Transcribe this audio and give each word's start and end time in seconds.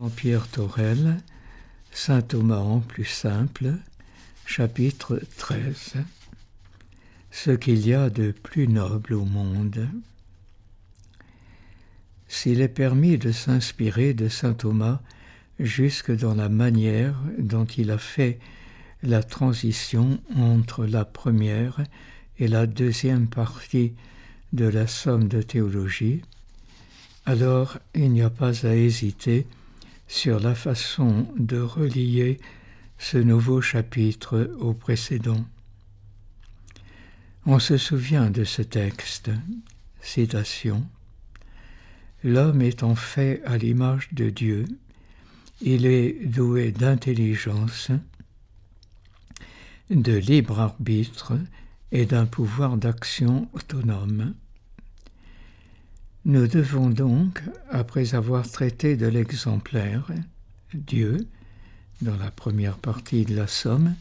Jean-Pierre 0.00 0.46
Torel, 0.46 1.16
Saint 1.90 2.22
Thomas 2.22 2.60
en 2.60 2.78
plus 2.78 3.04
simple, 3.04 3.72
chapitre 4.46 5.20
13. 5.38 5.94
Ce 7.32 7.50
qu'il 7.50 7.84
y 7.84 7.94
a 7.94 8.08
de 8.08 8.30
plus 8.30 8.68
noble 8.68 9.14
au 9.14 9.24
monde. 9.24 9.88
S'il 12.28 12.60
est 12.60 12.68
permis 12.68 13.18
de 13.18 13.32
s'inspirer 13.32 14.14
de 14.14 14.28
Saint 14.28 14.54
Thomas 14.54 15.00
jusque 15.58 16.16
dans 16.16 16.36
la 16.36 16.48
manière 16.48 17.20
dont 17.36 17.66
il 17.66 17.90
a 17.90 17.98
fait 17.98 18.38
la 19.02 19.24
transition 19.24 20.20
entre 20.36 20.86
la 20.86 21.04
première 21.04 21.82
et 22.38 22.46
la 22.46 22.68
deuxième 22.68 23.26
partie 23.26 23.94
de 24.52 24.66
la 24.66 24.86
somme 24.86 25.26
de 25.26 25.42
théologie, 25.42 26.22
alors 27.26 27.78
il 27.96 28.12
n'y 28.12 28.22
a 28.22 28.30
pas 28.30 28.64
à 28.64 28.76
hésiter 28.76 29.44
sur 30.08 30.40
la 30.40 30.54
façon 30.54 31.28
de 31.36 31.60
relier 31.60 32.38
ce 32.98 33.18
nouveau 33.18 33.60
chapitre 33.60 34.50
au 34.58 34.74
précédent. 34.74 35.44
On 37.46 37.58
se 37.58 37.76
souvient 37.76 38.30
de 38.30 38.44
ce 38.44 38.62
texte, 38.62 39.30
citation. 40.00 40.84
L'homme 42.24 42.62
étant 42.62 42.94
fait 42.94 43.42
à 43.44 43.56
l'image 43.56 44.08
de 44.12 44.30
Dieu, 44.30 44.64
il 45.60 45.86
est 45.86 46.26
doué 46.26 46.72
d'intelligence, 46.72 47.90
de 49.90 50.12
libre 50.12 50.58
arbitre 50.58 51.38
et 51.92 52.06
d'un 52.06 52.26
pouvoir 52.26 52.76
d'action 52.76 53.48
autonome. 53.52 54.34
Nous 56.28 56.46
devons 56.46 56.90
donc, 56.90 57.40
après 57.70 58.14
avoir 58.14 58.46
traité 58.46 58.98
de 58.98 59.06
l'exemplaire, 59.06 60.12
Dieu, 60.74 61.26
dans 62.02 62.18
la 62.18 62.30
première 62.30 62.76
partie 62.76 63.24
de 63.24 63.34
la 63.34 63.46
Somme, 63.46 63.94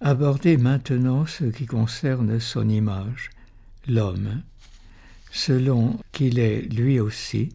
aborder 0.00 0.56
maintenant 0.56 1.26
ce 1.26 1.44
qui 1.44 1.66
concerne 1.66 2.40
son 2.40 2.66
image, 2.70 3.28
l'homme, 3.86 4.40
selon 5.30 5.98
qu'il 6.10 6.38
est 6.38 6.62
lui 6.62 6.98
aussi 6.98 7.50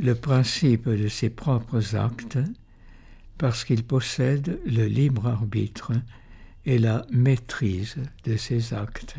le 0.00 0.16
principe 0.16 0.88
de 0.88 1.06
ses 1.06 1.30
propres 1.30 1.94
actes, 1.94 2.40
parce 3.38 3.64
qu'il 3.64 3.84
possède 3.84 4.58
le 4.66 4.86
libre 4.86 5.28
arbitre 5.28 5.92
et 6.64 6.80
la 6.80 7.06
maîtrise 7.12 7.98
de 8.24 8.36
ses 8.36 8.74
actes. 8.74 9.14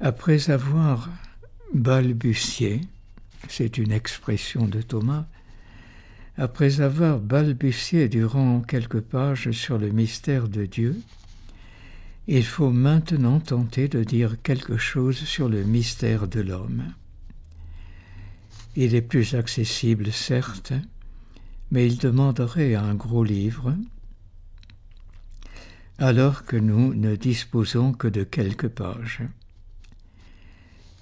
Après 0.00 0.50
avoir 0.50 1.08
balbutié, 1.72 2.82
c'est 3.48 3.78
une 3.78 3.92
expression 3.92 4.66
de 4.66 4.82
Thomas, 4.82 5.24
après 6.36 6.82
avoir 6.82 7.18
balbutié 7.18 8.10
durant 8.10 8.60
quelques 8.60 9.00
pages 9.00 9.50
sur 9.52 9.78
le 9.78 9.88
mystère 9.88 10.48
de 10.48 10.66
Dieu, 10.66 11.00
il 12.26 12.44
faut 12.44 12.70
maintenant 12.70 13.40
tenter 13.40 13.88
de 13.88 14.04
dire 14.04 14.36
quelque 14.42 14.76
chose 14.76 15.16
sur 15.16 15.48
le 15.48 15.62
mystère 15.64 16.28
de 16.28 16.40
l'homme. 16.40 16.92
Il 18.74 18.94
est 18.94 19.02
plus 19.02 19.34
accessible, 19.34 20.12
certes, 20.12 20.74
mais 21.70 21.86
il 21.86 21.96
demanderait 21.96 22.74
un 22.74 22.94
gros 22.94 23.24
livre, 23.24 23.74
alors 25.96 26.44
que 26.44 26.56
nous 26.56 26.92
ne 26.92 27.16
disposons 27.16 27.94
que 27.94 28.08
de 28.08 28.24
quelques 28.24 28.68
pages. 28.68 29.22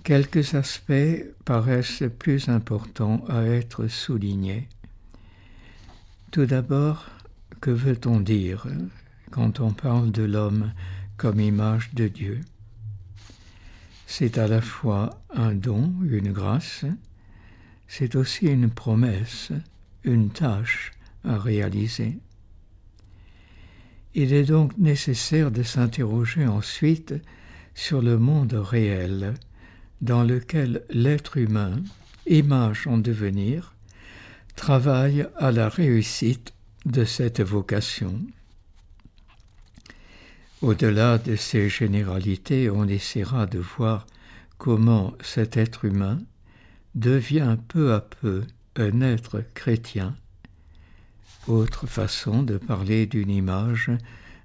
Quelques 0.05 0.53
aspects 0.53 1.25
paraissent 1.47 2.05
plus 2.19 2.51
importants 2.51 3.25
à 3.27 3.45
être 3.45 3.89
soulignés. 3.89 4.69
Tout 6.31 6.45
d'abord, 6.45 7.07
que 7.63 7.71
veut-on 7.71 8.21
dire 8.21 8.67
quand 9.31 9.61
on 9.61 9.73
parle 9.73 10.13
de 10.13 10.25
l'homme 10.25 10.75
comme 11.17 11.41
image 11.41 11.95
de 11.95 12.09
Dieu? 12.09 12.43
C'est 14.07 14.37
à 14.37 14.47
la 14.47 14.61
fois 14.61 15.23
un 15.35 15.55
don, 15.55 15.95
une 16.03 16.33
grâce, 16.33 16.85
c'est 17.89 18.15
aussi 18.15 18.45
une 18.45 18.69
promesse, 18.69 19.53
une 20.03 20.29
tâche 20.29 20.93
à 21.25 21.39
réaliser. 21.39 22.19
Il 24.15 24.35
est 24.35 24.45
donc 24.45 24.77
nécessaire 24.77 25.51
de 25.51 25.63
s'interroger 25.63 26.47
ensuite 26.47 27.15
sur 27.75 28.03
le 28.03 28.19
monde 28.19 28.53
réel, 28.53 29.33
dans 30.05 30.23
lequel 30.23 30.83
l'être 30.91 31.39
humain, 31.39 31.83
image 32.27 32.87
en 32.87 32.99
devenir, 32.99 33.75
travaille 34.55 35.27
à 35.39 35.51
la 35.51 35.71
réussite 35.71 36.53
de 36.85 37.07
cette 37.07 37.41
vocation. 37.41 38.21
Au-delà 40.61 41.17
de 41.17 41.37
ces 41.37 41.71
généralités, 41.71 42.69
on 42.69 42.87
essaiera 42.87 43.47
de 43.47 43.59
voir 43.59 44.07
comment 44.59 45.15
cet 45.23 45.57
être 45.57 45.87
humain 45.87 46.21
devient 46.95 47.57
peu 47.69 47.95
à 47.95 48.03
peu 48.03 48.45
un 48.77 49.01
être 49.01 49.43
chrétien, 49.55 50.15
autre 51.47 51.87
façon 51.87 52.43
de 52.43 52.59
parler 52.59 53.07
d'une 53.07 53.31
image 53.31 53.91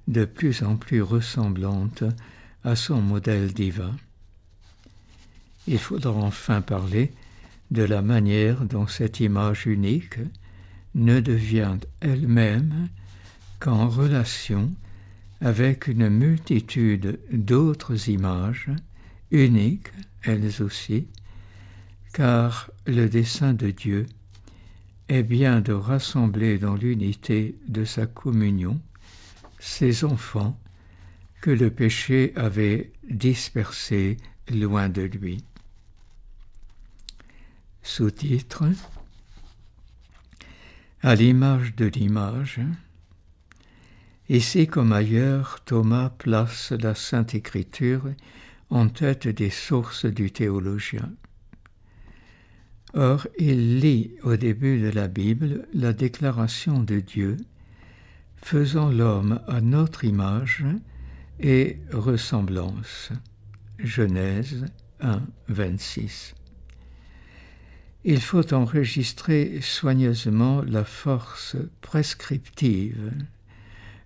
de 0.07 0.23
plus 0.23 0.63
en 0.63 0.77
plus 0.77 1.01
ressemblante 1.01 2.05
à 2.63 2.77
son 2.77 3.01
modèle 3.01 3.53
divin 3.53 3.95
il 5.69 5.77
faudra 5.77 6.11
enfin 6.11 6.61
parler 6.61 7.11
de 7.69 7.83
la 7.83 8.01
manière 8.01 8.65
dont 8.65 8.87
cette 8.87 9.19
image 9.19 9.67
unique 9.67 10.17
ne 10.95 11.19
devient 11.19 11.77
elle-même 12.01 12.89
qu'en 13.59 13.87
relation 13.87 14.71
avec 15.41 15.87
une 15.87 16.09
multitude 16.09 17.19
d'autres 17.31 18.09
images, 18.09 18.71
uniques 19.29 19.91
elles 20.23 20.63
aussi, 20.63 21.07
car 22.13 22.71
le 22.87 23.07
dessein 23.07 23.53
de 23.53 23.69
Dieu 23.69 24.07
est 25.07 25.21
bien 25.23 25.61
de 25.61 25.73
rassembler 25.73 26.57
dans 26.57 26.75
l'unité 26.75 27.55
de 27.67 27.85
sa 27.85 28.07
communion 28.07 28.81
ces 29.59 30.03
enfants 30.03 30.59
que 31.41 31.51
le 31.51 31.69
péché 31.69 32.33
avait 32.35 32.91
dispersés 33.07 34.17
loin 34.51 34.89
de 34.89 35.03
lui. 35.03 35.43
Sous-titre 37.91 38.65
À 41.01 41.15
l'image 41.15 41.75
de 41.75 41.85
l'image. 41.85 42.61
Ici 44.29 44.67
comme 44.67 44.93
ailleurs, 44.93 45.59
Thomas 45.65 46.11
place 46.11 46.71
la 46.71 46.93
Sainte 46.93 47.33
Écriture 47.33 48.03
en 48.69 48.89
tête 48.89 49.27
des 49.27 49.49
sources 49.49 50.05
du 50.05 50.29
théologien. 50.29 51.11
Or, 52.93 53.27
il 53.39 53.79
lit 53.79 54.11
au 54.21 54.35
début 54.35 54.79
de 54.79 54.89
la 54.89 55.07
Bible 55.07 55.67
la 55.73 55.91
déclaration 55.91 56.83
de 56.83 56.99
Dieu, 56.99 57.37
faisant 58.35 58.91
l'homme 58.91 59.41
à 59.47 59.61
notre 59.61 60.05
image 60.05 60.63
et 61.39 61.79
ressemblance. 61.91 63.09
Genèse 63.79 64.67
1, 65.01 65.23
26 65.47 66.35
il 68.03 68.21
faut 68.21 68.53
enregistrer 68.53 69.59
soigneusement 69.61 70.61
la 70.61 70.83
force 70.83 71.57
prescriptive 71.81 73.11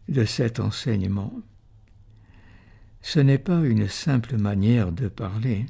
de 0.10 0.26
cet 0.26 0.60
enseignement. 0.60 1.34
Ce 3.02 3.20
n'est 3.20 3.38
pas 3.38 3.62
une 3.62 3.88
simple 3.88 4.38
manière 4.38 4.92
de 4.92 5.08
parler. 5.08 5.66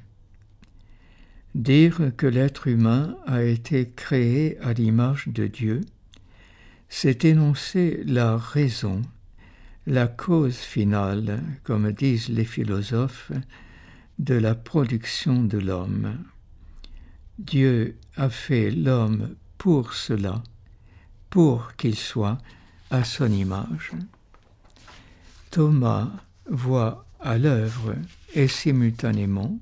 Dire 1.55 2.11
que 2.15 2.27
l'être 2.27 2.67
humain 2.67 3.17
a 3.25 3.43
été 3.43 3.91
créé 3.91 4.57
à 4.59 4.73
l'image 4.73 5.27
de 5.27 5.47
Dieu, 5.47 5.81
c'est 6.89 7.25
énoncer 7.25 8.03
la 8.05 8.37
raison, 8.37 9.01
la 9.85 10.07
cause 10.07 10.57
finale, 10.57 11.41
comme 11.63 11.91
disent 11.91 12.29
les 12.29 12.45
philosophes, 12.45 13.31
de 14.19 14.35
la 14.35 14.55
production 14.55 15.43
de 15.43 15.57
l'homme. 15.57 16.23
Dieu 17.39 17.97
a 18.15 18.29
fait 18.29 18.69
l'homme 18.69 19.35
pour 19.57 19.93
cela, 19.93 20.43
pour 21.29 21.75
qu'il 21.75 21.95
soit 21.95 22.37
à 22.91 23.03
son 23.03 23.31
image. 23.31 23.91
Thomas 25.49 26.11
voit 26.49 27.05
à 27.19 27.37
l'œuvre 27.37 27.95
et 28.33 28.47
simultanément 28.47 29.57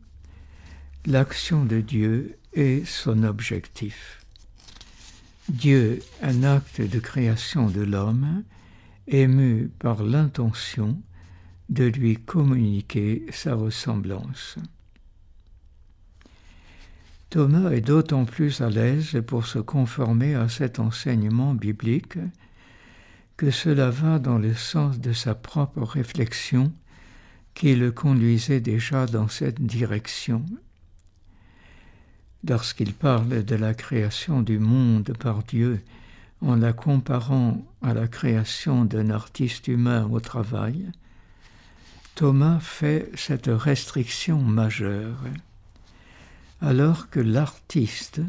l'action 1.05 1.63
de 1.63 1.79
Dieu 1.79 2.37
et 2.53 2.83
son 2.85 3.23
objectif. 3.23 4.25
Dieu, 5.47 5.99
un 6.21 6.43
acte 6.43 6.81
de 6.81 6.99
création 6.99 7.69
de 7.69 7.81
l'homme, 7.81 8.43
ému 9.07 9.69
par 9.79 10.03
l'intention 10.03 11.01
de 11.69 11.85
lui 11.85 12.15
communiquer 12.17 13.25
sa 13.31 13.55
ressemblance. 13.55 14.57
Thomas 17.31 17.71
est 17.71 17.79
d'autant 17.79 18.25
plus 18.25 18.59
à 18.59 18.69
l'aise 18.69 19.23
pour 19.25 19.45
se 19.45 19.57
conformer 19.57 20.35
à 20.35 20.49
cet 20.49 20.79
enseignement 20.79 21.53
biblique 21.53 22.17
que 23.37 23.51
cela 23.51 23.89
va 23.89 24.19
dans 24.19 24.37
le 24.37 24.53
sens 24.53 24.99
de 24.99 25.13
sa 25.13 25.33
propre 25.33 25.81
réflexion 25.81 26.73
qui 27.53 27.73
le 27.73 27.93
conduisait 27.93 28.59
déjà 28.59 29.05
dans 29.05 29.29
cette 29.29 29.61
direction. 29.61 30.43
Lorsqu'il 32.45 32.93
parle 32.93 33.45
de 33.45 33.55
la 33.55 33.73
création 33.75 34.41
du 34.41 34.59
monde 34.59 35.13
par 35.17 35.43
Dieu 35.43 35.79
en 36.41 36.57
la 36.57 36.73
comparant 36.73 37.65
à 37.81 37.93
la 37.93 38.09
création 38.09 38.83
d'un 38.83 39.09
artiste 39.09 39.69
humain 39.69 40.05
au 40.11 40.19
travail, 40.19 40.91
Thomas 42.15 42.59
fait 42.59 43.09
cette 43.15 43.47
restriction 43.47 44.37
majeure. 44.41 45.15
Alors 46.61 47.09
que 47.09 47.19
l'artiste 47.19 48.21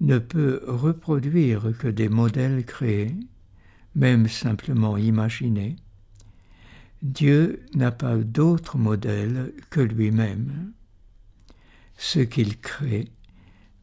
ne 0.00 0.18
peut 0.18 0.62
reproduire 0.66 1.72
que 1.78 1.88
des 1.88 2.10
modèles 2.10 2.64
créés, 2.66 3.16
même 3.94 4.28
simplement 4.28 4.98
imaginés, 4.98 5.76
Dieu 7.02 7.64
n'a 7.74 7.90
pas 7.90 8.16
d'autre 8.16 8.76
modèle 8.76 9.52
que 9.70 9.80
lui-même. 9.80 10.72
Ce 11.96 12.18
qu'il 12.18 12.58
crée 12.58 13.08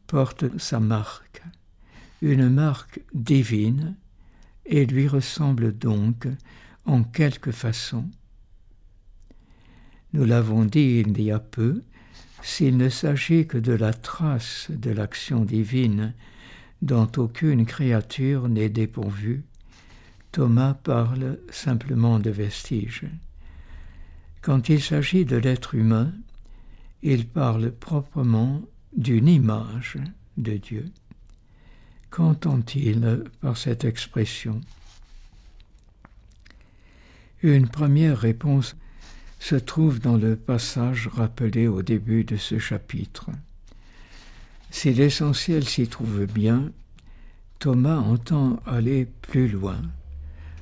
porte 0.06 0.58
sa 0.58 0.78
marque, 0.78 1.42
une 2.20 2.48
marque 2.48 3.00
divine, 3.14 3.96
et 4.64 4.86
lui 4.86 5.08
ressemble 5.08 5.76
donc 5.76 6.28
en 6.84 7.02
quelque 7.02 7.50
façon. 7.50 8.08
Nous 10.12 10.24
l'avons 10.24 10.64
dit 10.64 11.02
il 11.04 11.20
y 11.20 11.32
a 11.32 11.40
peu, 11.40 11.82
s'il 12.42 12.76
ne 12.76 12.88
s'agit 12.88 13.46
que 13.46 13.58
de 13.58 13.72
la 13.72 13.92
trace 13.92 14.66
de 14.70 14.90
l'action 14.90 15.44
divine 15.44 16.12
dont 16.82 17.10
aucune 17.16 17.64
créature 17.64 18.48
n'est 18.48 18.68
dépourvue, 18.68 19.44
Thomas 20.32 20.74
parle 20.74 21.38
simplement 21.50 22.18
de 22.18 22.30
vestiges. 22.30 23.04
Quand 24.40 24.68
il 24.68 24.82
s'agit 24.82 25.24
de 25.24 25.36
l'être 25.36 25.74
humain, 25.74 26.12
il 27.02 27.26
parle 27.26 27.70
proprement 27.70 28.62
d'une 28.96 29.28
image 29.28 29.98
de 30.36 30.56
Dieu. 30.56 30.86
Qu'entend-il 32.10 33.24
par 33.40 33.56
cette 33.56 33.84
expression? 33.84 34.60
Une 37.42 37.68
première 37.68 38.18
réponse 38.18 38.76
se 39.42 39.56
trouve 39.56 39.98
dans 39.98 40.16
le 40.16 40.36
passage 40.36 41.08
rappelé 41.08 41.66
au 41.66 41.82
début 41.82 42.22
de 42.22 42.36
ce 42.36 42.60
chapitre. 42.60 43.28
Si 44.70 44.94
l'essentiel 44.94 45.64
s'y 45.64 45.88
trouve 45.88 46.26
bien, 46.26 46.70
Thomas 47.58 47.96
entend 47.96 48.60
aller 48.66 49.08
plus 49.20 49.48
loin 49.48 49.82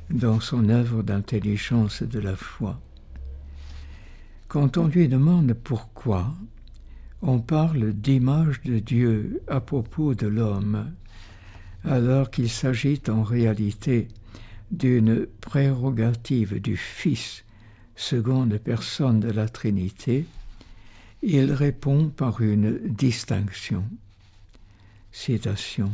dans 0.09 0.41
son 0.41 0.71
œuvre 0.71 1.03
d'intelligence 1.03 2.03
de 2.03 2.21
la 2.21 2.35
foi. 2.35 2.81
Quand 4.49 4.79
on 4.79 4.87
lui 4.87 5.09
demande 5.09 5.53
pourquoi 5.53 6.33
on 7.21 7.39
parle 7.39 7.93
d'image 7.93 8.63
de 8.63 8.79
Dieu 8.79 9.43
à 9.47 9.61
propos 9.61 10.15
de 10.15 10.27
l'homme, 10.27 10.91
alors 11.85 12.31
qu'il 12.31 12.49
s'agit 12.49 13.03
en 13.11 13.25
réalité 13.25 14.09
d'une 14.71 15.27
prérogative 15.43 16.63
du 16.63 16.79
Fils 16.79 17.45
seconde 18.01 18.57
personne 18.59 19.21
de 19.21 19.31
la 19.31 19.49
Trinité, 19.49 20.27
il 21.23 21.53
répond 21.53 22.09
par 22.09 22.41
une 22.41 22.79
distinction. 22.89 23.85
Citation. 25.13 25.91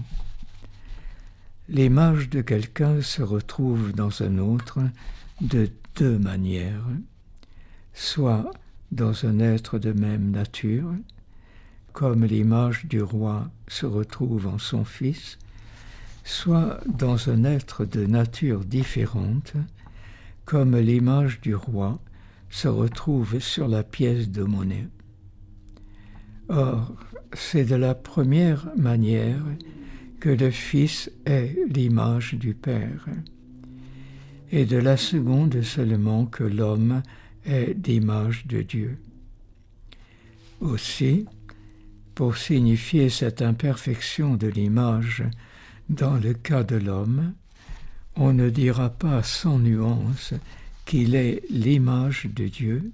L'image 1.68 2.30
de 2.30 2.42
quelqu'un 2.42 3.02
se 3.02 3.22
retrouve 3.22 3.92
dans 3.92 4.22
un 4.22 4.38
autre 4.38 4.78
de 5.40 5.68
deux 5.96 6.18
manières, 6.18 6.86
soit 7.92 8.50
dans 8.92 9.26
un 9.26 9.40
être 9.40 9.78
de 9.78 9.92
même 9.92 10.30
nature, 10.30 10.92
comme 11.92 12.24
l'image 12.24 12.86
du 12.86 13.02
roi 13.02 13.50
se 13.66 13.84
retrouve 13.84 14.46
en 14.46 14.58
son 14.58 14.84
fils, 14.84 15.38
soit 16.22 16.78
dans 16.86 17.30
un 17.30 17.42
être 17.42 17.84
de 17.84 18.06
nature 18.06 18.64
différente, 18.64 19.54
comme 20.46 20.78
l'image 20.78 21.40
du 21.40 21.54
roi 21.54 22.00
se 22.48 22.68
retrouve 22.68 23.40
sur 23.40 23.68
la 23.68 23.82
pièce 23.82 24.30
de 24.30 24.44
monnaie. 24.44 24.88
Or, 26.48 26.94
c'est 27.32 27.64
de 27.64 27.74
la 27.74 27.96
première 27.96 28.70
manière 28.76 29.42
que 30.20 30.28
le 30.30 30.50
Fils 30.50 31.10
est 31.26 31.56
l'image 31.68 32.34
du 32.34 32.54
Père, 32.54 33.06
et 34.52 34.64
de 34.64 34.76
la 34.76 34.96
seconde 34.96 35.60
seulement 35.62 36.24
que 36.24 36.44
l'homme 36.44 37.02
est 37.44 37.74
l'image 37.86 38.46
de 38.46 38.62
Dieu. 38.62 38.98
Aussi, 40.60 41.26
pour 42.14 42.36
signifier 42.36 43.10
cette 43.10 43.42
imperfection 43.42 44.36
de 44.36 44.46
l'image 44.46 45.24
dans 45.90 46.14
le 46.14 46.32
cas 46.32 46.62
de 46.62 46.76
l'homme, 46.76 47.34
on 48.16 48.32
ne 48.32 48.50
dira 48.50 48.90
pas 48.90 49.22
sans 49.22 49.58
nuance 49.58 50.34
qu'il 50.84 51.14
est 51.14 51.42
l'image 51.50 52.26
de 52.34 52.48
Dieu, 52.48 52.90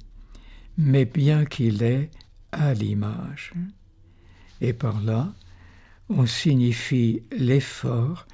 mais 0.77 1.05
bien 1.05 1.45
qu'il 1.45 1.83
est 1.83 2.11
à 2.51 2.75
l'image. 2.75 3.53
Et 4.61 4.73
par 4.73 5.01
là, 5.01 5.33
on 6.09 6.27
signifie 6.27 7.23
l'effort 7.37 8.27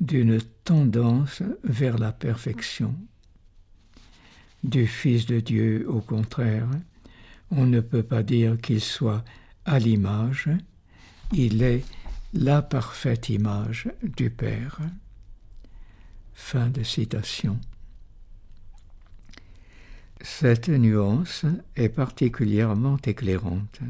d'une 0.00 0.40
tendance 0.64 1.42
vers 1.62 1.98
la 1.98 2.12
perfection. 2.12 2.94
Du 4.62 4.86
Fils 4.86 5.26
de 5.26 5.40
Dieu, 5.40 5.86
au 5.88 6.00
contraire, 6.00 6.68
on 7.50 7.66
ne 7.66 7.80
peut 7.80 8.02
pas 8.02 8.22
dire 8.22 8.58
qu'il 8.60 8.80
soit 8.80 9.24
à 9.64 9.78
l'image, 9.78 10.48
il 11.32 11.62
est 11.62 11.84
la 12.32 12.62
parfaite 12.62 13.28
image 13.28 13.88
du 14.02 14.30
Père. 14.30 14.80
Fin 16.34 16.68
de 16.68 16.82
citation. 16.82 17.58
Cette 20.20 20.68
nuance 20.68 21.44
est 21.76 21.88
particulièrement 21.88 22.98
éclairante. 23.04 23.80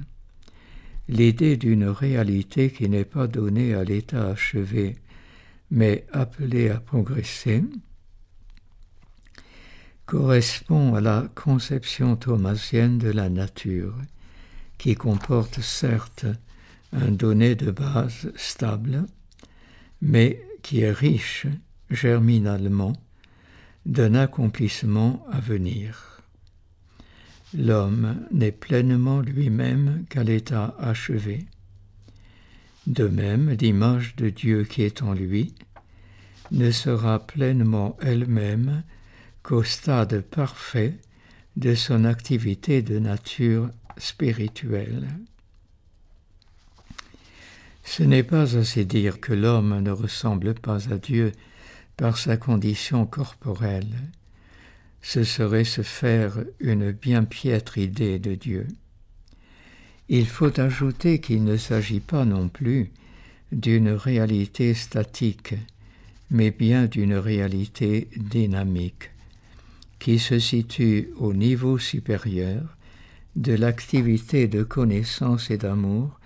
L'idée 1.09 1.57
d'une 1.57 1.87
réalité 1.87 2.71
qui 2.71 2.89
n'est 2.89 3.05
pas 3.05 3.27
donnée 3.27 3.75
à 3.75 3.85
l'état 3.85 4.29
achevé, 4.29 4.97
mais 5.71 6.07
appelée 6.13 6.71
à 6.71 6.81
progresser, 6.81 7.65
correspond 10.07 10.95
à 10.95 11.01
la 11.01 11.29
conception 11.35 12.17
thomasienne 12.17 12.99
de 12.99 13.11
la 13.11 13.29
nature, 13.29 13.97
qui 14.79 14.95
comporte 14.95 15.61
certes 15.61 16.27
un 16.93 17.11
donné 17.11 17.55
de 17.55 17.71
base 17.71 18.33
stable, 18.37 19.07
mais 20.01 20.43
qui 20.63 20.81
est 20.81 20.93
riche 20.93 21.47
germinalement 21.95 22.93
d'un 23.87 24.15
accomplissement 24.15 25.25
à 25.31 25.41
venir. 25.41 26.23
L'homme 27.57 28.27
n'est 28.33 28.53
pleinement 28.53 29.21
lui-même 29.21 30.05
qu'à 30.09 30.25
l'état 30.25 30.75
achevé. 30.79 31.47
De 32.87 33.07
même, 33.07 33.51
l'image 33.51 34.17
de 34.17 34.29
Dieu 34.29 34.65
qui 34.65 34.83
est 34.83 35.03
en 35.03 35.13
lui 35.13 35.55
ne 36.51 36.71
sera 36.71 37.25
pleinement 37.27 37.97
elle-même 38.03 38.83
qu'au 39.43 39.63
stade 39.63 40.21
parfait 40.23 40.99
de 41.57 41.75
son 41.75 42.05
activité 42.05 42.83
de 42.83 42.99
nature 42.99 43.71
spirituelle. 43.97 45.09
Ce 47.85 48.03
n'est 48.03 48.23
pas 48.23 48.57
assez 48.57 48.85
dire 48.85 49.21
que 49.21 49.33
l'homme 49.33 49.81
ne 49.81 49.91
ressemble 49.91 50.55
pas 50.55 50.93
à 50.93 50.99
Dieu 50.99 51.33
par 51.97 52.19
sa 52.19 52.37
condition 52.37 53.07
corporelle. 53.07 53.95
Ce 55.03 55.23
serait 55.23 55.65
se 55.65 55.83
faire 55.83 56.45
une 56.61 56.93
bien 56.93 57.25
piètre 57.25 57.79
idée 57.79 58.19
de 58.19 58.35
Dieu. 58.35 58.67
Il 60.09 60.27
faut 60.27 60.59
ajouter 60.61 61.21
qu'il 61.21 61.45
ne 61.45 61.57
s'agit 61.57 62.01
pas 62.01 62.25
non 62.25 62.49
plus 62.49 62.91
d'une 63.53 63.91
réalité 63.91 64.75
statique, 64.75 65.55
mais 66.31 66.51
bien 66.51 66.87
d'une 66.87 67.15
réalité 67.15 68.09
dynamique, 68.17 69.11
qui 69.99 70.19
se 70.19 70.39
situe 70.39 71.11
au 71.17 71.33
niveau 71.33 71.79
supérieur 71.79 72.77
de 73.37 73.53
l'activité 73.53 74.47
de 74.47 74.63
connaissance 74.63 75.51
et 75.51 75.59
d'amour 75.59 76.19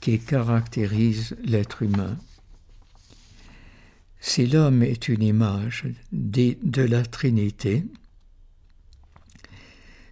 qui 0.00 0.18
caractérise 0.18 1.36
l'être 1.44 1.82
humain. 1.82 2.16
Si 4.24 4.46
l'homme 4.46 4.84
est 4.84 5.08
une 5.08 5.24
image 5.24 5.84
de 6.12 6.82
la 6.82 7.04
Trinité, 7.04 7.84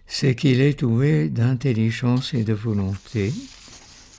c'est 0.05 0.35
qu'il 0.35 0.59
est 0.59 0.81
doué 0.81 1.29
d'intelligence 1.29 2.33
et 2.33 2.43
de 2.43 2.51
volonté, 2.51 3.33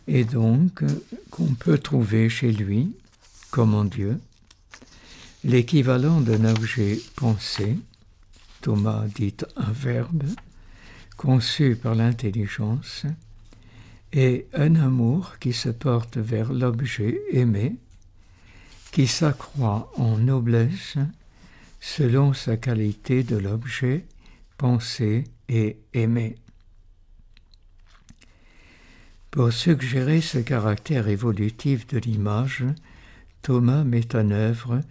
et 0.08 0.24
donc 0.24 0.82
qu'on 1.30 1.54
peut 1.54 1.76
trouver 1.76 2.30
chez 2.30 2.52
lui, 2.52 2.96
comme 3.50 3.74
en 3.74 3.84
Dieu, 3.84 4.18
l'équivalent 5.44 6.22
d'un 6.22 6.46
objet 6.46 6.98
pensé, 7.14 7.76
Thomas 8.62 9.04
dit 9.14 9.36
un 9.56 9.72
verbe, 9.72 10.24
conçu 11.18 11.76
par 11.76 11.94
l'intelligence, 11.94 13.04
et 14.14 14.46
un 14.54 14.74
amour 14.74 15.38
qui 15.38 15.52
se 15.52 15.68
porte 15.68 16.16
vers 16.16 16.50
l'objet 16.50 17.20
aimé, 17.30 17.76
qui 18.92 19.06
s'accroît 19.06 19.90
en 19.96 20.18
noblesse 20.18 20.98
selon 21.80 22.32
sa 22.34 22.56
qualité 22.56 23.24
de 23.24 23.36
l'objet 23.36 24.04
pensé 24.56 25.24
et 25.48 25.78
aimé. 25.94 26.36
Pour 29.32 29.50
suggérer 29.52 30.20
ce 30.20 30.38
caractère 30.38 31.08
évolutif 31.08 31.86
de 31.86 31.98
l'image, 31.98 32.64
Thomas 33.40 33.82
met 33.82 34.14
en 34.14 34.30
œuvre 34.30 34.82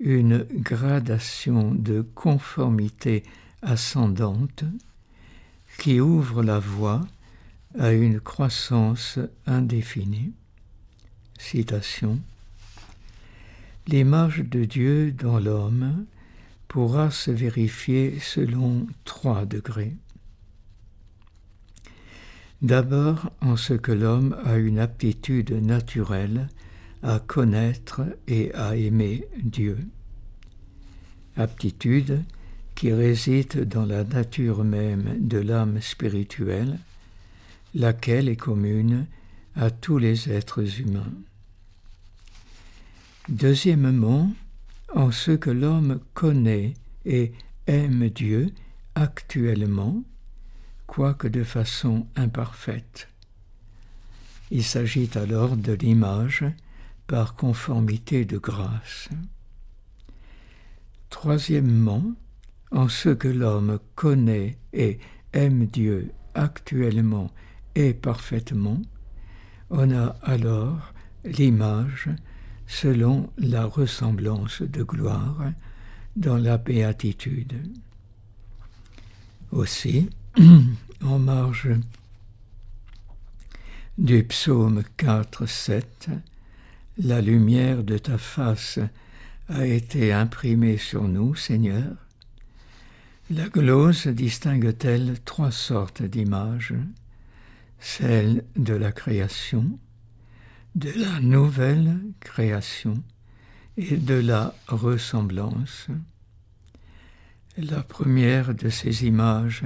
une 0.00 0.46
gradation 0.50 1.72
de 1.72 2.00
conformité 2.00 3.22
ascendante 3.60 4.64
qui 5.78 6.00
ouvre 6.00 6.42
la 6.42 6.58
voie 6.58 7.02
à 7.78 7.92
une 7.92 8.20
croissance 8.20 9.18
indéfinie. 9.46 10.32
Citation. 11.38 12.18
L'image 13.90 14.44
de 14.44 14.66
Dieu 14.66 15.10
dans 15.10 15.40
l'homme 15.40 16.06
pourra 16.68 17.10
se 17.10 17.32
vérifier 17.32 18.20
selon 18.20 18.86
trois 19.04 19.46
degrés. 19.46 19.96
D'abord 22.62 23.32
en 23.40 23.56
ce 23.56 23.74
que 23.74 23.90
l'homme 23.90 24.36
a 24.44 24.58
une 24.58 24.78
aptitude 24.78 25.50
naturelle 25.50 26.50
à 27.02 27.18
connaître 27.18 28.02
et 28.28 28.54
à 28.54 28.76
aimer 28.76 29.26
Dieu. 29.42 29.76
Aptitude 31.36 32.22
qui 32.76 32.92
réside 32.92 33.64
dans 33.68 33.86
la 33.86 34.04
nature 34.04 34.62
même 34.62 35.16
de 35.18 35.38
l'âme 35.38 35.80
spirituelle, 35.80 36.78
laquelle 37.74 38.28
est 38.28 38.36
commune 38.36 39.06
à 39.56 39.72
tous 39.72 39.98
les 39.98 40.30
êtres 40.30 40.80
humains. 40.80 41.12
Deuxièmement, 43.30 44.32
en 44.92 45.12
ce 45.12 45.30
que 45.30 45.50
l'homme 45.50 46.00
connaît 46.14 46.74
et 47.04 47.30
aime 47.68 48.08
Dieu 48.08 48.50
actuellement, 48.96 50.02
quoique 50.88 51.28
de 51.28 51.44
façon 51.44 52.08
imparfaite. 52.16 53.08
Il 54.50 54.64
s'agit 54.64 55.08
alors 55.14 55.56
de 55.56 55.72
l'image 55.74 56.44
par 57.06 57.34
conformité 57.34 58.24
de 58.24 58.36
grâce. 58.36 59.08
Troisièmement, 61.08 62.02
en 62.72 62.88
ce 62.88 63.10
que 63.10 63.28
l'homme 63.28 63.78
connaît 63.94 64.58
et 64.72 64.98
aime 65.32 65.66
Dieu 65.66 66.10
actuellement 66.34 67.30
et 67.76 67.94
parfaitement, 67.94 68.82
on 69.70 69.92
a 69.92 70.16
alors 70.22 70.92
l'image 71.24 72.08
selon 72.70 73.28
la 73.36 73.64
ressemblance 73.64 74.62
de 74.62 74.84
gloire 74.84 75.42
dans 76.14 76.36
la 76.36 76.56
béatitude. 76.56 77.54
Aussi, 79.50 80.08
en 81.04 81.18
marge 81.18 81.70
du 83.98 84.22
psaume 84.22 84.84
4, 84.96 85.46
7, 85.46 86.10
la 86.98 87.20
lumière 87.20 87.82
de 87.82 87.98
ta 87.98 88.18
face 88.18 88.78
a 89.48 89.66
été 89.66 90.12
imprimée 90.12 90.78
sur 90.78 91.02
nous, 91.08 91.34
Seigneur. 91.34 91.96
La 93.30 93.48
glose 93.48 94.06
distingue-t-elle 94.06 95.18
trois 95.24 95.50
sortes 95.50 96.02
d'images? 96.02 96.74
Celle 97.80 98.44
de 98.54 98.74
la 98.74 98.92
création, 98.92 99.76
de 100.74 100.90
la 100.96 101.20
nouvelle 101.20 101.98
création 102.20 103.02
et 103.76 103.96
de 103.96 104.14
la 104.14 104.54
ressemblance. 104.68 105.88
La 107.56 107.82
première 107.82 108.54
de 108.54 108.68
ces 108.68 109.04
images 109.04 109.64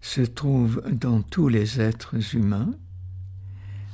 se 0.00 0.22
trouve 0.22 0.82
dans 0.90 1.22
tous 1.22 1.48
les 1.48 1.80
êtres 1.80 2.34
humains, 2.34 2.74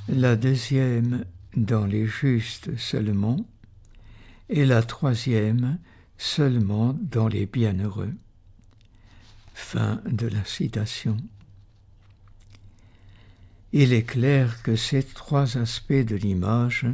la 0.07 0.35
deuxième 0.35 1.25
dans 1.55 1.85
les 1.85 2.07
justes 2.07 2.77
seulement, 2.77 3.45
et 4.49 4.65
la 4.65 4.83
troisième 4.83 5.79
seulement 6.17 6.95
dans 7.01 7.27
les 7.27 7.45
bienheureux. 7.45 8.13
Fin 9.53 10.01
de 10.05 10.27
la 10.27 10.43
citation. 10.45 11.17
Il 13.77 13.91
est 13.91 14.03
clair 14.03 14.63
que 14.63 14.77
ces 14.77 15.03
trois 15.03 15.57
aspects 15.57 15.91
de 15.91 16.15
l'image 16.15 16.87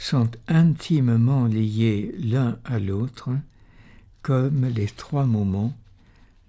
sont 0.00 0.28
intimement 0.48 1.46
liés 1.46 2.12
l'un 2.18 2.58
à 2.64 2.80
l'autre, 2.80 3.30
comme 4.20 4.66
les 4.66 4.88
trois 4.88 5.26
moments 5.26 5.78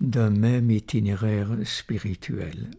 d'un 0.02 0.32
même 0.32 0.72
itinéraire 0.72 1.52
spirituel. 1.66 2.72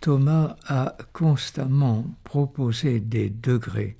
Thomas 0.00 0.56
a 0.66 0.98
constamment 1.14 2.04
proposé 2.24 3.00
des 3.00 3.30
degrés 3.30 3.96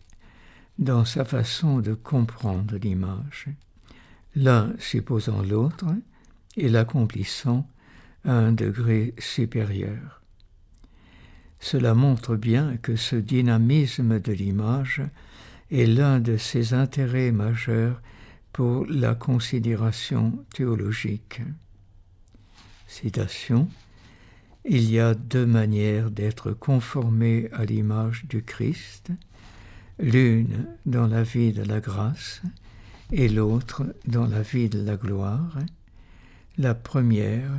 dans 0.79 1.07
sa 1.07 1.25
façon 1.25 1.79
de 1.79 1.95
comprendre 1.95 2.77
l'image, 2.77 3.49
l'un 4.35 4.75
supposant 4.79 5.41
l'autre 5.41 5.87
et 6.59 6.69
l'accomplissant 6.69 7.67
à 8.27 8.35
un 8.35 8.53
degré 8.53 9.15
supérieur. 9.19 10.22
Cela 11.63 11.95
montre 11.95 12.35
bien 12.35 12.77
que 12.77 12.97
ce 12.97 13.15
dynamisme 13.15 14.19
de 14.19 14.33
l'image 14.33 15.01
est 15.71 15.87
l'un 15.87 16.19
de 16.19 16.37
ses 16.37 16.75
intérêts 16.75 17.31
majeurs 17.31 18.03
pour 18.53 18.85
la 18.87 19.15
considération 19.15 20.45
théologique. 20.53 21.41
Citation 22.89 23.69
Il 24.65 24.91
y 24.91 24.99
a 24.99 25.15
deux 25.15 25.47
manières 25.47 26.11
d'être 26.11 26.51
conformé 26.51 27.49
à 27.53 27.65
l'image 27.65 28.25
du 28.29 28.43
Christ, 28.43 29.13
l'une 30.01 30.67
dans 30.85 31.07
la 31.07 31.23
vie 31.23 31.53
de 31.53 31.63
la 31.63 31.79
grâce 31.79 32.43
et 33.13 33.29
l'autre 33.29 33.85
dans 34.05 34.27
la 34.27 34.43
vie 34.43 34.69
de 34.69 34.83
la 34.83 34.97
gloire, 34.97 35.59
la 36.59 36.75
première 36.75 37.53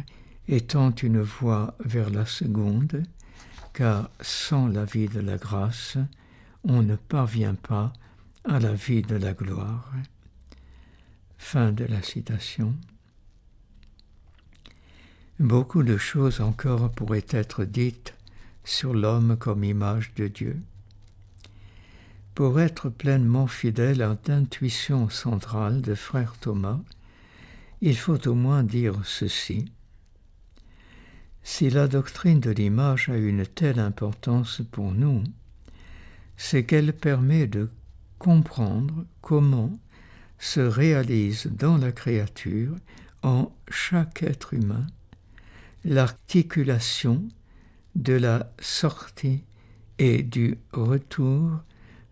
étant 0.50 0.92
une 0.92 1.22
voie 1.22 1.78
vers 1.86 2.10
la 2.10 2.26
seconde, 2.26 3.02
car 3.74 4.10
sans 4.22 4.68
la 4.68 4.86
vie 4.86 5.08
de 5.08 5.20
la 5.20 5.38
grâce, 5.38 5.98
on 6.64 6.82
ne 6.84 6.96
parvient 6.96 7.56
pas 7.56 7.92
à 8.46 8.60
la 8.60 8.74
vie 8.74 9.02
de 9.02 9.16
la 9.16 9.34
gloire. 9.34 9.92
Fin 11.38 11.72
de 11.72 11.86
la 11.86 12.02
citation. 12.02 12.74
Beaucoup 15.40 15.84
de 15.84 15.98
choses 15.98 16.40
encore 16.40 16.92
pourraient 16.92 17.26
être 17.30 17.66
dites 17.66 18.14
sur 18.64 18.94
l'homme 18.94 19.36
comme 19.38 19.64
image 19.64 20.14
de 20.16 20.28
Dieu. 20.28 20.60
Pour 22.36 22.60
être 22.60 22.90
pleinement 22.90 23.48
fidèle 23.48 24.02
à 24.02 24.18
l'intuition 24.28 25.10
centrale 25.10 25.82
de 25.82 25.96
frère 25.96 26.36
Thomas, 26.40 26.80
il 27.82 27.98
faut 27.98 28.28
au 28.28 28.34
moins 28.34 28.64
dire 28.64 28.96
ceci. 29.04 29.66
Si 31.44 31.70
la 31.70 31.88
doctrine 31.88 32.40
de 32.40 32.52
l'image 32.52 33.10
a 33.10 33.18
une 33.18 33.46
telle 33.46 33.80
importance 33.80 34.62
pour 34.72 34.94
nous, 34.94 35.24
c'est 36.38 36.64
qu'elle 36.64 36.94
permet 36.94 37.48
de 37.48 37.70
comprendre 38.18 39.06
comment 39.22 39.78
se 40.40 40.62
réalise 40.62 41.48
dans 41.48 41.78
la 41.78 41.92
créature, 41.92 42.76
en 43.22 43.52
chaque 43.70 44.24
être 44.24 44.54
humain, 44.54 44.88
l'articulation 45.86 47.24
de 47.96 48.14
la 48.14 48.52
sortie 48.60 49.44
et 50.00 50.24
du 50.24 50.58
retour 50.72 51.52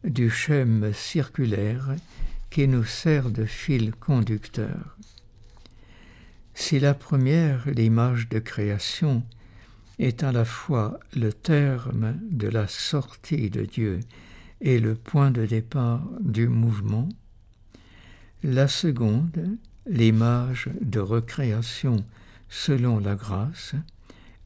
du 0.04 0.30
schème 0.30 0.94
circulaire 0.94 1.96
qui 2.50 2.68
nous 2.68 2.84
sert 2.84 3.30
de 3.30 3.46
fil 3.46 3.94
conducteur. 3.94 4.98
Si 6.54 6.80
la 6.80 6.94
première, 6.94 7.70
l'image 7.70 8.30
de 8.30 8.40
création, 8.40 9.24
est 10.00 10.24
à 10.24 10.32
la 10.32 10.46
fois 10.46 11.00
le 11.16 11.32
terme 11.32 12.18
de 12.30 12.48
la 12.48 12.68
sortie 12.68 13.50
de 13.50 13.66
Dieu 13.66 14.00
et 14.60 14.80
le 14.80 14.96
point 14.96 15.32
de 15.32 15.46
départ 15.46 16.08
du 16.20 16.48
mouvement, 16.48 17.08
la 18.44 18.68
seconde, 18.68 19.58
l'image 19.86 20.70
de 20.82 21.00
recréation 21.00 22.04
selon 22.50 23.00
la 23.00 23.16
grâce, 23.16 23.76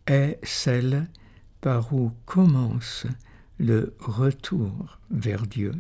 est 0.08 0.40
celle 0.44 1.08
par 1.62 1.94
où 1.94 2.12
commence 2.26 3.08
le 3.58 3.96
retour 4.00 5.00
vers 5.10 5.48
Dieu, 5.48 5.72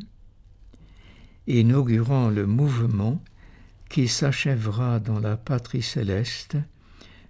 inaugurant 1.47 2.29
le 2.29 2.47
mouvement 2.47 3.21
qui 3.95 4.09
s'achèvera 4.09 4.99
dans 4.99 5.21
la 5.21 5.37
patrie 5.37 5.81
céleste 5.81 6.57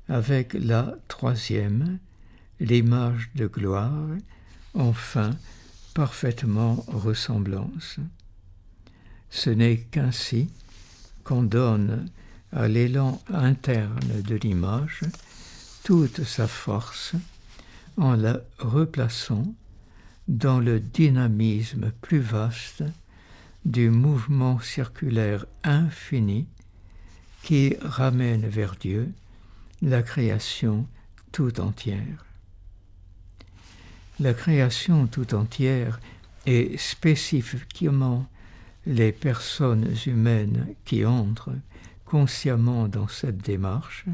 avec 0.10 0.56
la 0.56 0.96
troisième, 1.08 2.00
l'image 2.60 3.30
de 3.36 3.46
gloire, 3.46 4.08
enfin 4.74 5.30
parfaitement 5.94 6.84
ressemblance. 6.88 7.98
Ce 9.30 9.52
n'est 9.52 9.78
qu'ainsi 9.78 10.50
qu'on 11.24 11.44
donne 11.44 12.10
à 12.52 12.68
l'élan 12.68 13.22
interne 13.32 14.24
de 14.24 14.36
l'image 14.36 15.02
toute 15.84 16.24
sa 16.24 16.48
force 16.48 17.14
en 17.96 18.16
la 18.16 18.40
replaçant 18.58 19.54
dans 20.28 20.60
le 20.60 20.80
dynamisme 20.80 21.92
plus 22.02 22.22
vaste 22.22 22.84
du 23.66 23.92
mouvement 23.92 24.60
circulaire 24.60 25.46
infini 25.64 26.48
qui 27.46 27.76
ramène 27.80 28.48
vers 28.48 28.76
Dieu 28.76 29.14
la 29.84 30.02
création 30.02 30.88
tout 31.32 31.60
entière. 31.62 32.26
La 34.20 34.34
création 34.34 35.06
tout 35.06 35.36
entière 35.36 36.00
et 36.48 36.76
spécifiquement 36.80 38.28
les 38.88 39.12
personnes 39.12 39.94
humaines 40.08 40.74
qui 40.86 41.06
entrent 41.06 41.54
consciemment 42.04 42.88
dans 42.88 43.08
cette 43.08 43.44
démarche, 43.46 44.06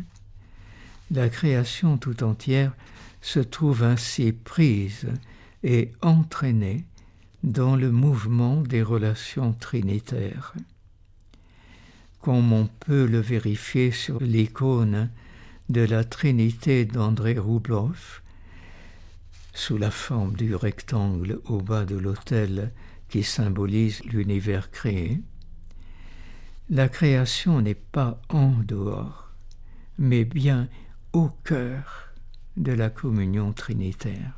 la 1.10 1.30
création 1.30 1.98
tout 1.98 2.24
entière 2.26 2.74
se 3.22 3.40
trouve 3.40 3.84
ainsi 3.84 4.34
prise 4.34 5.08
et 5.64 5.94
entraînée 6.02 6.84
dans 7.44 7.78
le 7.78 7.92
mouvement 7.92 8.60
des 8.60 8.84
relations 8.84 9.54
trinitaires. 9.54 10.54
Comme 12.22 12.54
on 12.54 12.68
peut 12.68 13.06
le 13.06 13.20
vérifier 13.20 13.92
sur 13.92 14.20
l'icône 14.20 15.10
de 15.70 15.82
la 15.82 16.04
Trinité 16.04 16.86
d'André 16.86 17.38
Roubloff, 17.38 18.22
sous 19.54 19.78
la 19.78 19.90
forme 19.90 20.36
du 20.36 20.54
rectangle 20.54 21.40
au 21.46 21.62
bas 21.62 21.84
de 21.86 21.98
l'autel 21.98 22.72
qui 23.10 23.24
symbolise 23.24 24.04
l'univers 24.06 24.70
créé, 24.70 25.20
la 26.70 26.88
création 26.90 27.60
n'est 27.60 27.74
pas 27.74 28.22
en 28.30 28.52
dehors, 28.52 29.32
mais 29.98 30.24
bien 30.24 30.70
au 31.14 31.30
cœur 31.44 32.14
de 32.56 32.72
la 32.72 32.90
communion 32.90 33.52
trinitaire. 33.52 34.34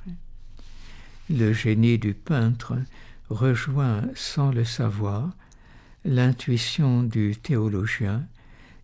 Le 1.29 1.51
génie 1.51 1.99
du 1.99 2.13
peintre 2.13 2.77
rejoint 3.29 4.03
sans 4.15 4.51
le 4.51 4.63
savoir 4.63 5.35
l'intuition 6.05 7.03
du 7.03 7.36
théologien 7.36 8.27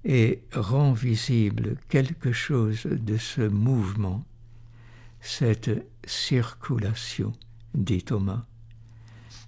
et 0.05 0.41
rend 0.53 0.93
visible 0.93 1.75
quelque 1.89 2.31
chose 2.31 2.83
de 2.85 3.17
ce 3.17 3.41
mouvement, 3.41 4.23
cette 5.19 5.85
circulation, 6.05 7.33
dit 7.73 8.03
Thomas, 8.03 8.45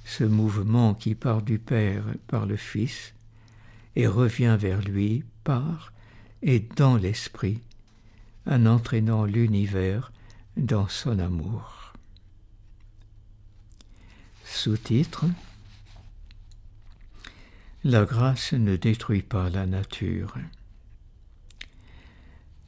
ce 0.04 0.24
mouvement 0.24 0.94
qui 0.94 1.16
part 1.16 1.42
du 1.42 1.60
Père 1.60 2.04
par 2.28 2.46
le 2.46 2.58
Fils 2.58 3.14
et 3.96 4.08
revient 4.08 4.58
vers 4.60 4.82
lui 4.82 5.24
par 5.44 5.94
et 6.42 6.60
dans 6.76 6.98
l'Esprit, 6.98 7.62
en 8.46 8.66
entraînant 8.66 9.26
l'univers 9.26 10.12
dans 10.58 10.88
son 10.88 11.20
amour. 11.20 11.94
Sous-titre 14.44 15.26
la 17.84 18.06
grâce 18.06 18.54
ne 18.54 18.76
détruit 18.76 19.24
pas 19.24 19.50
la 19.50 19.66
nature. 19.66 20.36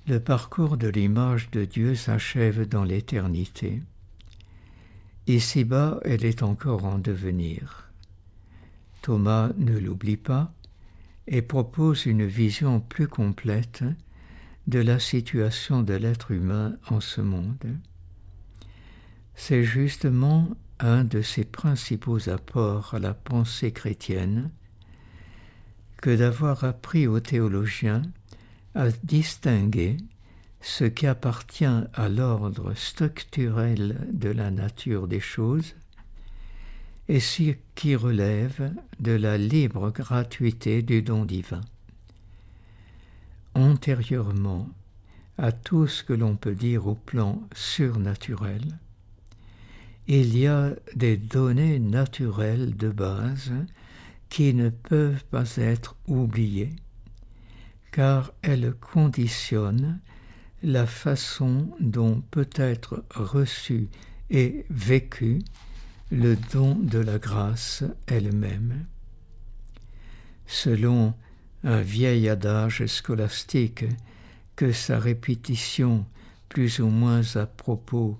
Le 0.07 0.19
parcours 0.19 0.75
de 0.75 0.87
l'image 0.87 1.51
de 1.51 1.65
Dieu 1.65 1.93
s'achève 1.93 2.67
dans 2.67 2.83
l'éternité. 2.83 3.83
Ici-bas, 5.27 5.99
elle 6.03 6.25
est 6.25 6.41
encore 6.41 6.85
en 6.85 6.97
devenir. 6.97 7.91
Thomas 9.03 9.51
ne 9.57 9.77
l'oublie 9.77 10.17
pas 10.17 10.51
et 11.27 11.43
propose 11.43 12.07
une 12.07 12.25
vision 12.25 12.79
plus 12.81 13.07
complète 13.07 13.83
de 14.65 14.79
la 14.79 14.97
situation 14.97 15.83
de 15.83 15.93
l'être 15.93 16.31
humain 16.31 16.75
en 16.89 16.99
ce 16.99 17.21
monde. 17.21 17.77
C'est 19.35 19.63
justement 19.63 20.49
un 20.79 21.03
de 21.03 21.21
ses 21.21 21.45
principaux 21.45 22.29
apports 22.29 22.95
à 22.95 22.99
la 22.99 23.13
pensée 23.13 23.71
chrétienne 23.71 24.49
d'avoir 26.09 26.63
appris 26.63 27.07
aux 27.07 27.19
théologiens 27.19 28.01
à 28.75 28.89
distinguer 29.03 29.97
ce 30.61 30.85
qui 30.85 31.07
appartient 31.07 31.65
à 31.65 32.09
l'ordre 32.09 32.73
structurel 32.73 34.07
de 34.11 34.29
la 34.29 34.49
nature 34.49 35.07
des 35.07 35.19
choses 35.19 35.75
et 37.09 37.19
ce 37.19 37.53
qui 37.75 37.95
relève 37.95 38.73
de 38.99 39.11
la 39.11 39.37
libre 39.37 39.91
gratuité 39.91 40.81
du 40.81 41.01
don 41.01 41.25
divin. 41.25 41.61
Antérieurement 43.55 44.69
à 45.37 45.51
tout 45.51 45.87
ce 45.87 46.03
que 46.03 46.13
l'on 46.13 46.35
peut 46.35 46.55
dire 46.55 46.87
au 46.87 46.95
plan 46.95 47.41
surnaturel, 47.53 48.61
il 50.07 50.37
y 50.37 50.47
a 50.47 50.71
des 50.95 51.17
données 51.17 51.79
naturelles 51.79 52.75
de 52.75 52.89
base 52.89 53.51
qui 54.33 54.55
ne 54.55 54.69
peuvent 54.69 55.23
pas 55.25 55.57
être 55.57 55.95
oubliées, 56.07 56.75
car 57.91 58.33
elles 58.41 58.73
conditionnent 58.73 59.99
la 60.63 60.87
façon 60.87 61.69
dont 61.79 62.23
peut 62.31 62.49
être 62.55 63.05
reçu 63.13 63.89
et 64.31 64.65
vécu 64.71 65.43
le 66.09 66.35
don 66.51 66.73
de 66.73 66.97
la 66.97 67.19
grâce 67.19 67.83
elle-même. 68.07 68.87
Selon 70.47 71.13
un 71.63 71.81
vieil 71.81 72.27
adage 72.27 72.87
scolastique 72.87 73.85
que 74.55 74.71
sa 74.71 74.97
répétition 74.97 76.07
plus 76.49 76.79
ou 76.79 76.87
moins 76.87 77.35
à 77.35 77.45
propos 77.45 78.19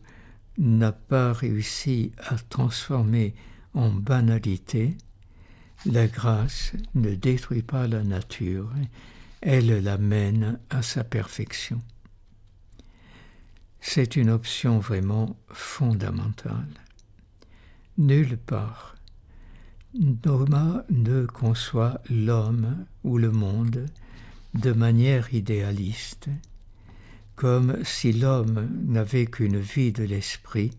n'a 0.59 0.91
pas 0.91 1.33
réussi 1.33 2.11
à 2.19 2.35
transformer 2.35 3.33
en 3.73 3.89
banalité, 3.89 4.95
la 5.85 6.07
grâce 6.07 6.73
ne 6.95 7.13
détruit 7.13 7.61
pas 7.61 7.87
la 7.87 8.03
nature, 8.03 8.71
elle 9.41 9.83
l'amène 9.83 10.59
à 10.69 10.81
sa 10.81 11.03
perfection. 11.03 11.81
C'est 13.81 14.15
une 14.15 14.29
option 14.29 14.79
vraiment 14.79 15.35
fondamentale. 15.49 16.73
Nulle 17.97 18.37
part, 18.37 18.95
Noma 19.93 20.85
ne 20.89 21.25
conçoit 21.25 22.01
l'homme 22.09 22.85
ou 23.03 23.17
le 23.17 23.31
monde 23.31 23.85
de 24.53 24.71
manière 24.71 25.33
idéaliste, 25.33 26.29
comme 27.35 27.83
si 27.83 28.13
l'homme 28.13 28.69
n'avait 28.85 29.25
qu'une 29.25 29.59
vie 29.59 29.91
de 29.91 30.03
l'esprit 30.03 30.71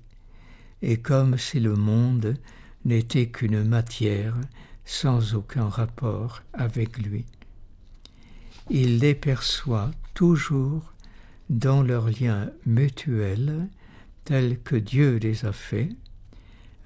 et 0.82 0.96
comme 0.96 1.36
si 1.36 1.60
le 1.60 1.74
monde 1.74 2.36
n'était 2.84 3.28
qu'une 3.28 3.64
matière 3.64 4.34
sans 4.84 5.34
aucun 5.34 5.68
rapport 5.68 6.42
avec 6.52 6.98
lui. 6.98 7.24
Il 8.70 8.98
les 8.98 9.14
perçoit 9.14 9.90
toujours 10.14 10.92
dans 11.50 11.82
leur 11.82 12.08
lien 12.08 12.50
mutuel 12.66 13.68
tel 14.24 14.58
que 14.60 14.76
Dieu 14.76 15.16
les 15.16 15.44
a 15.44 15.52
faits, 15.52 15.90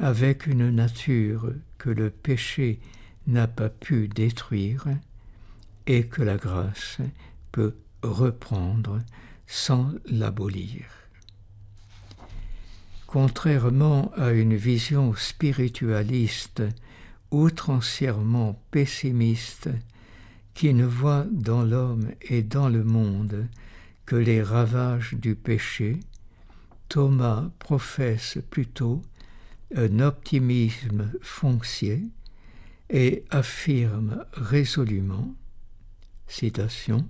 avec 0.01 0.47
une 0.47 0.71
nature 0.71 1.53
que 1.79 1.91
le 1.91 2.11
péché 2.11 2.81
n'a 3.27 3.47
pas 3.47 3.69
pu 3.69 4.09
détruire 4.09 4.87
et 5.87 6.07
que 6.07 6.23
la 6.23 6.37
grâce 6.37 6.99
peut 7.53 7.75
reprendre 8.03 9.01
sans 9.47 9.93
l'abolir. 10.07 10.85
Contrairement 13.07 14.13
à 14.17 14.33
une 14.33 14.55
vision 14.55 15.15
spiritualiste 15.15 16.63
outrancièrement 17.31 18.61
pessimiste 18.71 19.69
qui 20.55 20.75
ne 20.75 20.87
voit 20.87 21.27
dans 21.31 21.63
l'homme 21.63 22.11
et 22.23 22.43
dans 22.43 22.69
le 22.69 22.85
monde 22.85 23.47
que 24.07 24.17
les 24.17 24.43
ravages 24.43 25.15
du 25.15 25.35
péché, 25.35 26.01
Thomas 26.89 27.51
professe 27.59 28.39
plutôt 28.51 29.03
un 29.75 30.01
optimisme 30.01 31.13
foncier 31.21 32.03
et 32.91 33.25
affirme 33.31 34.25
résolument, 34.33 35.35
citation, 36.27 37.07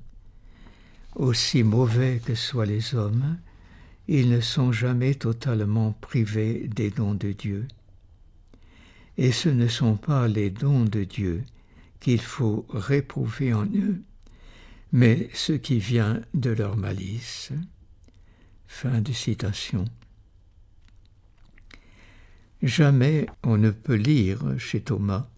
Aussi 1.15 1.63
mauvais 1.63 2.21
que 2.25 2.35
soient 2.35 2.67
les 2.67 2.95
hommes, 2.95 3.39
ils 4.09 4.29
ne 4.29 4.41
sont 4.41 4.73
jamais 4.73 5.15
totalement 5.15 5.93
privés 5.93 6.69
des 6.69 6.91
dons 6.91 7.15
de 7.15 7.33
Dieu. 7.33 7.69
Et 9.19 9.33
ce 9.33 9.49
ne 9.49 9.67
sont 9.67 9.97
pas 9.97 10.29
les 10.29 10.49
dons 10.49 10.85
de 10.85 11.03
Dieu 11.03 11.45
qu'il 12.01 12.21
faut 12.21 12.65
réprouver 12.71 13.53
en 13.53 13.67
eux, 13.67 14.01
mais 14.93 15.29
ce 15.35 15.53
qui 15.53 15.81
vient 15.81 16.23
de 16.35 16.51
leur 16.51 16.77
malice. 16.77 17.51
Fin 18.69 19.01
de 19.01 19.13
citation. 19.13 19.85
Jamais 22.63 23.27
on 23.43 23.57
ne 23.57 23.71
peut 23.71 23.95
lire 23.95 24.41
chez 24.59 24.81
Thomas 24.81 25.29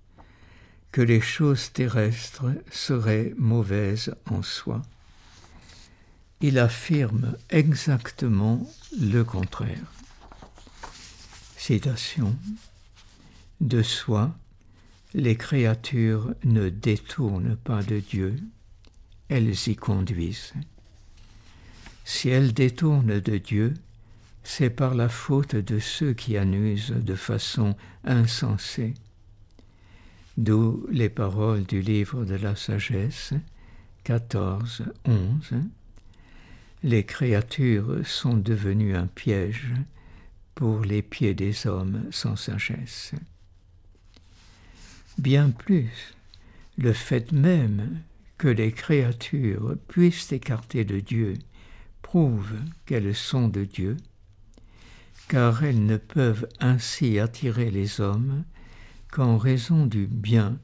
que 0.92 1.00
les 1.00 1.20
choses 1.20 1.72
terrestres 1.72 2.52
seraient 2.70 3.32
mauvaises 3.38 4.14
en 4.26 4.42
soi. 4.42 4.82
Il 6.42 6.58
affirme 6.58 7.36
exactement 7.50 8.68
le 9.00 9.22
contraire. 9.22 9.92
Citation. 11.56 12.36
De 13.60 13.82
soi, 13.82 14.34
les 15.12 15.36
créatures 15.36 16.34
ne 16.44 16.68
détournent 16.68 17.56
pas 17.56 17.82
de 17.82 18.00
Dieu, 18.00 18.36
elles 19.28 19.68
y 19.68 19.76
conduisent. 19.76 20.54
Si 22.04 22.28
elles 22.28 22.54
détournent 22.54 23.20
de 23.20 23.38
Dieu, 23.38 23.74
c'est 24.42 24.70
par 24.70 24.94
la 24.94 25.08
faute 25.08 25.56
de 25.56 25.78
ceux 25.78 26.14
qui 26.14 26.36
anusent 26.36 26.90
de 26.90 27.14
façon 27.14 27.76
insensée. 28.04 28.94
D'où 30.38 30.86
les 30.90 31.10
paroles 31.10 31.64
du 31.64 31.82
livre 31.82 32.24
de 32.24 32.36
la 32.36 32.56
sagesse 32.56 33.34
14, 34.04 34.84
11. 35.04 35.54
Les 36.82 37.04
créatures 37.04 38.06
sont 38.06 38.36
devenues 38.36 38.96
un 38.96 39.06
piège 39.06 39.74
pour 40.54 40.80
les 40.80 41.02
pieds 41.02 41.34
des 41.34 41.66
hommes 41.66 42.04
sans 42.10 42.36
sagesse. 42.36 43.12
Bien 45.18 45.50
plus, 45.50 46.14
le 46.78 46.92
fait 46.92 47.32
même 47.32 48.00
que 48.38 48.48
les 48.48 48.72
créatures 48.72 49.76
puissent 49.88 50.32
écarter 50.32 50.84
de 50.84 51.00
Dieu 51.00 51.34
prouve 52.00 52.54
qu'elles 52.86 53.14
sont 53.14 53.48
de 53.48 53.64
Dieu, 53.64 53.96
car 55.28 55.62
elles 55.62 55.84
ne 55.84 55.96
peuvent 55.96 56.48
ainsi 56.58 57.18
attirer 57.18 57.70
les 57.70 58.00
hommes 58.00 58.44
qu'en 59.12 59.38
raison 59.38 59.86
du 59.86 60.06
bien 60.06 60.58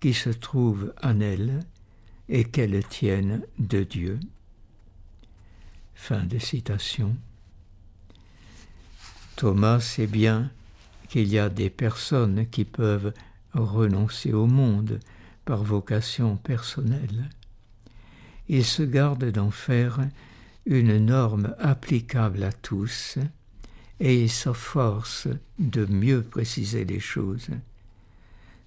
qui 0.00 0.12
se 0.12 0.28
trouve 0.28 0.92
en 1.02 1.20
elles 1.20 1.60
et 2.28 2.44
qu'elles 2.44 2.84
tiennent 2.84 3.42
de 3.58 3.82
Dieu. 3.82 4.20
Fin 5.94 6.24
de 6.24 6.38
citation. 6.38 7.16
Thomas 9.36 9.80
sait 9.80 10.06
bien 10.06 10.50
qu'il 11.08 11.28
y 11.28 11.38
a 11.38 11.48
des 11.48 11.70
personnes 11.70 12.46
qui 12.48 12.64
peuvent 12.64 13.14
renoncer 13.62 14.32
au 14.32 14.46
monde 14.46 15.00
par 15.44 15.62
vocation 15.62 16.36
personnelle. 16.36 17.30
Il 18.48 18.64
se 18.64 18.82
garde 18.82 19.24
d'en 19.30 19.50
faire 19.50 20.00
une 20.66 20.98
norme 20.98 21.54
applicable 21.58 22.42
à 22.42 22.52
tous 22.52 23.18
et 24.00 24.22
il 24.22 24.30
s'efforce 24.30 25.28
de 25.58 25.86
mieux 25.86 26.22
préciser 26.22 26.84
les 26.84 27.00
choses. 27.00 27.48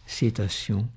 Citation. 0.05 0.87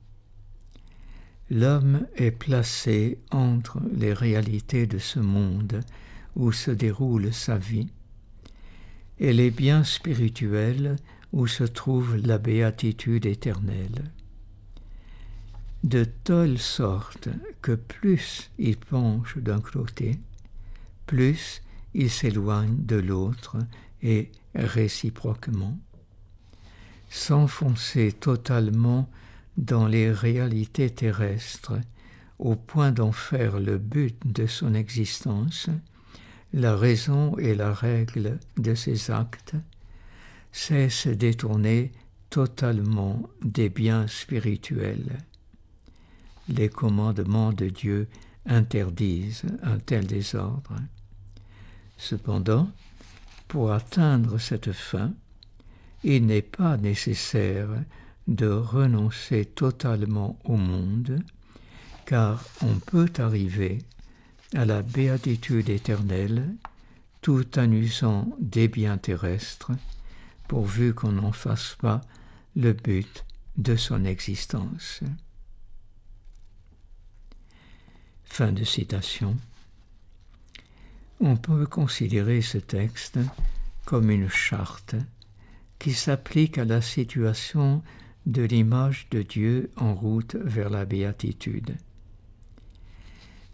L'homme 1.51 2.07
est 2.15 2.31
placé 2.31 3.19
entre 3.31 3.81
les 3.93 4.13
réalités 4.13 4.87
de 4.87 4.99
ce 4.99 5.19
monde 5.19 5.81
où 6.37 6.53
se 6.53 6.71
déroule 6.71 7.33
sa 7.33 7.59
vie 7.59 7.89
et 9.19 9.33
les 9.33 9.51
biens 9.51 9.85
spirituels 9.85 10.97
où 11.33 11.47
se 11.47 11.65
trouve 11.65 12.17
la 12.17 12.39
béatitude 12.39 13.27
éternelle. 13.27 14.11
De 15.85 16.05
telle 16.05 16.59
sorte 16.59 17.29
que 17.63 17.73
plus 17.73 18.51
il 18.59 18.77
penche 18.77 19.39
d'un 19.39 19.61
côté, 19.61 20.19
plus 21.07 21.63
il 21.95 22.11
s'éloigne 22.11 22.85
de 22.85 22.97
l'autre 22.97 23.57
et 24.03 24.31
réciproquement. 24.55 25.79
S'enfoncer 27.09 28.13
totalement 28.13 29.11
dans 29.57 29.87
les 29.87 30.13
réalités 30.13 30.91
terrestres 30.91 31.79
au 32.39 32.57
point 32.57 32.93
d'en 32.93 33.13
faire 33.13 33.59
le 33.59 33.79
but 33.79 34.17
de 34.25 34.47
son 34.47 34.75
existence, 34.75 35.69
la 36.53 36.77
raison 36.77 37.37
et 37.39 37.55
la 37.55 37.73
règle 37.73 38.39
de 38.57 38.75
ses 38.75 39.11
actes, 39.11 39.55
c'est 40.53 40.89
se 40.89 41.09
détourner 41.09 41.93
totalement 42.29 43.23
des 43.43 43.69
biens 43.69 44.07
spirituels. 44.07 45.19
Les 46.49 46.69
commandements 46.69 47.53
de 47.53 47.69
Dieu 47.69 48.09
interdisent 48.47 49.45
un 49.63 49.79
tel 49.79 50.07
désordre. 50.07 50.77
Cependant, 51.97 52.71
pour 53.49 53.73
atteindre 53.73 54.39
cette 54.39 54.73
fin, 54.73 55.13
il 56.03 56.27
n'est 56.27 56.43
pas 56.43 56.77
nécessaire 56.77 57.69
de 58.27 58.47
renoncer 58.47 59.45
totalement 59.45 60.39
au 60.45 60.57
monde, 60.57 61.23
car 62.07 62.45
on 62.63 62.79
peut 62.79 63.13
arriver 63.19 63.79
à 64.55 64.65
la 64.65 64.83
béatitude 64.83 65.69
éternelle 65.69 66.55
tout 67.21 67.59
en 67.59 67.71
usant 67.71 68.29
des 68.41 68.69
biens 68.69 68.99
terrestres, 68.99 69.73
pourvu 70.51 70.95
qu'on 70.95 71.13
n'en 71.13 71.31
fasse 71.31 71.77
pas 71.79 72.01
le 72.57 72.73
but 72.73 73.25
de 73.57 73.77
son 73.77 74.05
existence. 74.05 74.99
Fin 78.25 78.51
de 78.51 78.65
citation. 78.65 79.37
On 81.21 81.37
peut 81.37 81.67
considérer 81.67 82.43
ce 82.43 82.59
texte 82.59 83.21
comme 83.85 84.11
une 84.11 84.29
charte 84.29 84.97
qui 85.79 85.95
s'applique 85.95 86.59
à 86.59 86.65
la 86.65 86.83
situation 86.83 87.85
de 88.27 88.43
l'image 88.43 89.07
de 89.13 89.23
Dieu 89.23 89.71
en 89.77 89.95
route 89.95 90.35
vers 90.35 90.69
la 90.69 90.85
béatitude. 90.85 91.77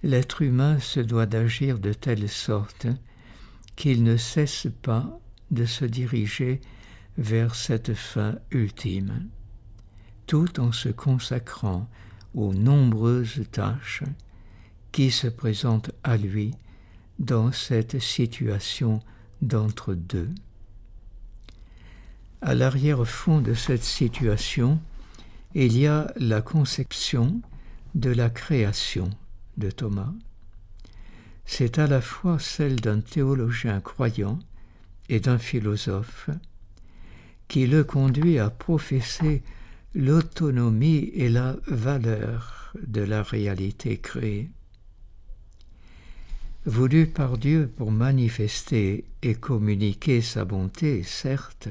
L'être 0.02 0.40
humain 0.40 0.80
se 0.80 1.00
doit 1.00 1.26
d'agir 1.26 1.78
de 1.78 1.92
telle 1.92 2.30
sorte 2.30 2.86
qu'il 3.76 4.02
ne 4.02 4.16
cesse 4.16 4.68
pas 4.80 5.20
de 5.50 5.66
se 5.66 5.84
diriger 5.84 6.62
vers 7.18 7.54
cette 7.54 7.94
fin 7.94 8.36
ultime, 8.50 9.28
tout 10.26 10.60
en 10.60 10.72
se 10.72 10.88
consacrant 10.88 11.88
aux 12.34 12.52
nombreuses 12.52 13.42
tâches 13.50 14.02
qui 14.92 15.10
se 15.10 15.26
présentent 15.26 15.90
à 16.04 16.16
lui 16.16 16.52
dans 17.18 17.52
cette 17.52 17.98
situation 17.98 19.00
d'entre-deux. 19.42 20.30
À 22.42 22.54
l'arrière-fond 22.54 23.40
de 23.40 23.54
cette 23.54 23.82
situation, 23.82 24.80
il 25.54 25.76
y 25.76 25.86
a 25.86 26.12
la 26.16 26.42
conception 26.42 27.40
de 27.94 28.10
la 28.10 28.28
création 28.28 29.08
de 29.56 29.70
Thomas. 29.70 30.12
C'est 31.46 31.78
à 31.78 31.86
la 31.86 32.02
fois 32.02 32.38
celle 32.38 32.76
d'un 32.76 33.00
théologien 33.00 33.80
croyant 33.80 34.38
et 35.08 35.20
d'un 35.20 35.38
philosophe 35.38 36.28
qui 37.48 37.66
le 37.66 37.84
conduit 37.84 38.38
à 38.38 38.50
professer 38.50 39.42
l'autonomie 39.94 41.10
et 41.14 41.28
la 41.28 41.56
valeur 41.66 42.72
de 42.86 43.00
la 43.00 43.22
réalité 43.22 43.98
créée 43.98 44.50
voulu 46.66 47.06
par 47.06 47.38
Dieu 47.38 47.72
pour 47.74 47.92
manifester 47.92 49.04
et 49.22 49.34
communiquer 49.34 50.20
sa 50.20 50.44
bonté, 50.44 51.02
certes, 51.04 51.68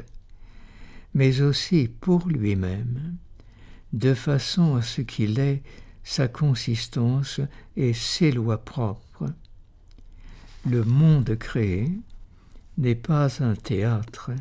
mais 1.13 1.41
aussi 1.41 1.87
pour 1.87 2.27
lui-même, 2.27 3.17
de 3.93 4.13
façon 4.13 4.75
à 4.75 4.81
ce 4.81 5.01
qu'il 5.01 5.39
ait 5.39 5.61
sa 6.03 6.27
consistance 6.27 7.41
et 7.75 7.93
ses 7.93 8.31
lois 8.31 8.63
propres. 8.63 9.27
Le 10.65 10.83
monde 10.83 11.35
créé 11.35 11.91
n'est 12.77 12.95
pas 12.95 13.43
un 13.43 13.55
théâtre 13.55 14.31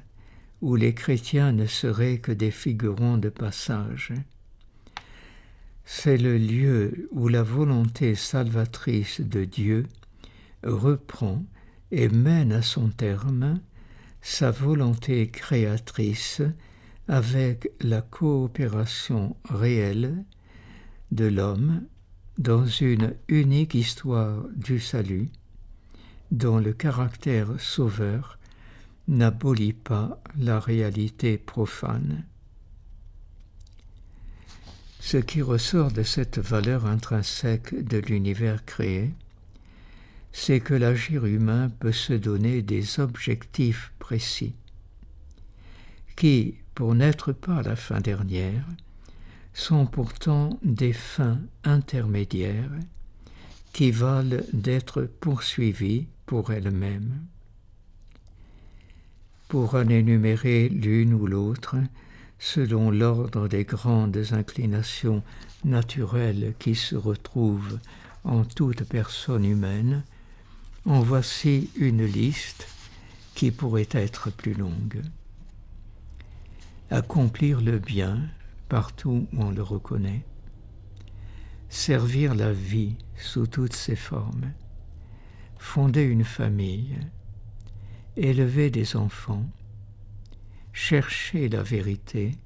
où 0.65 0.77
les 0.77 0.95
chrétiens 0.95 1.53
ne 1.53 1.67
seraient 1.67 2.17
que 2.17 2.33
des 2.33 2.51
figurants 2.51 3.19
de 3.19 3.29
passage. 3.29 4.15
C'est 5.85 6.17
le 6.17 6.39
lieu 6.39 7.07
où 7.11 7.29
la 7.29 7.43
volonté 7.43 8.15
salvatrice 8.15 9.21
de 9.21 9.45
Dieu 9.45 9.85
reprend 10.63 11.45
et 11.91 12.09
mène 12.09 12.51
à 12.51 12.63
son 12.63 12.89
terme 12.89 13.61
sa 14.23 14.51
volonté 14.51 15.29
créatrice 15.29 16.41
avec 17.09 17.71
la 17.83 18.01
coopération 18.01 19.37
réelle 19.51 20.25
de 21.13 21.27
l'homme 21.27 21.83
dans 22.39 22.65
une 22.65 23.15
unique 23.29 23.75
histoire 23.75 24.47
du 24.57 24.81
salut 24.81 25.29
dont 26.31 26.59
le 26.59 26.73
caractère 26.73 27.61
sauveur 27.61 28.39
n'abolit 29.09 29.73
pas 29.73 30.23
la 30.39 30.59
réalité 30.59 31.39
profane. 31.39 32.25
Ce 35.01 35.19
qui 35.19 35.43
ressort 35.43 35.93
de 35.93 36.03
cette 36.03 36.39
valeur 36.39 36.87
intrinsèque 36.87 37.75
de 37.87 37.99
l'univers 37.99 38.65
créé, 38.65 39.13
c'est 40.33 40.61
que 40.61 40.75
l'agir 40.75 41.27
humain 41.27 41.71
peut 41.79 41.93
se 41.93 42.15
donner 42.15 42.63
des 42.63 42.99
objectifs 43.01 43.93
précis, 43.99 44.55
qui, 46.17 46.57
pour 46.75 46.95
n'être 46.95 47.33
pas 47.33 47.63
la 47.63 47.77
fin 47.77 48.01
dernière, 48.01 48.67
sont 49.53 49.87
pourtant 49.87 50.59
des 50.65 50.93
fins 50.93 51.41
intermédiaires 51.63 52.73
qui 53.73 53.91
valent 53.91 54.43
d'être 54.53 55.03
poursuivies 55.03 56.09
pour 56.27 56.53
elles-mêmes. 56.53 57.27
Pour 59.49 59.75
en 59.75 59.89
énumérer 59.89 60.69
l'une 60.69 61.15
ou 61.15 61.27
l'autre, 61.27 61.77
selon 62.39 62.91
l'ordre 62.91 63.49
des 63.49 63.65
grandes 63.65 64.23
inclinations 64.33 65.23
naturelles 65.65 66.55
qui 66.59 66.75
se 66.75 66.97
retrouvent 66.97 67.79
en 68.25 68.45
toute 68.45 68.85
personne 68.85 69.45
humaine, 69.45 70.03
en 70.87 71.01
voici 71.01 71.71
une 71.77 72.05
liste 72.05 72.67
qui 73.35 73.51
pourrait 73.51 73.89
être 73.93 74.31
plus 74.31 74.55
longue. 74.55 75.03
Accomplir 76.91 77.61
le 77.61 77.79
bien 77.79 78.21
partout 78.69 79.27
où 79.33 79.43
on 79.43 79.51
le 79.51 79.63
reconnaît, 79.63 80.25
servir 81.69 82.35
la 82.35 82.53
vie 82.53 82.97
sous 83.17 83.47
toutes 83.47 83.75
ses 83.75 83.97
formes, 83.97 84.53
fonder 85.59 86.03
une 86.03 86.25
famille, 86.25 86.99
élever 88.17 88.71
des 88.71 88.97
enfants, 88.97 89.45
chercher 90.73 91.49
la 91.49 91.63
vérité, 91.63 92.37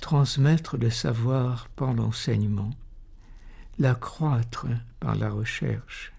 transmettre 0.00 0.76
le 0.76 0.90
savoir 0.90 1.68
par 1.70 1.94
l'enseignement, 1.94 2.70
l'accroître 3.78 4.66
par 5.00 5.16
la 5.16 5.30
recherche, 5.30 6.12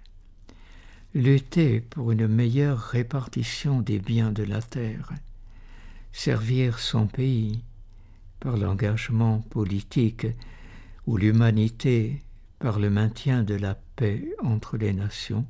lutter 1.14 1.82
pour 1.82 2.12
une 2.12 2.28
meilleure 2.28 2.80
répartition 2.80 3.82
des 3.82 4.00
biens 4.00 4.32
de 4.32 4.44
la 4.44 4.62
terre, 4.62 5.12
servir 6.12 6.80
son 6.80 7.08
pays 7.08 7.64
par 8.40 8.58
l'engagement 8.58 9.40
politique 9.50 10.28
ou 11.06 11.18
l'humanité 11.18 12.22
par 12.60 12.80
le 12.80 12.90
maintien 12.90 13.44
de 13.44 13.56
la 13.56 13.76
paix 13.96 14.24
entre 14.44 14.78
les 14.78 14.94
nations, 14.94 15.46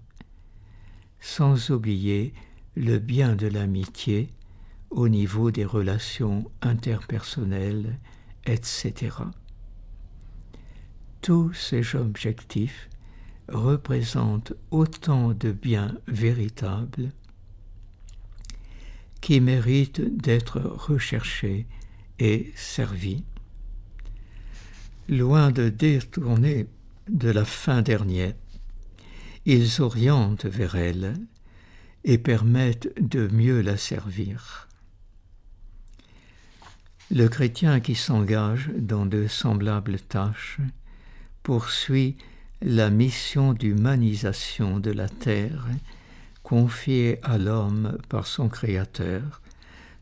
sans 1.19 1.71
oublier 1.71 2.33
le 2.77 2.99
bien 2.99 3.35
de 3.35 3.47
l'amitié 3.47 4.29
au 4.91 5.09
niveau 5.09 5.49
des 5.49 5.65
relations 5.65 6.49
interpersonnelles, 6.61 7.97
etc. 8.45 8.93
Tous 11.21 11.51
ces 11.53 11.95
objectifs 11.95 12.87
représentent 13.49 14.53
autant 14.69 15.33
de 15.33 15.51
biens 15.51 15.97
véritables 16.07 17.09
qui 19.21 19.41
méritent 19.41 20.15
d'être 20.15 20.59
recherchés 20.59 21.65
et 22.19 22.51
servis. 22.55 23.23
Loin 25.09 25.49
de 25.49 25.69
détourner 25.69 26.67
de 27.09 27.29
la 27.31 27.43
fin 27.43 27.81
dernière, 27.81 28.35
ils 29.45 29.81
orientent 29.81 30.45
vers 30.45 30.75
elle 30.75 31.15
et 32.03 32.17
permettent 32.17 32.89
de 32.99 33.27
mieux 33.27 33.61
la 33.61 33.77
servir. 33.77 34.67
Le 37.09 37.29
chrétien 37.29 37.79
qui 37.79 37.95
s'engage 37.95 38.69
dans 38.77 39.05
de 39.05 39.27
semblables 39.27 39.99
tâches 39.99 40.59
poursuit 41.41 42.17
la 42.61 42.89
mission 42.89 43.53
d'humanisation 43.53 44.79
de 44.79 44.91
la 44.91 45.07
terre 45.07 45.67
confiée 46.43 47.19
à 47.23 47.37
l'homme 47.37 47.97
par 48.09 48.27
son 48.27 48.49
Créateur, 48.49 49.41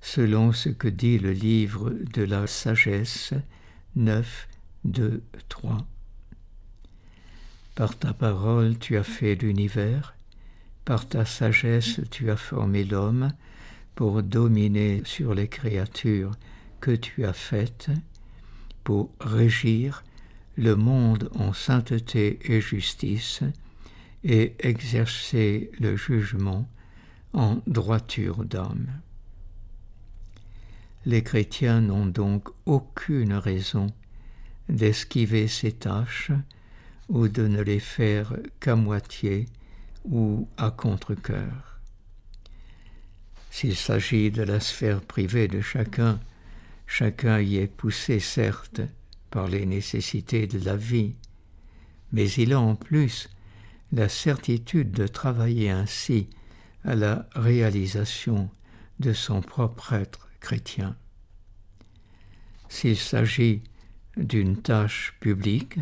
selon 0.02 0.52
ce 0.52 0.70
que 0.70 0.88
dit 0.88 1.20
le 1.20 1.32
livre 1.32 1.92
de 1.92 2.24
la 2.24 2.48
sagesse 2.48 3.34
9, 3.96 4.48
2, 4.86 5.24
3. 5.50 5.78
Par 7.76 7.98
ta 7.98 8.14
parole 8.14 8.78
tu 8.80 8.98
as 8.98 9.04
fait 9.04 9.36
l'univers, 9.36 10.15
par 10.86 11.08
ta 11.08 11.26
sagesse 11.26 12.00
tu 12.12 12.30
as 12.30 12.38
formé 12.38 12.84
l'homme 12.84 13.32
pour 13.96 14.22
dominer 14.24 15.02
sur 15.04 15.34
les 15.34 15.48
créatures 15.48 16.32
que 16.80 16.92
tu 16.92 17.26
as 17.26 17.34
faites 17.34 17.90
pour 18.84 19.12
régir 19.20 20.04
le 20.58 20.76
monde 20.76 21.30
en 21.36 21.54
sainteté 21.54 22.40
et 22.44 22.62
justice 22.62 23.42
et 24.24 24.56
exercer 24.60 25.72
le 25.80 25.98
jugement 25.98 26.70
en 27.34 27.62
droiture 27.68 28.46
d'âme. 28.46 28.88
Les 31.06 31.24
chrétiens 31.24 31.82
n'ont 31.82 32.06
donc 32.06 32.50
aucune 32.66 33.34
raison 33.34 33.88
d'esquiver 34.70 35.48
ces 35.48 35.72
tâches 35.72 36.32
ou 37.10 37.28
de 37.28 37.48
ne 37.48 37.62
les 37.62 37.80
faire 37.80 38.36
qu'à 38.60 38.76
moitié 38.76 39.46
ou 40.10 40.48
à 40.58 40.72
contre-cœur. 40.72 41.80
S'il 43.52 43.76
s'agit 43.76 44.32
de 44.32 44.44
la 44.44 44.60
sphère 44.60 45.02
privée 45.02 45.48
de 45.48 45.62
chacun, 45.62 46.20
Chacun 46.88 47.42
y 47.42 47.58
est 47.58 47.68
poussé, 47.68 48.20
certes, 48.20 48.82
par 49.32 49.48
les 49.48 49.66
nécessités 49.66 50.48
de 50.48 50.64
la 50.64 50.76
vie, 50.76 51.16
mais 52.12 52.30
il 52.32 52.54
a 52.54 52.60
en 52.60 52.76
plus 52.76 53.30
la 53.92 54.08
certitude 54.08 54.92
de 54.92 55.08
travailler 55.08 55.70
ainsi 55.70 56.30
à 56.84 56.96
la 56.96 57.28
réalisation 57.34 58.50
de 59.00 59.14
son 59.14 59.42
propre 59.42 59.94
être 59.94 60.30
chrétien. 60.40 60.96
S'il 62.70 62.98
s'agit 62.98 63.62
d'une 64.16 64.62
tâche 64.62 65.16
publique, 65.20 65.78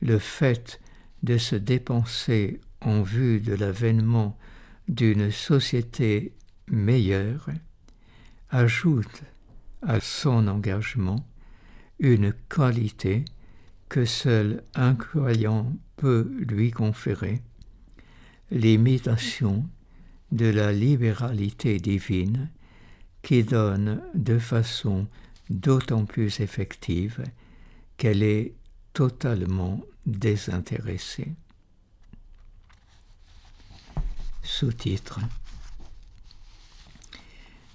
le 0.00 0.18
fait 0.18 0.80
de 1.22 1.36
se 1.36 1.56
dépenser 1.56 2.60
en 2.80 3.02
vue 3.02 3.40
de 3.40 3.54
l'avènement 3.54 4.38
d'une 4.88 5.30
société 5.30 6.34
meilleure 6.68 7.48
ajoute 8.50 9.22
à 9.82 10.00
son 10.00 10.48
engagement 10.48 11.26
une 11.98 12.32
qualité 12.48 13.24
que 13.88 14.04
seul 14.04 14.62
un 14.74 14.94
croyant 14.94 15.72
peut 15.96 16.30
lui 16.48 16.70
conférer, 16.70 17.42
l'imitation 18.50 19.68
de 20.32 20.46
la 20.46 20.72
libéralité 20.72 21.78
divine 21.78 22.50
qui 23.22 23.42
donne 23.44 24.00
de 24.14 24.38
façon 24.38 25.06
d'autant 25.50 26.04
plus 26.04 26.40
effective 26.40 27.22
qu'elle 27.96 28.22
est 28.22 28.54
totalement 28.92 29.80
désintéressée. 30.06 31.34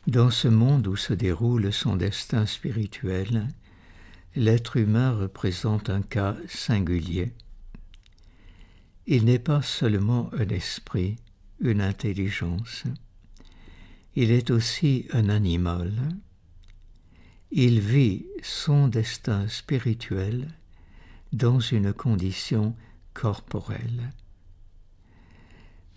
Dans 0.08 0.30
ce 0.30 0.48
monde 0.48 0.88
où 0.88 0.96
se 0.96 1.14
déroule 1.14 1.74
son 1.74 1.96
destin 1.96 2.46
spirituel, 2.46 3.48
l'être 4.36 4.78
humain 4.78 5.12
représente 5.12 5.90
un 5.90 6.02
cas 6.02 6.36
singulier. 6.48 7.34
Il 9.08 9.26
n'est 9.26 9.40
pas 9.40 9.62
seulement 9.62 10.30
un 10.34 10.48
esprit, 10.50 11.18
une 11.60 11.82
intelligence, 11.82 12.84
il 14.16 14.32
est 14.32 14.50
aussi 14.50 15.08
un 15.12 15.28
animal. 15.28 15.92
Il 17.52 17.80
vit 17.82 18.26
son 18.42 18.88
destin 18.88 19.48
spirituel 19.50 20.48
dans 21.34 21.60
une 21.60 21.92
condition 21.94 22.76
corporelle. 23.14 24.14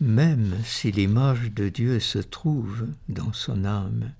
Même 0.00 0.54
si 0.64 0.92
l'image 0.92 1.50
de 1.52 1.68
Dieu 1.68 1.98
se 1.98 2.18
trouve 2.18 2.87
dans 3.08 3.32
son 3.32 3.64
âme, 3.64 4.12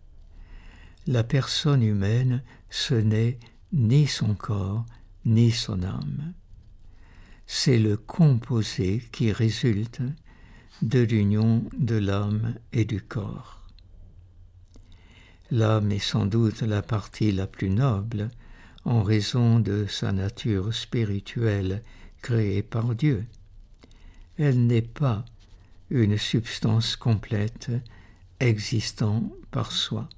la 1.07 1.23
personne 1.23 1.85
humaine, 1.85 2.43
ce 2.69 2.95
n'est 2.95 3.39
ni 3.73 4.09
son 4.09 4.35
corps, 4.35 4.85
ni 5.25 5.53
son 5.53 5.85
âme. 5.85 6.33
C'est 7.47 7.79
le 7.79 7.97
composé 7.97 9.03
qui 9.13 9.31
résulte 9.31 10.03
de 10.83 10.99
l'union 10.99 11.65
de 11.79 11.95
l'âme 11.95 12.55
et 12.73 12.85
du 12.85 13.01
corps. 13.01 13.63
L'âme 15.51 15.93
est 15.93 15.99
sans 15.99 16.27
doute 16.27 16.63
la 16.63 16.83
partie 16.83 17.31
la 17.31 17.47
plus 17.47 17.71
noble 17.71 18.31
en 18.85 19.03
raison 19.03 19.61
de 19.61 19.87
sa 19.89 20.13
nature 20.13 20.75
spirituelle 20.75 21.83
créée 22.21 22.63
par 22.63 22.95
Dieu. 22.95 23.25
Elle 24.39 24.67
n'est 24.67 24.83
pas 24.83 25.25
une 25.91 26.19
substance 26.19 26.97
complète 26.97 27.71
existant 28.41 29.31
par 29.51 29.73
soi. 29.73 30.09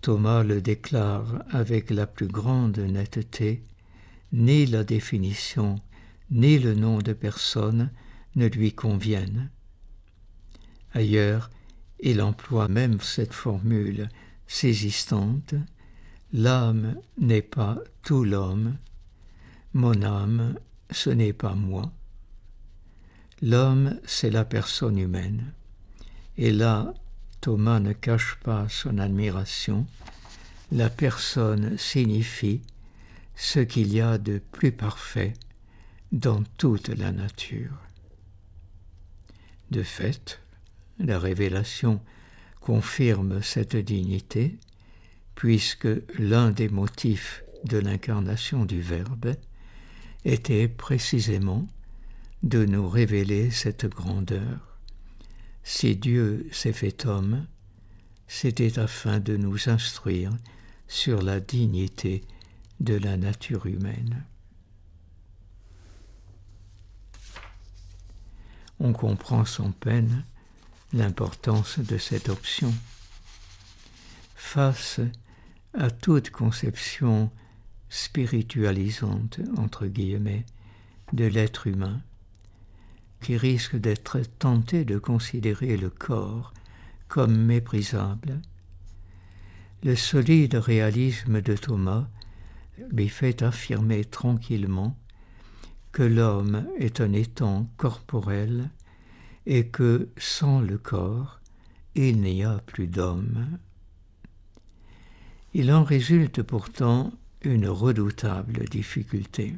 Thomas 0.00 0.42
le 0.42 0.60
déclare 0.60 1.44
avec 1.50 1.90
la 1.90 2.06
plus 2.06 2.28
grande 2.28 2.78
netteté, 2.78 3.62
ni 4.32 4.66
la 4.66 4.84
définition, 4.84 5.80
ni 6.30 6.58
le 6.58 6.74
nom 6.74 6.98
de 6.98 7.12
personne 7.12 7.90
ne 8.34 8.46
lui 8.46 8.72
conviennent. 8.72 9.50
Ailleurs, 10.92 11.50
il 12.00 12.20
emploie 12.20 12.68
même 12.68 13.00
cette 13.00 13.32
formule 13.32 14.08
saisissante 14.46 15.54
L'âme 16.32 16.96
n'est 17.18 17.40
pas 17.40 17.78
tout 18.02 18.24
l'homme, 18.24 18.76
mon 19.74 20.02
âme, 20.02 20.56
ce 20.90 21.08
n'est 21.08 21.32
pas 21.32 21.54
moi. 21.54 21.92
L'homme, 23.42 24.00
c'est 24.06 24.30
la 24.30 24.44
personne 24.44 24.98
humaine. 24.98 25.52
Et 26.38 26.52
là, 26.52 26.94
Thomas 27.40 27.80
ne 27.80 27.92
cache 27.92 28.36
pas 28.42 28.66
son 28.68 28.98
admiration. 28.98 29.86
La 30.72 30.88
personne 30.88 31.76
signifie 31.76 32.62
ce 33.34 33.60
qu'il 33.60 33.92
y 33.92 34.00
a 34.00 34.16
de 34.16 34.38
plus 34.52 34.72
parfait 34.72 35.34
dans 36.12 36.42
toute 36.56 36.88
la 36.88 37.12
nature. 37.12 37.76
De 39.70 39.82
fait, 39.82 40.40
la 40.98 41.18
révélation 41.18 42.00
confirme 42.60 43.42
cette 43.42 43.76
dignité, 43.76 44.58
puisque 45.34 45.88
l'un 46.18 46.50
des 46.50 46.68
motifs 46.68 47.44
de 47.64 47.78
l'incarnation 47.78 48.64
du 48.64 48.80
Verbe 48.80 49.34
était 50.24 50.68
précisément 50.68 51.68
de 52.46 52.64
nous 52.64 52.88
révéler 52.88 53.50
cette 53.50 53.86
grandeur. 53.86 54.78
Si 55.64 55.96
Dieu 55.96 56.48
s'est 56.52 56.72
fait 56.72 57.04
homme, 57.04 57.44
c'était 58.28 58.78
afin 58.78 59.18
de 59.18 59.36
nous 59.36 59.68
instruire 59.68 60.30
sur 60.86 61.22
la 61.22 61.40
dignité 61.40 62.22
de 62.78 62.94
la 62.94 63.16
nature 63.16 63.66
humaine. 63.66 64.24
On 68.78 68.92
comprend 68.92 69.44
sans 69.44 69.72
peine 69.72 70.24
l'importance 70.92 71.80
de 71.80 71.98
cette 71.98 72.28
option. 72.28 72.72
Face 74.36 75.00
à 75.74 75.90
toute 75.90 76.30
conception 76.30 77.32
spiritualisante, 77.88 79.40
entre 79.56 79.86
guillemets, 79.86 80.46
de 81.12 81.24
l'être 81.24 81.66
humain, 81.66 82.00
qui 83.20 83.36
risque 83.36 83.76
d'être 83.76 84.20
tenté 84.38 84.84
de 84.84 84.98
considérer 84.98 85.76
le 85.76 85.90
corps 85.90 86.52
comme 87.08 87.36
méprisable, 87.36 88.40
le 89.82 89.94
solide 89.94 90.54
réalisme 90.54 91.40
de 91.40 91.54
Thomas 91.54 92.08
lui 92.90 93.08
fait 93.08 93.42
affirmer 93.42 94.04
tranquillement 94.04 94.96
que 95.92 96.02
l'homme 96.02 96.66
est 96.78 97.00
un 97.00 97.12
étant 97.12 97.70
corporel 97.76 98.70
et 99.46 99.68
que 99.68 100.08
sans 100.18 100.60
le 100.60 100.76
corps, 100.76 101.40
il 101.94 102.20
n'y 102.20 102.44
a 102.44 102.58
plus 102.66 102.86
d'homme. 102.86 103.58
Il 105.54 105.72
en 105.72 105.84
résulte 105.84 106.42
pourtant 106.42 107.12
une 107.42 107.68
redoutable 107.68 108.64
difficulté. 108.64 109.56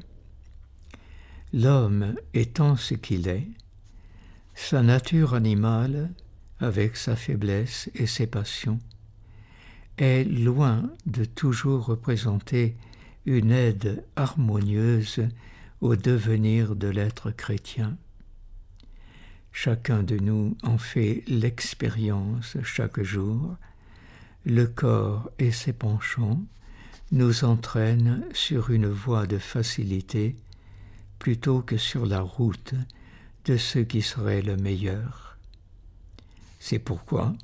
L'homme 1.55 2.15
étant 2.35 2.77
ce 2.77 2.95
qu'il 2.95 3.27
est, 3.27 3.49
sa 4.55 4.83
nature 4.83 5.33
animale, 5.35 6.11
avec 6.61 6.97
sa 6.97 7.17
faiblesse 7.17 7.89
et 7.95 8.07
ses 8.07 8.27
passions, 8.27 8.79
est 9.97 10.25
loin 10.25 10.91
de 11.07 11.25
toujours 11.25 11.87
représenter 11.87 12.77
une 13.25 13.51
aide 13.51 14.05
harmonieuse 14.17 15.29
au 15.81 15.97
devenir 15.97 16.77
de 16.77 16.89
l'être 16.89 17.31
chrétien. 17.31 17.97
Chacun 19.53 20.03
de 20.03 20.17
nous 20.17 20.57
en 20.63 20.77
fait 20.77 21.25
l'expérience 21.29 22.59
chaque 22.63 23.03
jour. 23.03 23.57
Le 24.45 24.67
corps 24.67 25.31
et 25.39 25.51
ses 25.51 25.73
penchants 25.73 26.43
nous 27.11 27.45
entraînent 27.45 28.25
sur 28.35 28.71
une 28.71 28.89
voie 28.89 29.27
de 29.27 29.39
facilité 29.39 30.37
plutôt 31.19 31.63
que 31.63 31.77
sur 31.77 32.07
la 32.07 32.21
route 32.21 32.75
de 33.45 33.57
ce 33.57 33.79
qui 33.79 34.03
serait 34.03 34.43
le 34.43 34.57
meilleur. 34.57 35.37
C'est 36.61 36.79
pourquoi 36.79 37.35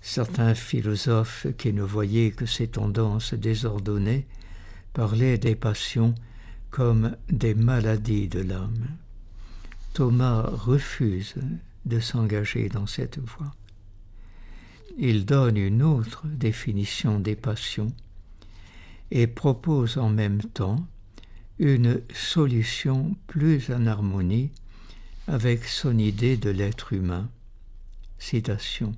certains 0.00 0.54
philosophes 0.54 1.46
qui 1.58 1.72
ne 1.72 1.82
voyaient 1.82 2.30
que 2.30 2.46
ces 2.46 2.68
tendances 2.68 3.34
désordonnées 3.34 4.26
parlaient 4.92 5.38
des 5.38 5.54
passions 5.54 6.14
comme 6.70 7.16
des 7.28 7.54
maladies 7.54 8.28
de 8.28 8.40
l'âme. 8.40 8.88
Thomas 9.92 10.42
refuse 10.42 11.34
de 11.84 12.00
s'engager 12.00 12.68
dans 12.68 12.86
cette 12.86 13.18
voie. 13.18 13.54
Il 14.98 15.24
donne 15.24 15.56
une 15.56 15.82
autre 15.82 16.26
définition 16.26 17.18
des 17.18 17.36
passions 17.36 17.92
et 19.10 19.26
propose 19.26 19.98
en 19.98 20.08
même 20.08 20.42
temps 20.42 20.86
une 21.60 22.00
solution 22.14 23.14
plus 23.26 23.70
en 23.70 23.86
harmonie 23.86 24.50
avec 25.28 25.64
son 25.66 25.98
idée 25.98 26.38
de 26.38 26.48
l'être 26.48 26.94
humain. 26.94 27.28
Citation. 28.18 28.94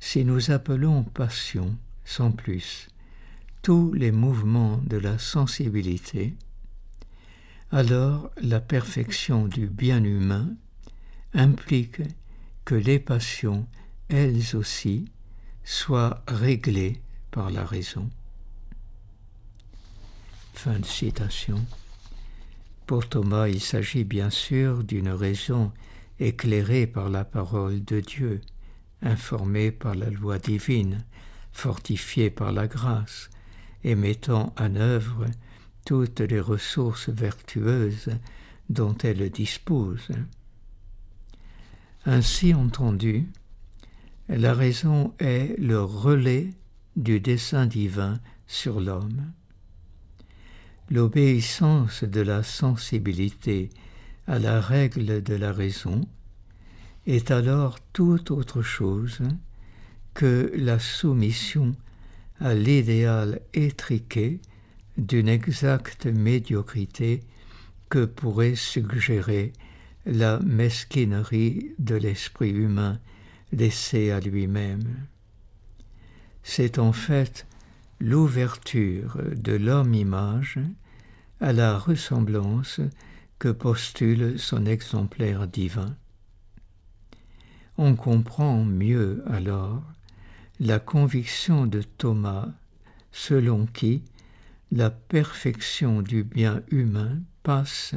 Si 0.00 0.24
nous 0.24 0.50
appelons 0.50 1.04
passion, 1.04 1.76
sans 2.06 2.32
plus, 2.32 2.88
tous 3.60 3.92
les 3.92 4.10
mouvements 4.10 4.78
de 4.86 4.96
la 4.96 5.18
sensibilité, 5.18 6.34
alors 7.72 8.30
la 8.40 8.60
perfection 8.60 9.46
du 9.46 9.66
bien 9.66 10.02
humain 10.02 10.48
implique 11.34 12.00
que 12.64 12.74
les 12.74 12.98
passions, 12.98 13.66
elles 14.08 14.56
aussi, 14.56 15.04
soient 15.62 16.22
réglées 16.26 17.02
par 17.30 17.50
la 17.50 17.66
raison. 17.66 18.08
Fin 20.58 20.80
de 20.80 20.86
citation. 20.86 21.64
Pour 22.84 23.08
Thomas, 23.08 23.46
il 23.46 23.60
s'agit 23.60 24.02
bien 24.02 24.28
sûr 24.28 24.82
d'une 24.82 25.08
raison 25.08 25.70
éclairée 26.18 26.88
par 26.88 27.10
la 27.10 27.24
parole 27.24 27.84
de 27.84 28.00
Dieu, 28.00 28.40
informée 29.00 29.70
par 29.70 29.94
la 29.94 30.10
loi 30.10 30.40
divine, 30.40 31.04
fortifiée 31.52 32.30
par 32.30 32.50
la 32.50 32.66
grâce, 32.66 33.30
et 33.84 33.94
mettant 33.94 34.52
en 34.58 34.74
œuvre 34.74 35.26
toutes 35.86 36.18
les 36.18 36.40
ressources 36.40 37.08
vertueuses 37.08 38.10
dont 38.68 38.98
elle 39.04 39.30
dispose. 39.30 40.08
Ainsi 42.04 42.52
entendu, 42.52 43.28
la 44.28 44.54
raison 44.54 45.14
est 45.20 45.56
le 45.56 45.80
relais 45.80 46.50
du 46.96 47.20
dessein 47.20 47.66
divin 47.66 48.18
sur 48.48 48.80
l'homme. 48.80 49.30
L'obéissance 50.90 52.02
de 52.02 52.22
la 52.22 52.42
sensibilité 52.42 53.68
à 54.26 54.38
la 54.38 54.60
règle 54.60 55.22
de 55.22 55.34
la 55.34 55.52
raison 55.52 56.00
est 57.06 57.30
alors 57.30 57.78
tout 57.92 58.32
autre 58.32 58.62
chose 58.62 59.20
que 60.14 60.50
la 60.56 60.78
soumission 60.78 61.74
à 62.40 62.54
l'idéal 62.54 63.40
étriqué 63.52 64.40
d'une 64.96 65.28
exacte 65.28 66.06
médiocrité 66.06 67.20
que 67.90 68.04
pourrait 68.04 68.54
suggérer 68.54 69.52
la 70.06 70.38
mesquinerie 70.40 71.72
de 71.78 71.96
l'esprit 71.96 72.50
humain 72.50 72.98
laissé 73.52 74.10
à 74.10 74.20
lui-même. 74.20 75.06
C'est 76.42 76.78
en 76.78 76.92
fait 76.92 77.46
l'ouverture 78.00 79.18
de 79.34 79.52
l'homme-image 79.52 80.58
à 81.40 81.52
la 81.52 81.78
ressemblance 81.78 82.80
que 83.38 83.48
postule 83.48 84.38
son 84.38 84.66
exemplaire 84.66 85.46
divin. 85.46 85.96
On 87.76 87.94
comprend 87.94 88.64
mieux 88.64 89.22
alors 89.26 89.82
la 90.60 90.80
conviction 90.80 91.66
de 91.66 91.82
Thomas 91.82 92.48
selon 93.12 93.66
qui 93.66 94.02
la 94.72 94.90
perfection 94.90 96.02
du 96.02 96.24
bien 96.24 96.62
humain 96.70 97.20
passe 97.42 97.94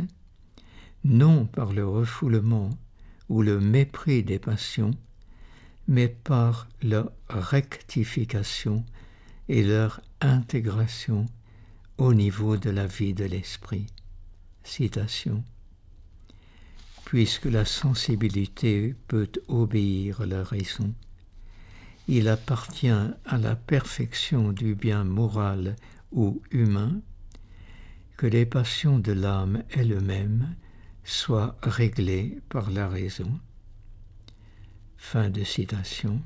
non 1.04 1.46
par 1.46 1.74
le 1.74 1.88
refoulement 1.88 2.70
ou 3.30 3.42
le 3.42 3.60
mépris 3.60 4.24
des 4.24 4.40
passions, 4.40 4.92
mais 5.88 6.08
par 6.08 6.68
leur 6.84 7.12
rectification 7.30 8.86
et 9.52 9.64
leur 9.64 10.00
intégration 10.22 11.26
au 11.98 12.14
niveau 12.14 12.56
de 12.56 12.70
la 12.70 12.88
vie 12.88 13.14
de 13.14 13.26
l'esprit. 13.26 13.86
Citation. 14.64 15.44
Puisque 17.04 17.48
la 17.48 17.66
sensibilité 17.66 18.96
peut 19.10 19.30
obéir 19.50 20.22
à 20.22 20.26
la 20.26 20.46
raison, 20.46 20.94
il 22.08 22.30
appartient 22.30 22.88
à 23.26 23.38
la 23.38 23.58
perfection 23.58 24.54
du 24.54 24.74
bien 24.74 25.04
moral 25.04 25.76
ou 26.14 26.42
humain 26.52 27.02
que 28.16 28.28
les 28.28 28.46
passions 28.46 29.00
de 29.00 29.12
l'âme 29.12 29.64
elles-mêmes 29.72 30.56
soient 31.04 31.58
réglées 31.62 32.40
par 32.48 32.72
la 32.72 32.88
raison. 32.88 33.38
Fin 34.96 35.30
de 35.30 35.44
citation. 35.44 36.22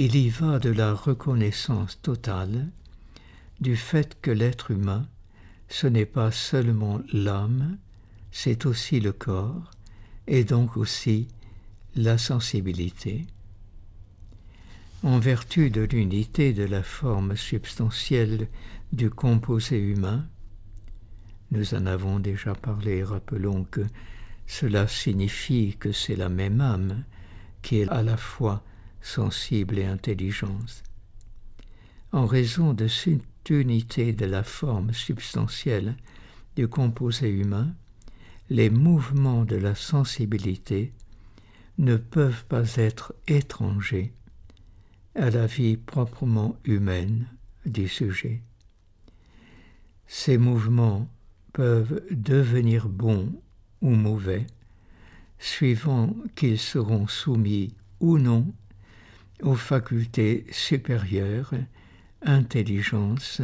Il 0.00 0.14
y 0.14 0.28
va 0.28 0.60
de 0.60 0.70
la 0.70 0.94
reconnaissance 0.94 2.00
totale 2.00 2.68
du 3.58 3.74
fait 3.74 4.16
que 4.22 4.30
l'être 4.30 4.70
humain, 4.70 5.08
ce 5.68 5.88
n'est 5.88 6.06
pas 6.06 6.30
seulement 6.30 7.00
l'âme, 7.12 7.78
c'est 8.30 8.64
aussi 8.64 9.00
le 9.00 9.10
corps, 9.10 9.72
et 10.28 10.44
donc 10.44 10.76
aussi 10.76 11.26
la 11.96 12.16
sensibilité. 12.16 13.26
En 15.02 15.18
vertu 15.18 15.68
de 15.68 15.80
l'unité 15.80 16.52
de 16.52 16.62
la 16.62 16.84
forme 16.84 17.36
substantielle 17.36 18.46
du 18.92 19.10
composé 19.10 19.80
humain, 19.80 20.28
nous 21.50 21.74
en 21.74 21.86
avons 21.86 22.20
déjà 22.20 22.54
parlé, 22.54 23.02
rappelons 23.02 23.64
que 23.64 23.84
cela 24.46 24.86
signifie 24.86 25.76
que 25.76 25.90
c'est 25.90 26.14
la 26.14 26.28
même 26.28 26.60
âme 26.60 27.02
qui 27.62 27.78
est 27.78 27.88
à 27.88 28.04
la 28.04 28.16
fois 28.16 28.62
sensible 29.08 29.78
et 29.78 29.86
intelligence. 29.86 30.82
En 32.12 32.26
raison 32.26 32.74
de 32.74 32.88
cette 32.88 33.50
unité 33.50 34.12
de 34.12 34.26
la 34.26 34.42
forme 34.42 34.92
substantielle 34.92 35.96
du 36.56 36.68
composé 36.68 37.30
humain, 37.30 37.74
les 38.50 38.70
mouvements 38.70 39.44
de 39.44 39.56
la 39.56 39.74
sensibilité 39.74 40.92
ne 41.78 41.96
peuvent 41.96 42.44
pas 42.46 42.76
être 42.76 43.14
étrangers 43.26 44.12
à 45.14 45.30
la 45.30 45.46
vie 45.46 45.76
proprement 45.76 46.56
humaine 46.64 47.26
du 47.64 47.88
sujet. 47.88 48.42
Ces 50.06 50.38
mouvements 50.38 51.08
peuvent 51.52 52.02
devenir 52.10 52.88
bons 52.88 53.32
ou 53.80 53.90
mauvais, 53.90 54.46
suivant 55.38 56.14
qu'ils 56.34 56.58
seront 56.58 57.06
soumis 57.06 57.74
ou 58.00 58.18
non 58.18 58.52
aux 59.42 59.54
facultés 59.54 60.46
supérieures, 60.50 61.54
intelligence 62.22 63.42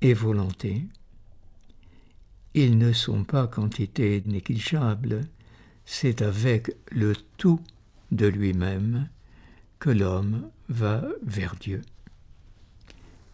et 0.00 0.14
volonté. 0.14 0.84
Ils 2.54 2.78
ne 2.78 2.92
sont 2.92 3.24
pas 3.24 3.46
quantité 3.46 4.22
négligeable, 4.26 5.20
c'est 5.84 6.22
avec 6.22 6.70
le 6.90 7.14
tout 7.36 7.60
de 8.10 8.26
lui-même 8.26 9.08
que 9.78 9.90
l'homme 9.90 10.50
va 10.68 11.04
vers 11.22 11.54
Dieu. 11.56 11.82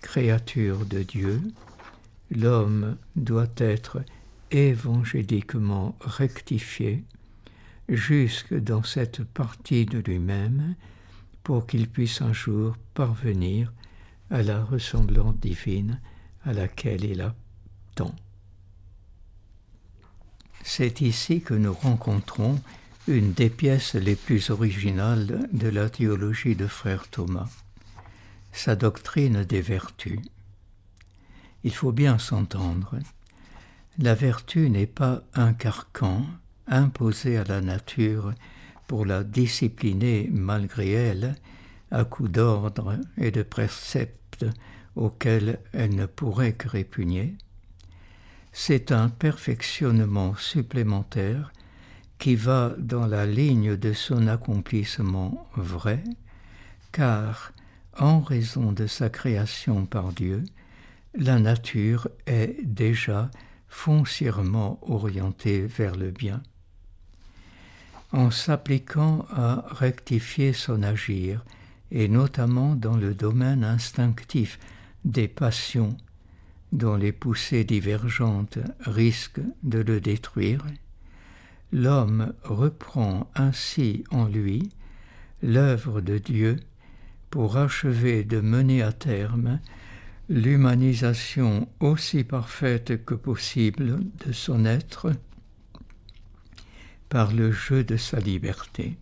Créature 0.02 0.84
de 0.84 1.02
Dieu, 1.02 1.40
l'homme 2.30 2.96
doit 3.16 3.50
être 3.56 4.04
évangéliquement 4.50 5.96
rectifié 6.00 7.04
jusque 7.88 8.54
dans 8.54 8.82
cette 8.82 9.24
partie 9.24 9.86
de 9.86 9.98
lui-même 9.98 10.74
pour 11.44 11.66
qu'il 11.66 11.88
puisse 11.88 12.22
un 12.22 12.32
jour 12.32 12.74
parvenir 12.94 13.72
à 14.30 14.42
la 14.42 14.64
ressemblance 14.64 15.36
divine 15.36 16.00
à 16.44 16.52
laquelle 16.52 17.04
il 17.04 17.20
attend. 17.20 18.14
C'est 20.64 21.02
ici 21.02 21.42
que 21.42 21.54
nous 21.54 21.74
rencontrons 21.74 22.58
une 23.06 23.34
des 23.34 23.50
pièces 23.50 23.94
les 23.94 24.16
plus 24.16 24.48
originales 24.48 25.46
de 25.52 25.68
la 25.68 25.90
théologie 25.90 26.56
de 26.56 26.66
frère 26.66 27.06
Thomas, 27.08 27.50
sa 28.52 28.74
doctrine 28.74 29.44
des 29.44 29.60
vertus. 29.60 30.20
Il 31.64 31.74
faut 31.74 31.92
bien 31.92 32.18
s'entendre. 32.18 32.98
La 33.98 34.14
vertu 34.14 34.70
n'est 34.70 34.86
pas 34.86 35.22
un 35.34 35.52
carcan 35.52 36.24
imposé 36.66 37.36
à 37.36 37.44
la 37.44 37.60
nature 37.60 38.32
pour 38.86 39.06
la 39.06 39.24
discipliner 39.24 40.28
malgré 40.32 40.90
elle 40.90 41.34
à 41.90 42.04
coups 42.04 42.30
d'ordre 42.30 42.98
et 43.18 43.30
de 43.30 43.42
préceptes 43.42 44.46
auxquels 44.96 45.58
elle 45.72 45.94
ne 45.94 46.06
pourrait 46.06 46.52
que 46.52 46.68
répugner 46.68 47.36
c'est 48.56 48.92
un 48.92 49.08
perfectionnement 49.08 50.36
supplémentaire 50.36 51.52
qui 52.18 52.36
va 52.36 52.72
dans 52.78 53.06
la 53.06 53.26
ligne 53.26 53.76
de 53.76 53.92
son 53.92 54.28
accomplissement 54.28 55.48
vrai, 55.56 56.02
car, 56.92 57.52
en 57.98 58.20
raison 58.20 58.70
de 58.70 58.86
sa 58.86 59.10
création 59.10 59.86
par 59.86 60.12
Dieu, 60.12 60.44
la 61.18 61.40
nature 61.40 62.08
est 62.26 62.56
déjà 62.62 63.28
foncièrement 63.68 64.78
orientée 64.82 65.66
vers 65.66 65.96
le 65.96 66.12
bien. 66.12 66.40
En 68.14 68.30
s'appliquant 68.30 69.26
à 69.32 69.64
rectifier 69.72 70.52
son 70.52 70.84
agir, 70.84 71.44
et 71.90 72.06
notamment 72.06 72.76
dans 72.76 72.96
le 72.96 73.12
domaine 73.12 73.64
instinctif 73.64 74.60
des 75.04 75.26
passions 75.26 75.96
dont 76.70 76.94
les 76.94 77.10
poussées 77.10 77.64
divergentes 77.64 78.60
risquent 78.78 79.40
de 79.64 79.80
le 79.80 80.00
détruire, 80.00 80.64
l'homme 81.72 82.32
reprend 82.44 83.28
ainsi 83.34 84.04
en 84.12 84.26
lui 84.26 84.70
l'œuvre 85.42 86.00
de 86.00 86.18
Dieu 86.18 86.60
pour 87.30 87.56
achever 87.56 88.22
de 88.22 88.40
mener 88.40 88.80
à 88.80 88.92
terme 88.92 89.58
l'humanisation 90.28 91.66
aussi 91.80 92.22
parfaite 92.22 93.04
que 93.04 93.14
possible 93.14 93.98
de 94.24 94.30
son 94.30 94.66
être 94.66 95.10
par 97.14 97.32
le 97.32 97.52
jeu 97.52 97.84
de 97.84 97.96
sa 97.96 98.18
liberté. 98.18 98.96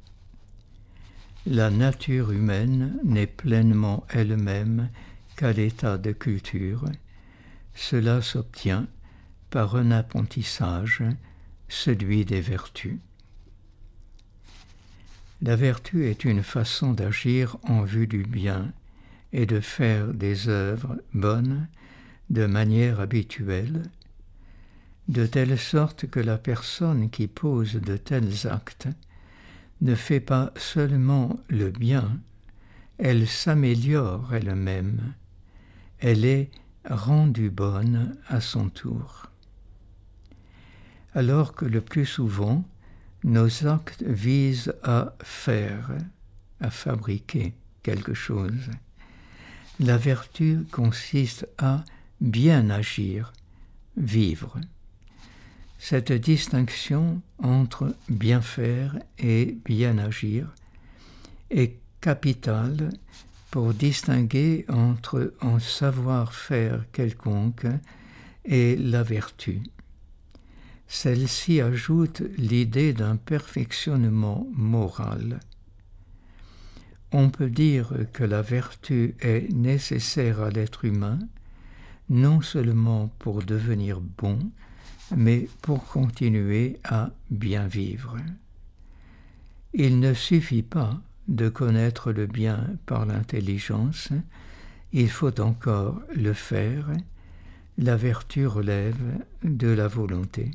La 1.47 1.71
nature 1.71 2.31
humaine 2.31 2.99
n'est 3.05 3.27
pleinement 3.27 4.05
elle-même 4.11 4.91
qu'à 5.35 5.55
l'état 5.55 5.97
de 5.97 6.13
culture, 6.13 6.85
cela 7.75 8.21
s'obtient 8.21 8.87
par 9.49 9.77
un 9.77 9.91
apprentissage, 9.91 11.03
celui 11.71 12.27
des 12.27 12.43
vertus. 12.43 12.99
La 15.41 15.57
vertu 15.57 16.05
est 16.05 16.27
une 16.27 16.43
façon 16.43 16.93
d'agir 16.93 17.57
en 17.63 17.81
vue 17.81 18.07
du 18.07 18.25
bien 18.25 18.75
et 19.33 19.47
de 19.47 19.61
faire 19.61 20.13
des 20.13 20.51
œuvres 20.51 20.99
bonnes 21.15 21.67
de 22.29 22.45
manière 22.45 23.01
habituelle, 23.01 23.85
de 25.09 25.27
telle 25.27 25.59
sorte 25.59 26.07
que 26.07 26.21
la 26.21 26.39
personne 26.39 27.11
qui 27.11 27.27
pose 27.27 27.75
de 27.75 27.97
tels 27.97 28.47
actes 28.47 28.89
ne 29.81 29.95
fait 29.95 30.21
pas 30.21 30.53
seulement 30.57 31.39
le 31.49 31.71
bien, 31.71 32.21
elle 32.99 33.27
s'améliore 33.27 34.33
elle-même, 34.35 35.15
elle 35.99 36.25
est 36.25 36.51
rendue 36.89 37.51
bonne 37.51 38.17
à 38.29 38.41
son 38.41 38.69
tour. 38.69 39.27
Alors 41.15 41.55
que 41.55 41.65
le 41.65 41.81
plus 41.81 42.07
souvent, 42.07 42.65
nos 43.25 43.67
actes 43.67 44.03
visent 44.03 44.75
à 44.83 45.15
faire, 45.23 45.91
à 46.61 46.71
fabriquer 46.71 47.55
quelque 47.83 48.15
chose. 48.15 48.71
La 49.81 49.97
vertu 49.97 50.61
consiste 50.71 51.47
à 51.59 51.85
bien 52.21 52.71
agir, 52.71 53.33
vivre. 53.97 54.59
Cette 55.85 56.13
distinction 56.13 57.21
entre 57.43 57.97
bien 58.09 58.41
faire 58.41 58.97
et 59.19 59.59
bien 59.65 59.99
agir 59.99 60.47
est 61.51 61.75
capitale 62.01 62.91
pour 63.51 63.75
distinguer 63.75 64.65
entre 64.69 65.35
un 65.41 65.59
savoir-faire 65.59 66.85
quelconque 66.93 67.67
et 68.45 68.77
la 68.77 69.03
vertu. 69.03 69.61
Celle-ci 70.87 71.61
ajoute 71.61 72.23
l'idée 72.39 72.93
d'un 72.93 73.17
perfectionnement 73.17 74.47
moral. 74.53 75.41
On 77.11 77.29
peut 77.29 77.51
dire 77.51 77.93
que 78.13 78.23
la 78.23 78.41
vertu 78.41 79.17
est 79.19 79.53
nécessaire 79.53 80.43
à 80.43 80.51
l'être 80.51 80.85
humain, 80.85 81.19
non 82.09 82.41
seulement 82.41 83.09
pour 83.19 83.43
devenir 83.43 84.01
bon, 84.01 84.39
mais 85.17 85.49
pour 85.61 85.85
continuer 85.87 86.79
à 86.85 87.11
bien 87.31 87.67
vivre. 87.67 88.17
Il 89.75 90.01
ne 90.01 90.15
suffit 90.15 90.63
pas 90.63 91.01
de 91.29 91.49
connaître 91.49 92.13
le 92.13 92.27
bien 92.27 92.77
par 92.87 93.07
l'intelligence, 93.07 94.11
il 94.93 95.09
faut 95.09 95.41
encore 95.41 96.01
le 96.15 96.33
faire, 96.33 96.91
la 97.79 97.97
vertu 97.97 98.47
relève 98.47 99.01
de 99.43 99.69
la 99.69 99.89
volonté. 99.89 100.51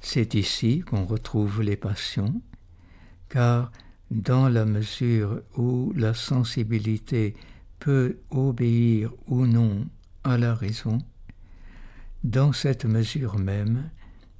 C'est 0.00 0.34
ici 0.34 0.80
qu'on 0.80 1.04
retrouve 1.04 1.62
les 1.62 1.76
passions, 1.76 2.40
car 3.28 3.70
dans 4.10 4.48
la 4.48 4.64
mesure 4.64 5.42
où 5.56 5.92
la 5.96 6.14
sensibilité 6.14 7.34
peut 7.78 8.18
obéir 8.30 9.12
ou 9.26 9.46
non 9.46 9.86
à 10.24 10.38
la 10.38 10.54
raison, 10.54 10.98
dans 12.26 12.52
cette 12.52 12.86
mesure 12.86 13.38
même, 13.38 13.88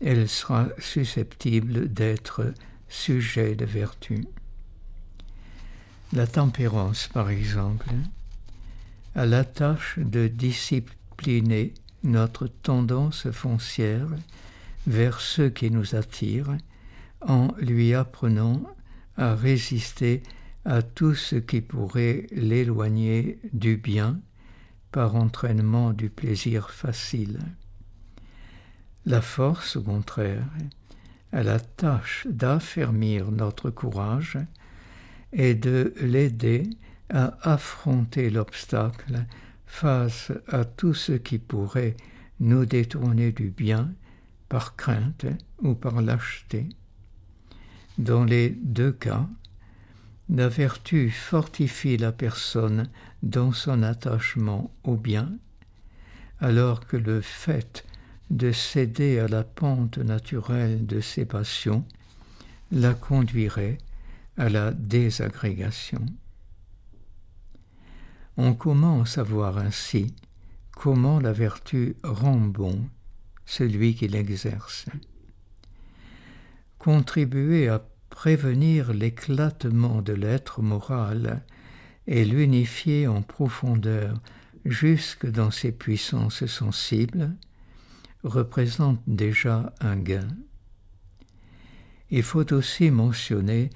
elle 0.01 0.29
sera 0.29 0.69
susceptible 0.79 1.89
d'être 1.93 2.53
sujet 2.89 3.55
de 3.55 3.65
vertu. 3.65 4.25
La 6.13 6.27
tempérance, 6.27 7.07
par 7.07 7.31
exemple, 7.31 7.89
a 9.15 9.25
la 9.25 9.45
tâche 9.45 10.01
de 10.01 10.27
discipliner 10.27 11.75
notre 12.03 12.49
tendance 12.49 13.31
foncière 13.31 14.09
vers 14.89 15.21
ceux 15.21 15.49
qui 15.49 15.71
nous 15.71 15.95
attirent 15.95 16.59
en 17.21 17.55
lui 17.59 17.95
apprenant 17.95 18.63
à 19.17 19.37
résister 19.37 20.25
à 20.65 20.83
tout 20.83 21.15
ce 21.15 21.37
qui 21.37 21.61
pourrait 21.61 22.27
l'éloigner 22.33 23.39
du 23.53 23.77
bien 23.77 24.21
par 24.91 25.15
entraînement 25.15 25.93
du 25.93 26.11
plaisir 26.11 26.71
facile. 26.71 27.39
La 29.07 29.21
force, 29.21 29.77
au 29.77 29.83
contraire, 29.83 30.45
a 31.31 31.45
la 31.45 31.61
tâche 31.61 32.27
d'affermir 32.29 33.31
notre 33.31 33.71
courage 33.71 34.37
et 35.33 35.55
de 35.55 35.95
l'aider 36.01 36.69
à 37.09 37.39
affronter 37.43 38.31
l'obstacle 38.31 39.25
face 39.65 40.33
à 40.49 40.65
tout 40.65 40.93
ce 40.93 41.13
qui 41.13 41.39
pourrait 41.39 41.97
nous 42.41 42.67
détourner 42.67 43.31
du 43.31 43.51
bien 43.51 43.93
par 44.49 44.75
crainte 44.75 45.27
ou 45.63 45.75
par 45.75 46.03
lâcheté. 46.03 46.69
Dans 47.99 48.25
les 48.25 48.51
deux 48.51 48.93
cas, 48.93 49.29
la 50.29 50.49
vertu 50.49 51.11
fortifie 51.11 51.97
la 51.97 52.11
personne 52.11 52.89
dans 53.23 53.53
son 53.53 53.85
attachement 53.85 54.73
au 54.83 54.97
bien, 54.97 55.33
alors 56.41 56.87
que 56.87 56.97
le 56.97 57.21
fait 57.21 57.85
de 58.31 58.53
céder 58.53 59.19
à 59.19 59.29
la 59.29 59.45
pente 59.45 59.99
naturelle 59.99 60.87
de 60.87 61.01
ses 61.01 61.25
passions 61.25 61.85
la 62.73 62.95
conduirait 62.95 63.79
à 64.37 64.49
la 64.49 64.73
désagrégation. 64.73 66.05
On 68.37 68.55
commence 68.55 69.19
à 69.19 69.23
voir 69.23 69.59
ainsi 69.59 70.15
comment 70.73 71.21
la 71.21 71.33
vertu 71.33 71.97
rend 72.03 72.37
bon 72.39 72.89
celui 73.47 73.95
qui 73.95 74.09
l'exerce. 74.09 74.87
Contribuer 76.79 77.69
à 77.69 77.83
prévenir 78.11 78.93
l'éclatement 78.93 80.03
de 80.03 80.13
l'être 80.13 80.61
moral 80.63 81.45
et 82.07 82.25
l'unifier 82.25 83.07
en 83.07 83.23
profondeur 83.23 84.21
jusque 84.65 85.27
dans 85.27 85.51
ses 85.51 85.73
puissances 85.73 86.45
sensibles 86.47 87.31
représente 88.27 89.01
déjà 89.07 89.73
un 89.81 89.97
gain. 89.97 90.29
Il 92.11 92.23
faut 92.23 92.53
aussi 92.53 92.91
mentionner 92.91 93.71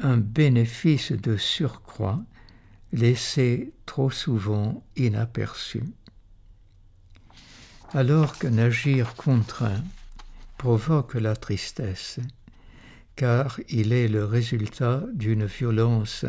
un 0.00 0.16
bénéfice 0.16 1.12
de 1.12 1.36
surcroît 1.36 2.22
laissé 2.92 3.72
trop 3.86 4.10
souvent 4.10 4.84
inaperçu. 4.96 5.82
Alors 7.92 8.38
qu'un 8.38 8.58
agir 8.58 9.14
contraint 9.14 9.82
provoque 10.56 11.14
la 11.14 11.36
tristesse, 11.36 12.20
car 13.16 13.60
il 13.68 13.92
est 13.92 14.08
le 14.08 14.24
résultat 14.24 15.02
d'une 15.14 15.46
violence 15.46 16.24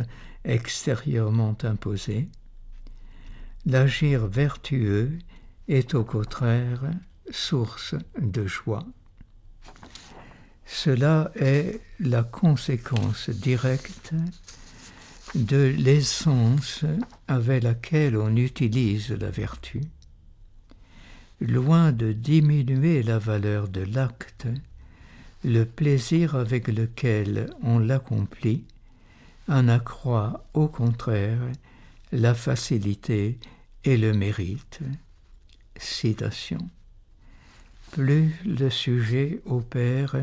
extérieurement 0.46 1.58
imposée, 1.64 2.30
l'agir 3.66 4.28
vertueux 4.28 5.18
est 5.68 5.94
au 5.96 6.04
contraire 6.04 6.82
source 7.32 7.96
de 8.20 8.46
joie. 8.48 8.86
Cela 10.66 11.32
est 11.36 11.82
la 12.00 12.24
conséquence 12.24 13.30
directe 13.30 14.14
de 15.36 15.74
l'essence 15.78 16.86
avec 17.28 17.64
laquelle 17.64 18.18
on 18.18 18.36
utilise 18.36 19.12
la 19.12 19.30
vertu. 19.30 19.82
Loin 21.42 21.92
de 21.92 22.12
diminuer 22.12 23.04
la 23.04 23.20
valeur 23.20 23.68
de 23.68 23.82
l'acte, 23.82 24.48
le 25.44 25.64
plaisir 25.64 26.36
avec 26.36 26.68
lequel 26.68 27.50
on 27.64 27.80
l'accomplit 27.80 28.64
en 29.48 29.68
accroît 29.68 30.46
au 30.54 30.68
contraire 30.68 31.40
la 32.12 32.34
facilité 32.34 33.40
et 33.84 33.98
le 33.98 34.14
mérite. 34.14 34.80
Citation. 35.78 36.70
Plus 37.92 38.36
le 38.46 38.70
sujet 38.70 39.42
opère 39.46 40.16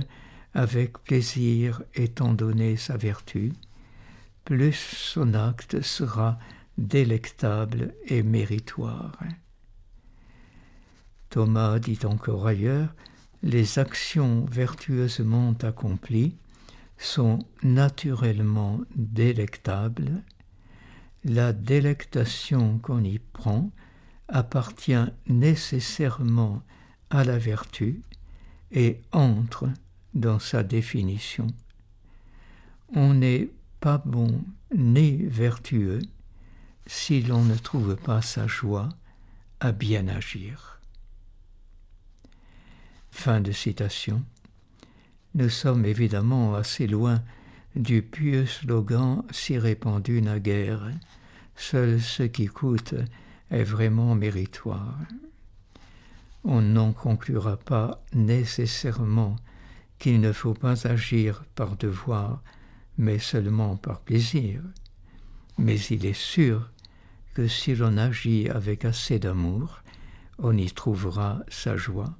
avec 0.54 0.98
plaisir 0.98 1.82
étant 1.94 2.32
donné 2.32 2.76
sa 2.76 2.96
vertu, 2.96 3.52
plus 4.44 4.72
son 4.72 5.34
acte 5.34 5.82
sera 5.82 6.38
délectable 6.78 7.94
et 8.06 8.22
méritoire. 8.22 9.18
Thomas 11.30 11.78
dit 11.78 11.98
encore 12.04 12.46
ailleurs, 12.46 12.94
les 13.42 13.78
actions 13.78 14.46
vertueusement 14.50 15.54
accomplies 15.62 16.36
sont 16.96 17.40
naturellement 17.62 18.80
délectables, 18.94 20.22
la 21.24 21.52
délectation 21.52 22.78
qu'on 22.78 23.02
y 23.02 23.18
prend 23.18 23.70
appartient 24.28 25.06
nécessairement 25.26 26.62
à 27.10 27.24
la 27.24 27.38
vertu 27.38 28.02
et 28.72 29.00
entre 29.12 29.68
dans 30.14 30.38
sa 30.38 30.62
définition. 30.62 31.46
On 32.94 33.14
n'est 33.14 33.50
pas 33.80 33.98
bon 33.98 34.42
ni 34.74 35.16
vertueux 35.16 36.00
si 36.86 37.22
l'on 37.22 37.42
ne 37.42 37.56
trouve 37.56 37.96
pas 37.96 38.22
sa 38.22 38.46
joie 38.46 38.88
à 39.60 39.72
bien 39.72 40.08
agir. 40.08 40.80
Fin 43.10 43.40
de 43.40 43.52
citation. 43.52 44.22
Nous 45.34 45.48
sommes 45.48 45.84
évidemment 45.84 46.54
assez 46.54 46.86
loin 46.86 47.22
du 47.74 48.02
pieux 48.02 48.46
slogan 48.46 49.22
si 49.30 49.58
répandu 49.58 50.22
naguère 50.22 50.90
Seul 51.56 52.00
ce 52.00 52.22
qui 52.22 52.46
coûte 52.46 52.94
est 53.50 53.64
vraiment 53.64 54.14
méritoire. 54.14 54.98
On 56.48 56.62
n'en 56.62 56.92
conclura 56.92 57.56
pas 57.56 58.04
nécessairement 58.14 59.34
qu'il 59.98 60.20
ne 60.20 60.30
faut 60.30 60.54
pas 60.54 60.86
agir 60.86 61.44
par 61.56 61.76
devoir, 61.76 62.40
mais 62.98 63.18
seulement 63.18 63.76
par 63.76 64.00
plaisir. 64.00 64.62
Mais 65.58 65.76
il 65.90 66.06
est 66.06 66.16
sûr 66.16 66.70
que 67.34 67.48
si 67.48 67.74
l'on 67.74 67.96
agit 67.96 68.48
avec 68.48 68.84
assez 68.84 69.18
d'amour, 69.18 69.82
on 70.38 70.56
y 70.56 70.70
trouvera 70.70 71.40
sa 71.48 71.76
joie. 71.76 72.16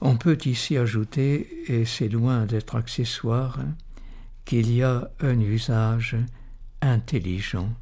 On 0.00 0.16
peut 0.16 0.38
ici 0.46 0.78
ajouter, 0.78 1.70
et 1.70 1.84
c'est 1.84 2.08
loin 2.08 2.46
d'être 2.46 2.76
accessoire, 2.76 3.58
qu'il 4.46 4.72
y 4.72 4.82
a 4.82 5.10
un 5.20 5.38
usage 5.38 6.16
intelligent 6.80 7.74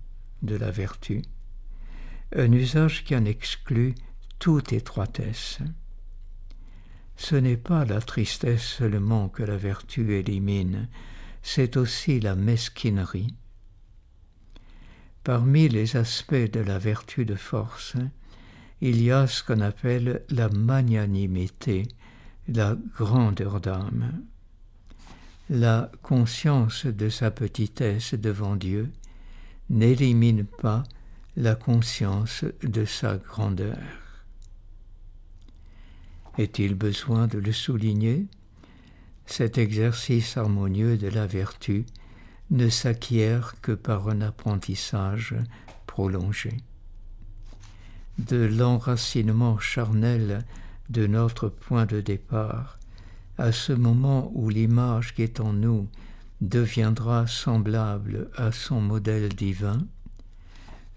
de 0.42 0.56
la 0.56 0.72
vertu, 0.72 1.22
un 2.34 2.52
usage 2.52 3.04
qui 3.04 3.14
en 3.14 3.24
exclut 3.24 3.94
toute 4.38 4.72
étroitesse. 4.72 5.58
Ce 7.16 7.36
n'est 7.36 7.56
pas 7.56 7.84
la 7.84 8.00
tristesse 8.00 8.62
seulement 8.62 9.28
que 9.28 9.42
la 9.42 9.56
vertu 9.56 10.14
élimine, 10.14 10.88
c'est 11.42 11.76
aussi 11.76 12.20
la 12.20 12.34
mesquinerie. 12.34 13.34
Parmi 15.22 15.68
les 15.68 15.96
aspects 15.96 16.34
de 16.34 16.60
la 16.60 16.78
vertu 16.78 17.24
de 17.24 17.36
force, 17.36 17.96
il 18.80 19.00
y 19.00 19.10
a 19.10 19.26
ce 19.26 19.42
qu'on 19.42 19.60
appelle 19.60 20.22
la 20.28 20.48
magnanimité, 20.48 21.88
la 22.48 22.76
grandeur 22.96 23.60
d'âme. 23.60 24.22
La 25.48 25.90
conscience 26.02 26.84
de 26.84 27.08
sa 27.08 27.30
petitesse 27.30 28.14
devant 28.14 28.56
Dieu 28.56 28.90
n'élimine 29.70 30.44
pas 30.44 30.84
la 31.36 31.56
conscience 31.56 32.44
de 32.62 32.84
sa 32.84 33.16
grandeur. 33.16 33.78
Est-il 36.38 36.74
besoin 36.74 37.26
de 37.26 37.38
le 37.38 37.52
souligner? 37.52 38.26
Cet 39.26 39.58
exercice 39.58 40.36
harmonieux 40.36 40.96
de 40.96 41.08
la 41.08 41.26
vertu 41.26 41.86
ne 42.50 42.68
s'acquiert 42.68 43.54
que 43.62 43.72
par 43.72 44.08
un 44.08 44.20
apprentissage 44.20 45.34
prolongé. 45.86 46.58
De 48.18 48.44
l'enracinement 48.44 49.58
charnel 49.58 50.44
de 50.88 51.06
notre 51.06 51.48
point 51.48 51.86
de 51.86 52.00
départ 52.00 52.78
à 53.38 53.50
ce 53.50 53.72
moment 53.72 54.30
où 54.34 54.50
l'image 54.50 55.14
qui 55.14 55.22
est 55.22 55.40
en 55.40 55.52
nous 55.52 55.88
deviendra 56.40 57.26
semblable 57.26 58.30
à 58.36 58.52
son 58.52 58.80
modèle 58.80 59.30
divin, 59.30 59.78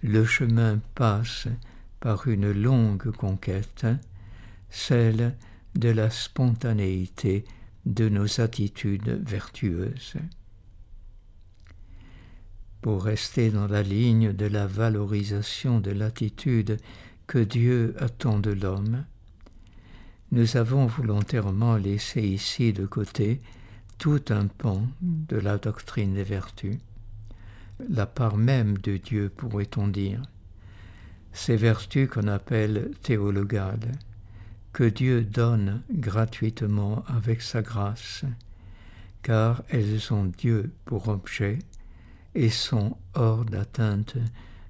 le 0.02 0.26
chemin 0.26 0.80
passe 0.96 1.48
par 2.00 2.28
une 2.28 2.52
longue 2.52 3.12
conquête, 3.12 3.88
celle 4.70 5.36
de 5.76 5.90
la 5.90 6.10
spontanéité 6.10 7.46
de 7.86 8.10
nos 8.10 8.42
attitudes 8.42 9.22
vertueuses. 9.26 10.16
Pour 12.82 13.04
rester 13.04 13.50
dans 13.50 13.68
la 13.68 13.82
ligne 13.82 14.34
de 14.34 14.46
la 14.46 14.68
valorisation 14.68 15.80
de 15.80 15.92
l'attitude 15.92 16.78
que 17.26 17.40
Dieu 17.40 17.96
attend 18.00 18.40
de 18.40 18.52
l'homme, 18.52 19.06
nous 20.32 20.58
avons 20.58 20.86
volontairement 20.86 21.78
laissé 21.78 22.22
ici 22.22 22.74
de 22.74 22.86
côté 22.86 23.42
tout 23.98 24.24
un 24.30 24.48
pan 24.48 24.88
de 25.02 25.38
la 25.38 25.58
doctrine 25.58 26.14
des 26.14 26.24
vertus, 26.24 26.78
la 27.90 28.06
part 28.06 28.38
même 28.38 28.78
de 28.78 28.98
Dieu, 28.98 29.30
pourrait-on 29.30 29.88
dire, 29.88 30.22
ces 31.32 31.56
vertus 31.56 32.10
qu'on 32.10 32.28
appelle 32.28 32.92
théologales, 33.04 33.92
que 34.74 34.84
Dieu 34.84 35.24
donne 35.24 35.82
gratuitement 35.92 37.04
avec 37.08 37.42
sa 37.42 37.62
grâce, 37.62 38.26
car 39.22 39.64
elles 39.70 40.14
ont 40.14 40.26
Dieu 40.26 40.72
pour 40.86 41.08
objet 41.08 41.60
et 42.36 42.50
sont 42.50 42.98
hors 43.14 43.46
d'atteinte 43.46 44.18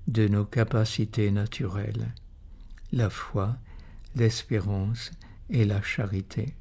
de 0.08 0.28
nos 0.28 0.46
capacités 0.46 1.32
naturelles, 1.32 2.14
la 2.92 3.10
foi, 3.10 3.58
l'espérance 4.16 5.12
et 5.50 5.66
la 5.66 5.82
charité. 5.82 6.56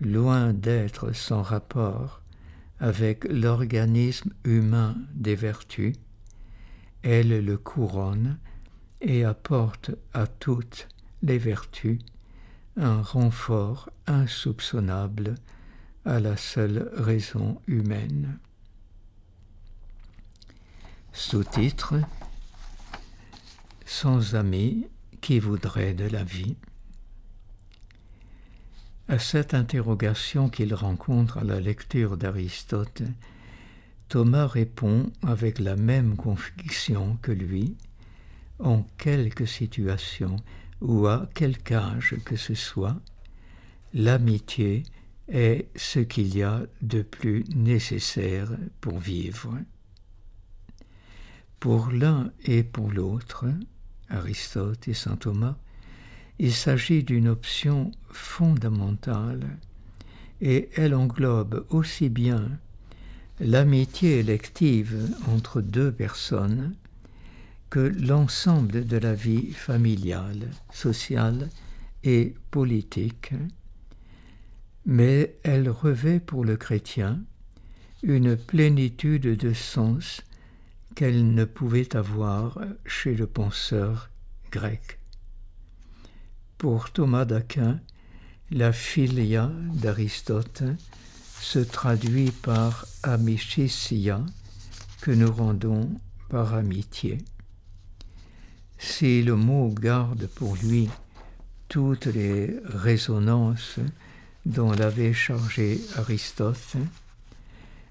Loin 0.00 0.52
d'être 0.52 1.12
sans 1.12 1.42
rapport 1.42 2.23
avec 2.80 3.24
l'organisme 3.24 4.32
humain 4.44 4.96
des 5.14 5.34
vertus, 5.34 5.94
elle 7.02 7.44
le 7.44 7.56
couronne 7.56 8.38
et 9.00 9.24
apporte 9.24 9.90
à 10.12 10.26
toutes 10.26 10.88
les 11.22 11.38
vertus 11.38 11.98
un 12.76 13.02
renfort 13.02 13.90
insoupçonnable 14.06 15.34
à 16.04 16.20
la 16.20 16.36
seule 16.36 16.90
raison 16.94 17.60
humaine. 17.66 18.38
Sous-titre 21.12 21.94
Sans 23.86 24.34
amis 24.34 24.88
qui 25.20 25.38
voudraient 25.38 25.94
de 25.94 26.06
la 26.06 26.24
vie. 26.24 26.56
À 29.06 29.18
cette 29.18 29.52
interrogation 29.52 30.48
qu'il 30.48 30.72
rencontre 30.74 31.36
à 31.36 31.44
la 31.44 31.60
lecture 31.60 32.16
d'Aristote, 32.16 33.02
Thomas 34.08 34.46
répond 34.46 35.12
avec 35.22 35.58
la 35.58 35.76
même 35.76 36.16
conviction 36.16 37.18
que 37.20 37.30
lui, 37.30 37.76
en 38.60 38.82
quelque 38.96 39.44
situation 39.44 40.36
ou 40.80 41.06
à 41.06 41.28
quelque 41.34 41.74
âge 41.74 42.16
que 42.24 42.36
ce 42.36 42.54
soit, 42.54 42.98
l'amitié 43.92 44.84
est 45.28 45.68
ce 45.76 45.98
qu'il 45.98 46.34
y 46.34 46.42
a 46.42 46.62
de 46.80 47.02
plus 47.02 47.44
nécessaire 47.54 48.50
pour 48.80 48.98
vivre. 48.98 49.58
Pour 51.60 51.90
l'un 51.90 52.32
et 52.44 52.62
pour 52.62 52.90
l'autre, 52.90 53.44
Aristote 54.08 54.88
et 54.88 54.94
saint 54.94 55.16
Thomas, 55.16 55.56
il 56.38 56.52
s'agit 56.52 57.04
d'une 57.04 57.28
option 57.28 57.90
fondamentale 58.10 59.58
et 60.40 60.68
elle 60.74 60.94
englobe 60.94 61.64
aussi 61.70 62.08
bien 62.08 62.48
l'amitié 63.40 64.18
élective 64.18 65.10
entre 65.28 65.60
deux 65.60 65.92
personnes 65.92 66.74
que 67.70 67.80
l'ensemble 67.80 68.86
de 68.86 68.96
la 68.96 69.14
vie 69.14 69.52
familiale, 69.52 70.48
sociale 70.72 71.48
et 72.04 72.34
politique, 72.50 73.32
mais 74.86 75.36
elle 75.42 75.68
revêt 75.68 76.20
pour 76.20 76.44
le 76.44 76.56
chrétien 76.56 77.20
une 78.02 78.36
plénitude 78.36 79.36
de 79.36 79.52
sens 79.52 80.22
qu'elle 80.94 81.34
ne 81.34 81.44
pouvait 81.44 81.96
avoir 81.96 82.60
chez 82.84 83.14
le 83.14 83.26
penseur 83.26 84.10
grec. 84.52 84.98
Pour 86.64 86.90
Thomas 86.90 87.26
d'Aquin, 87.26 87.78
la 88.50 88.72
philia 88.72 89.52
d'Aristote 89.74 90.62
se 91.38 91.58
traduit 91.58 92.30
par 92.30 92.86
amicitia 93.02 94.24
que 95.02 95.10
nous 95.10 95.30
rendons 95.30 95.90
par 96.30 96.54
amitié. 96.54 97.18
Si 98.78 99.22
le 99.22 99.36
mot 99.36 99.74
garde 99.78 100.26
pour 100.26 100.56
lui 100.56 100.88
toutes 101.68 102.06
les 102.06 102.58
résonances 102.64 103.78
dont 104.46 104.72
l'avait 104.72 105.12
chargé 105.12 105.78
Aristote, 105.96 106.76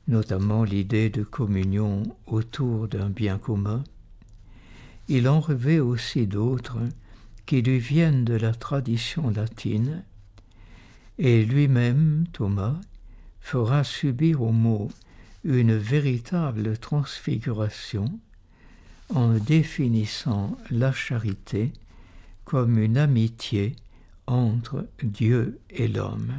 notamment 0.08 0.64
l'idée 0.64 1.12
de 1.12 1.22
communion 1.22 2.02
autour 2.26 2.88
d'un 2.88 3.12
bien 3.12 3.38
commun, 3.38 3.84
il 5.10 5.30
en 5.30 5.42
revêt 5.42 5.80
aussi 5.80 6.26
d'autres 6.26 6.80
qui 7.46 7.62
lui 7.62 7.80
viennent 7.80 8.26
de 8.26 8.36
la 8.36 8.54
tradition 8.54 9.30
latine, 9.30 10.04
et 11.18 11.44
lui-même, 11.44 12.26
Thomas, 12.34 12.80
fera 13.40 13.84
subir 13.84 14.42
au 14.42 14.52
mot 14.52 14.90
une 15.44 15.76
véritable 15.76 16.78
transfiguration 16.78 18.20
en 19.14 19.34
définissant 19.34 20.58
la 20.72 20.92
charité 20.92 21.74
comme 22.46 22.78
une 22.78 22.98
amitié 22.98 23.76
entre 24.28 24.88
Dieu 25.04 25.60
et 25.70 25.88
l'homme. 25.88 26.34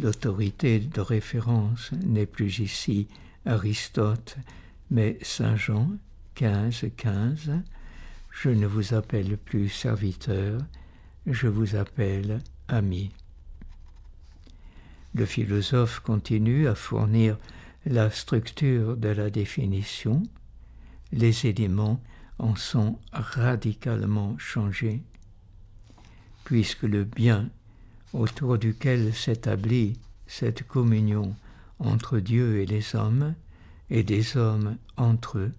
L'autorité 0.00 0.78
de 0.80 1.00
référence 1.00 1.92
n'est 1.92 2.26
plus 2.26 2.58
ici 2.58 3.08
Aristote, 3.44 4.36
mais 4.90 5.18
Saint 5.22 5.56
Jean 5.56 5.90
15, 6.34 6.86
15. 6.96 7.52
Je 8.38 8.50
ne 8.50 8.66
vous 8.66 8.92
appelle 8.92 9.38
plus 9.38 9.70
serviteur, 9.70 10.60
je 11.24 11.46
vous 11.46 11.74
appelle 11.74 12.42
ami. 12.68 13.10
Le 15.14 15.24
philosophe 15.24 16.00
continue 16.00 16.68
à 16.68 16.74
fournir 16.74 17.38
la 17.86 18.10
structure 18.10 18.98
de 18.98 19.08
la 19.08 19.30
définition. 19.30 20.22
Les 21.12 21.46
éléments 21.46 21.98
en 22.38 22.56
sont 22.56 22.98
radicalement 23.10 24.36
changés, 24.36 25.02
puisque 26.44 26.82
le 26.82 27.04
bien 27.04 27.48
autour 28.12 28.58
duquel 28.58 29.14
s'établit 29.14 29.98
cette 30.26 30.66
communion 30.66 31.34
entre 31.78 32.18
Dieu 32.18 32.60
et 32.60 32.66
les 32.66 32.96
hommes, 32.96 33.34
et 33.88 34.02
des 34.02 34.36
hommes 34.36 34.76
entre 34.98 35.38
eux, 35.38 35.54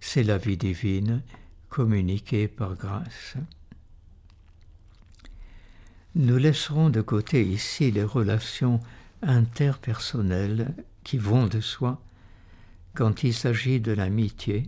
c'est 0.00 0.22
la 0.22 0.36
vie 0.36 0.58
divine 0.58 1.22
communiquée 1.68 2.48
par 2.48 2.74
grâce. 2.74 3.36
Nous 6.14 6.36
laisserons 6.36 6.90
de 6.90 7.00
côté 7.00 7.44
ici 7.44 7.90
les 7.90 8.04
relations 8.04 8.80
interpersonnelles 9.22 10.74
qui 11.04 11.18
vont 11.18 11.46
de 11.46 11.60
soi 11.60 12.00
quand 12.94 13.22
il 13.22 13.32
s'agit 13.32 13.80
de 13.80 13.92
l'amitié, 13.92 14.64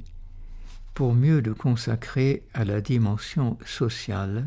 pour 0.94 1.14
mieux 1.14 1.40
le 1.40 1.55
consacrer 1.55 2.44
à 2.55 2.64
la 2.64 2.80
dimension 2.80 3.59
sociale 3.64 4.46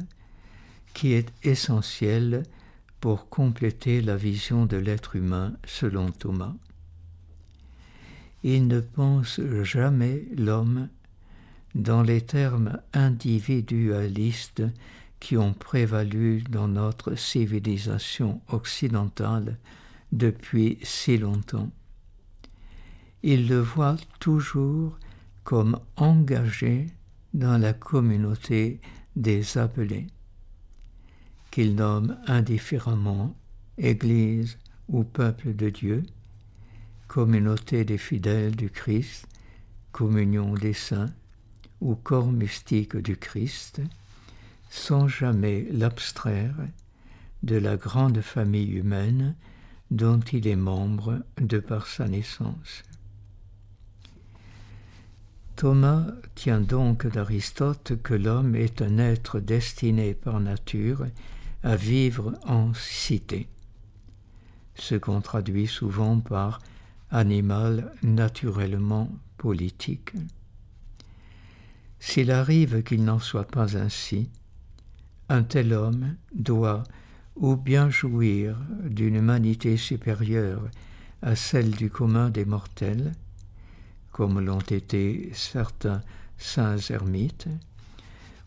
qui 0.94 1.14
est 1.14 1.34
essentielle 1.44 2.44
pour 3.02 3.28
compléter 3.28 4.02
la 4.02 4.16
vision 4.16 4.66
de 4.66 4.78
l'être 4.78 5.18
humain 5.18 5.54
selon 5.66 6.12
Thomas. 6.12 6.54
Il 8.44 8.68
ne 8.68 8.80
pense 8.80 9.42
jamais 9.64 10.24
l'homme 10.38 10.88
dans 11.76 12.02
les 12.02 12.22
termes 12.22 12.80
individualistes 12.94 14.64
qui 15.20 15.38
ont 15.38 15.54
prévalu 15.54 16.44
dans 16.50 16.68
notre 16.68 17.16
civilisation 17.16 18.42
occidentale 18.50 19.58
depuis 20.12 20.78
si 20.84 21.18
longtemps. 21.18 21.72
Il 23.24 23.48
le 23.48 23.60
voit 23.60 23.98
toujours 24.20 24.98
comme 25.44 25.80
engagé 25.96 26.88
dans 27.34 27.58
la 27.58 27.74
communauté 27.74 28.80
des 29.16 29.58
appelés 29.58 30.08
qu'il 31.52 31.76
nomme 31.76 32.18
indifféremment 32.26 33.36
Église 33.78 34.58
ou 34.88 35.04
peuple 35.04 35.56
de 35.56 35.70
Dieu, 35.70 36.04
communauté 37.08 37.86
des 37.86 37.98
fidèles 37.98 38.56
du 38.56 38.70
Christ, 38.70 39.28
communion 39.92 40.54
des 40.56 40.74
saints 40.74 41.14
ou 41.84 41.96
corps 41.96 42.32
mystique 42.32 42.96
du 42.96 43.18
Christ, 43.18 43.82
sans 44.70 45.08
jamais 45.08 45.68
l'abstraire 45.70 46.56
de 47.44 47.58
la 47.58 47.76
grande 47.76 48.22
famille 48.22 48.72
humaine 48.72 49.36
dont 49.92 50.22
il 50.32 50.48
est 50.48 50.56
membre 50.56 51.20
de 51.40 51.60
par 51.60 51.88
sa 51.88 52.08
naissance. 52.08 52.84
Thomas 55.58 56.08
tient 56.36 56.62
donc 56.62 57.06
d'Aristote 57.06 58.02
que 58.02 58.14
l'homme 58.14 58.56
est 58.56 58.82
un 58.82 58.98
être 58.98 59.40
destiné 59.40 60.14
par 60.14 60.40
nature 60.40 61.06
à 61.64 61.76
vivre 61.76 62.34
en 62.46 62.74
cité, 62.74 63.48
ce 64.76 64.96
qu'on 64.96 65.22
traduit 65.22 65.68
souvent 65.68 66.20
par 66.20 66.60
animal 67.12 67.92
naturellement 68.02 69.12
politique. 69.38 70.14
S'il 72.06 72.32
arrive 72.32 72.84
qu'il 72.84 73.06
n'en 73.06 73.18
soit 73.18 73.48
pas 73.48 73.78
ainsi, 73.78 74.30
un 75.30 75.42
tel 75.42 75.72
homme 75.72 76.18
doit 76.36 76.84
ou 77.38 77.56
bien 77.56 77.90
jouir 77.90 78.58
d'une 78.84 79.16
humanité 79.16 79.78
supérieure 79.78 80.70
à 81.22 81.38
celle 81.38 81.72
du 81.72 81.90
commun 81.90 82.30
des 82.30 82.44
mortels, 82.44 83.14
comme 84.12 84.42
l'ont 84.42 84.60
été 84.60 85.32
certains 85.34 86.02
saints 86.38 86.78
ermites, 86.90 87.48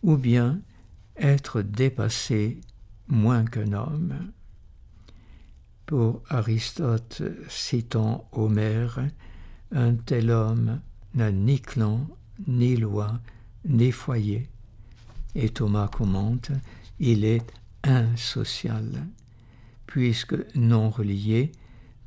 ou 0.02 0.18
bien 0.18 0.60
être 1.16 1.62
dépassé 1.62 2.60
moins 3.08 3.46
qu'un 3.46 3.72
homme. 3.72 4.32
Pour 5.86 6.22
Aristote, 6.28 7.22
citant 7.48 8.28
Homère, 8.32 9.00
un 9.72 9.94
tel 9.94 10.30
homme 10.30 10.82
n'a 11.14 11.32
ni 11.32 11.58
clan, 11.58 12.06
ni 12.46 12.76
loi, 12.76 13.18
ni 13.66 13.92
foyer. 13.92 14.48
Et 15.34 15.50
Thomas 15.50 15.88
commente, 15.88 16.50
il 16.98 17.24
est 17.24 17.52
insocial, 17.84 19.06
puisque 19.86 20.36
non 20.54 20.90
relié 20.90 21.52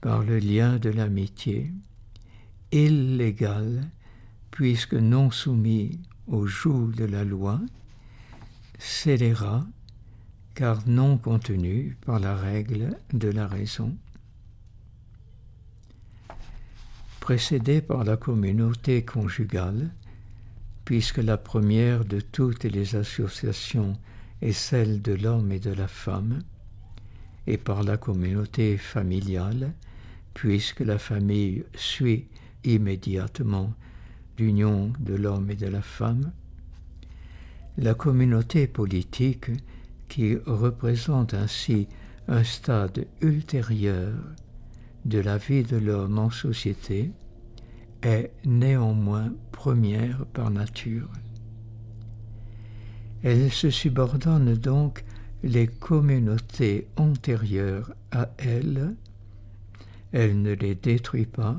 par 0.02 0.24
le 0.24 0.40
lien 0.40 0.78
de 0.78 0.90
l'amitié, 0.90 1.72
illégal, 2.72 3.90
puisque 4.52 4.96
non 4.96 5.32
soumis 5.32 6.00
au 6.28 6.48
joug 6.48 6.92
de 6.96 7.06
la 7.06 7.24
loi, 7.24 7.60
scélérat, 8.78 9.66
car 10.56 10.88
non 10.88 11.18
contenu 11.18 11.98
par 12.06 12.20
la 12.20 12.36
règle 12.36 12.98
de 13.14 13.30
la 13.30 13.48
raison. 13.48 13.96
Précédé 17.20 17.82
par 17.82 18.04
la 18.04 18.18
communauté 18.18 19.06
conjugale, 19.06 19.92
puisque 20.90 21.20
la 21.20 21.38
première 21.38 22.04
de 22.04 22.20
toutes 22.20 22.64
les 22.64 22.96
associations 22.96 23.94
est 24.42 24.54
celle 24.54 25.04
de 25.04 25.14
l'homme 25.14 25.52
et 25.52 25.60
de 25.60 25.70
la 25.70 25.88
femme, 25.88 26.40
et 27.46 27.58
par 27.58 27.84
la 27.84 27.96
communauté 27.98 28.76
familiale, 28.76 29.76
puisque 30.34 30.80
la 30.80 30.98
famille 30.98 31.64
suit 31.76 32.26
immédiatement 32.64 33.72
l'union 34.40 34.92
de 35.00 35.14
l'homme 35.14 35.52
et 35.52 35.56
de 35.56 35.68
la 35.68 35.84
femme, 35.84 36.32
la 37.78 37.94
communauté 37.94 38.66
politique, 38.66 39.52
qui 40.08 40.38
représente 40.38 41.36
ainsi 41.36 41.88
un 42.28 42.44
stade 42.44 43.06
ultérieur 43.22 44.16
de 45.06 45.20
la 45.20 45.38
vie 45.38 45.62
de 45.62 45.78
l'homme 45.78 46.18
en 46.18 46.32
société, 46.32 47.12
est 48.02 48.32
néanmoins 48.46 49.34
première 49.52 50.26
par 50.28 50.52
nature. 50.52 51.10
Elle 53.24 53.52
se 53.52 53.70
subordonne 53.70 54.54
donc 54.56 55.04
les 55.44 55.68
communautés 55.68 56.88
antérieures 56.96 57.94
à 58.12 58.30
elle, 58.38 58.96
elle 60.12 60.42
ne 60.42 60.54
les 60.54 60.76
détruit 60.76 61.26
pas, 61.26 61.58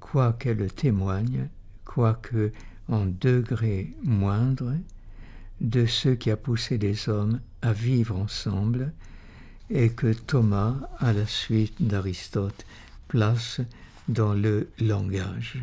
quoiqu'elle 0.00 0.72
témoigne, 0.72 1.48
quoique 1.84 2.52
en 2.88 3.06
degré 3.06 3.94
moindre, 4.02 4.74
de 5.60 5.86
ce 5.86 6.08
qui 6.08 6.30
a 6.30 6.36
poussé 6.36 6.78
les 6.78 7.08
hommes 7.08 7.40
à 7.62 7.72
vivre 7.72 8.16
ensemble 8.16 8.92
et 9.68 9.90
que 9.90 10.12
Thomas, 10.12 10.76
à 10.98 11.12
la 11.12 11.26
suite 11.26 11.86
d'Aristote, 11.86 12.66
place 13.08 13.60
dans 14.10 14.34
le 14.34 14.68
langage. 14.80 15.62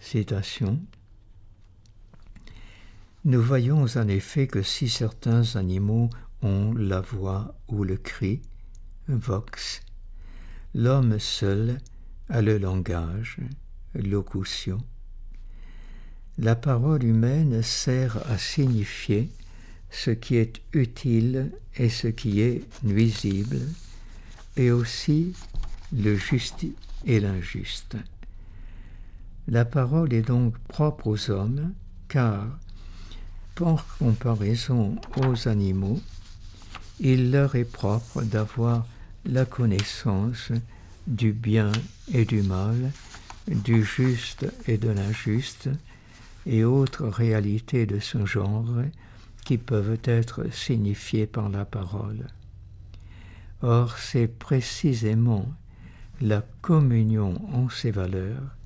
Citation. 0.00 0.78
Nous 3.24 3.42
voyons 3.42 3.86
en 3.96 4.08
effet 4.08 4.46
que 4.46 4.62
si 4.62 4.90
certains 4.90 5.56
animaux 5.56 6.10
ont 6.42 6.74
la 6.74 7.00
voix 7.00 7.54
ou 7.68 7.84
le 7.84 7.96
cri, 7.96 8.42
vox, 9.08 9.80
l'homme 10.74 11.18
seul 11.18 11.78
a 12.28 12.42
le 12.42 12.58
langage, 12.58 13.38
locution. 13.94 14.78
La 16.36 16.54
parole 16.54 17.02
humaine 17.02 17.62
sert 17.62 18.18
à 18.30 18.36
signifier 18.36 19.30
ce 19.88 20.10
qui 20.10 20.36
est 20.36 20.60
utile 20.74 21.50
et 21.78 21.88
ce 21.88 22.08
qui 22.08 22.42
est 22.42 22.62
nuisible, 22.82 23.60
et 24.58 24.70
aussi 24.70 25.32
le 25.94 26.14
juste 26.16 26.66
l'injuste. 27.06 27.96
La 29.48 29.64
parole 29.64 30.12
est 30.12 30.22
donc 30.22 30.58
propre 30.68 31.06
aux 31.06 31.30
hommes, 31.30 31.72
car 32.08 32.46
par 33.54 33.86
comparaison 33.98 34.96
aux 35.16 35.48
animaux, 35.48 36.00
il 37.00 37.30
leur 37.30 37.54
est 37.54 37.64
propre 37.64 38.22
d'avoir 38.22 38.86
la 39.24 39.44
connaissance 39.44 40.52
du 41.06 41.32
bien 41.32 41.72
et 42.12 42.24
du 42.24 42.42
mal, 42.42 42.90
du 43.48 43.84
juste 43.84 44.46
et 44.66 44.76
de 44.76 44.90
l'injuste, 44.90 45.68
et 46.44 46.64
autres 46.64 47.06
réalités 47.06 47.86
de 47.86 47.98
ce 47.98 48.26
genre 48.26 48.66
qui 49.44 49.58
peuvent 49.58 50.00
être 50.04 50.52
signifiées 50.52 51.26
par 51.26 51.48
la 51.48 51.64
parole. 51.64 52.26
Or, 53.62 53.96
c'est 53.96 54.26
précisément 54.26 55.46
la 56.20 56.42
communion 56.62 57.34
en 57.52 57.68
ces 57.68 57.90
valeurs 57.90 58.56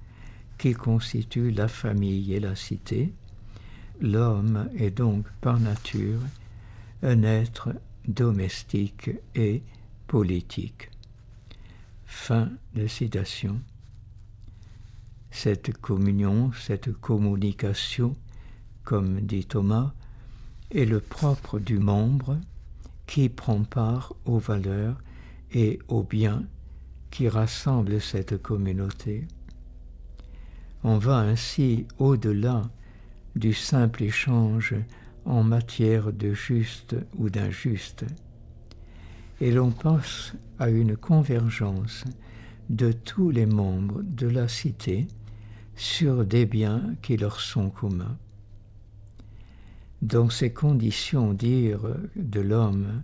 qui 0.58 0.72
constitue 0.74 1.50
la 1.50 1.68
famille 1.68 2.34
et 2.34 2.40
la 2.40 2.54
cité, 2.54 3.12
L'homme 4.00 4.70
est 4.78 4.90
donc 4.90 5.26
par 5.42 5.60
nature 5.60 6.20
un 7.02 7.22
être 7.22 7.68
domestique 8.08 9.10
et 9.34 9.62
politique. 10.06 10.90
Fin 12.06 12.50
de 12.74 12.86
citation. 12.86 13.60
Cette 15.30 15.76
communion, 15.76 16.50
cette 16.52 16.92
communication, 16.92 18.16
comme 18.84 19.20
dit 19.20 19.44
Thomas, 19.44 19.92
est 20.70 20.86
le 20.86 21.00
propre 21.00 21.58
du 21.58 21.78
membre 21.78 22.38
qui 23.06 23.28
prend 23.28 23.64
part 23.64 24.14
aux 24.24 24.38
valeurs 24.38 24.96
et 25.52 25.78
aux 25.88 26.02
biens 26.02 26.44
qui 27.10 27.28
rassemblent 27.28 28.00
cette 28.00 28.40
communauté. 28.40 29.26
On 30.82 30.98
va 30.98 31.18
ainsi 31.18 31.86
au-delà 31.98 32.62
du 33.36 33.52
simple 33.52 34.02
échange 34.02 34.74
en 35.24 35.42
matière 35.42 36.12
de 36.12 36.32
juste 36.32 36.96
ou 37.16 37.28
d'injuste, 37.28 38.04
et 39.40 39.52
l'on 39.52 39.70
passe 39.70 40.32
à 40.58 40.70
une 40.70 40.96
convergence 40.96 42.04
de 42.68 42.92
tous 42.92 43.30
les 43.30 43.46
membres 43.46 44.02
de 44.02 44.28
la 44.28 44.48
cité 44.48 45.06
sur 45.76 46.24
des 46.24 46.46
biens 46.46 46.94
qui 47.02 47.16
leur 47.16 47.40
sont 47.40 47.70
communs. 47.70 48.16
Dans 50.02 50.30
ces 50.30 50.52
conditions, 50.52 51.34
dire 51.34 51.80
de 52.16 52.40
l'homme 52.40 53.02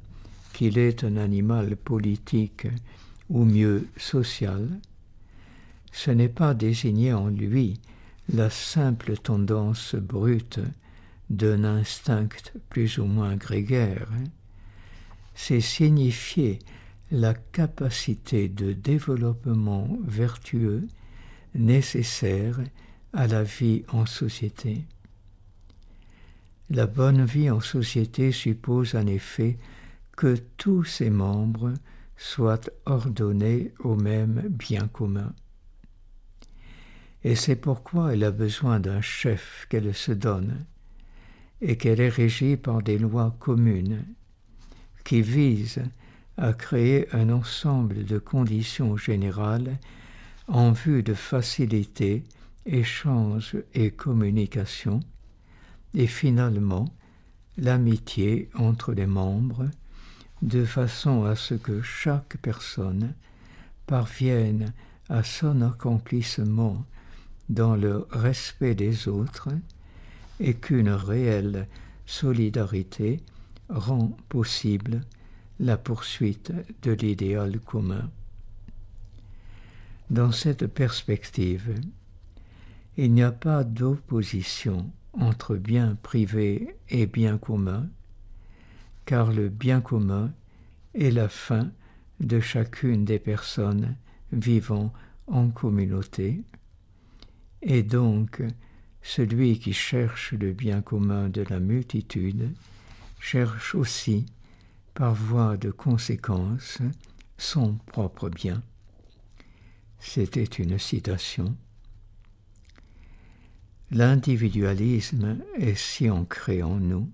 qu'il 0.53 0.79
est 0.79 1.05
un 1.05 1.17
animal 1.17 1.77
politique 1.77 2.67
ou 3.29 3.45
mieux 3.45 3.89
social, 3.97 4.69
ce 5.93 6.11
n'est 6.11 6.29
pas 6.29 6.55
désigner 6.55 7.13
en 7.13 7.29
lui 7.29 7.81
la 8.33 8.51
simple 8.51 9.17
tendance 9.17 9.95
brute 9.95 10.61
d'un 11.31 11.65
instinct 11.65 12.29
plus 12.69 12.99
ou 12.99 13.05
moins 13.05 13.37
grégaire, 13.37 14.09
c'est 15.35 15.61
signifier 15.61 16.59
la 17.11 17.35
capacité 17.35 18.49
de 18.49 18.73
développement 18.73 19.89
vertueux 20.07 20.87
nécessaire 21.55 22.61
à 23.13 23.27
la 23.27 23.43
vie 23.43 23.85
en 23.89 24.07
société. 24.07 24.85
La 26.71 26.87
bonne 26.87 27.25
vie 27.25 27.49
en 27.49 27.61
société 27.61 28.33
suppose 28.33 28.97
en 28.97 29.07
effet 29.07 29.57
que 30.17 30.37
tous 30.57 30.85
ses 30.85 31.11
membres 31.11 31.73
soient 32.17 32.61
ordonnés 32.87 33.73
au 33.81 33.95
même 33.95 34.43
bien 34.49 34.89
commun. 34.89 35.33
Et 37.25 37.35
c'est 37.35 37.57
pourquoi 37.57 38.13
elle 38.13 38.25
a 38.25 38.31
besoin 38.31 38.81
d'un 38.81 39.01
chef 39.01 39.67
qu'elle 39.69 39.95
se 39.95 40.13
donne, 40.13 40.65
et 41.61 41.77
qu'elle 41.77 42.01
est 42.01 42.09
régie 42.09 42.57
par 42.57 42.83
des 42.83 42.99
lois 42.99 43.35
communes, 43.39 44.05
qui 45.05 45.23
vise 45.23 45.83
à 46.37 46.53
créer 46.53 47.13
un 47.15 47.31
ensemble 47.31 48.05
de 48.05 48.19
conditions 48.19 48.97
générales 48.97 49.79
en 50.49 50.73
vue 50.73 51.03
de 51.03 51.15
faciliter 51.15 52.25
échange 52.67 53.57
et 53.75 53.91
communication, 53.91 55.01
et 55.95 56.07
finalement 56.07 56.87
l'amitié 57.57 58.51
entre 58.55 58.93
les 58.93 59.07
membres, 59.07 59.69
de 60.43 60.65
façon 60.65 61.25
à 61.25 61.35
ce 61.35 61.55
que 61.55 61.83
chaque 61.83 62.37
personne 62.43 63.15
parvienne 63.87 64.73
à 65.09 65.23
son 65.23 65.63
accomplissement 65.63 66.85
dans 67.49 67.77
le 67.77 68.07
respect 68.11 68.75
des 68.75 69.09
autres 69.09 69.49
et 70.41 70.55
qu'une 70.55 70.91
réelle 70.91 71.69
solidarité 72.05 73.21
rend 73.69 74.17
possible 74.29 75.01
la 75.59 75.77
poursuite 75.77 76.53
de 76.83 76.93
l'idéal 76.93 77.59
commun. 77.61 78.11
Dans 80.11 80.33
cette 80.33 80.67
perspective, 80.67 81.75
il 82.97 83.13
n'y 83.13 83.23
a 83.23 83.33
pas 83.33 83.65
d'opposition 83.65 84.91
entre 85.13 85.57
bien 85.57 85.97
privé 86.03 86.77
et 86.89 87.07
bien 87.07 87.39
commun, 87.39 87.89
car 89.07 89.33
le 89.33 89.49
bien 89.49 89.81
commun 89.81 90.33
est 90.95 91.11
la 91.11 91.29
fin 91.29 91.71
de 92.21 92.41
chacune 92.41 93.05
des 93.05 93.19
personnes 93.19 93.97
vivant 94.33 94.93
en 95.27 95.49
communauté, 95.49 96.43
et 97.63 97.83
donc 97.83 98.43
celui 99.03 99.59
qui 99.59 99.73
cherche 99.73 100.33
le 100.33 100.53
bien 100.53 100.83
commun 100.83 101.29
de 101.29 101.43
la 101.43 101.61
multitude 101.61 102.53
cherche 103.21 103.75
aussi, 103.75 104.27
par 104.95 105.15
voie 105.15 105.57
de 105.57 105.71
conséquence, 105.71 106.79
son 107.39 107.75
propre 107.75 108.29
bien. 108.29 108.63
C'était 109.99 110.45
une 110.45 110.79
citation. 110.79 111.57
L'individualisme 113.91 115.39
est 115.57 115.77
si 115.77 116.11
ancré 116.11 116.63
en 116.63 116.77
nous 116.77 117.09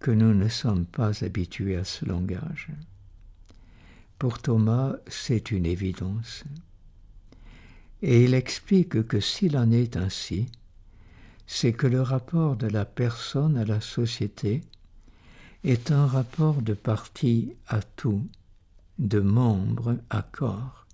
que 0.00 0.10
nous 0.10 0.34
ne 0.34 0.48
sommes 0.48 0.86
pas 0.86 1.24
habitués 1.24 1.76
à 1.76 1.84
ce 1.84 2.04
langage. 2.04 2.68
Pour 4.18 4.40
Thomas, 4.40 4.94
c'est 5.06 5.50
une 5.50 5.66
évidence. 5.66 6.44
Et 8.02 8.24
il 8.24 8.34
explique 8.34 9.06
que 9.06 9.20
s'il 9.20 9.56
en 9.56 9.70
est 9.70 9.96
ainsi, 9.96 10.46
c'est 11.46 11.72
que 11.72 11.86
le 11.86 12.02
rapport 12.02 12.56
de 12.56 12.66
la 12.66 12.84
personne 12.84 13.56
à 13.56 13.64
la 13.64 13.80
société 13.80 14.62
est 15.64 15.90
un 15.90 16.06
rapport 16.06 16.62
de 16.62 16.74
partie 16.74 17.54
à 17.66 17.80
tout, 17.80 18.28
de 18.98 19.20
membre 19.20 19.96
à 20.10 20.22
corps. 20.22 20.86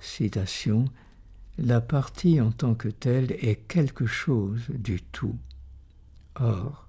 Citation 0.00 0.86
La 1.58 1.80
partie 1.80 2.40
en 2.40 2.50
tant 2.50 2.74
que 2.74 2.88
telle 2.88 3.32
est 3.32 3.66
quelque 3.68 4.06
chose 4.06 4.62
du 4.70 5.02
tout. 5.02 5.36
Or, 6.36 6.88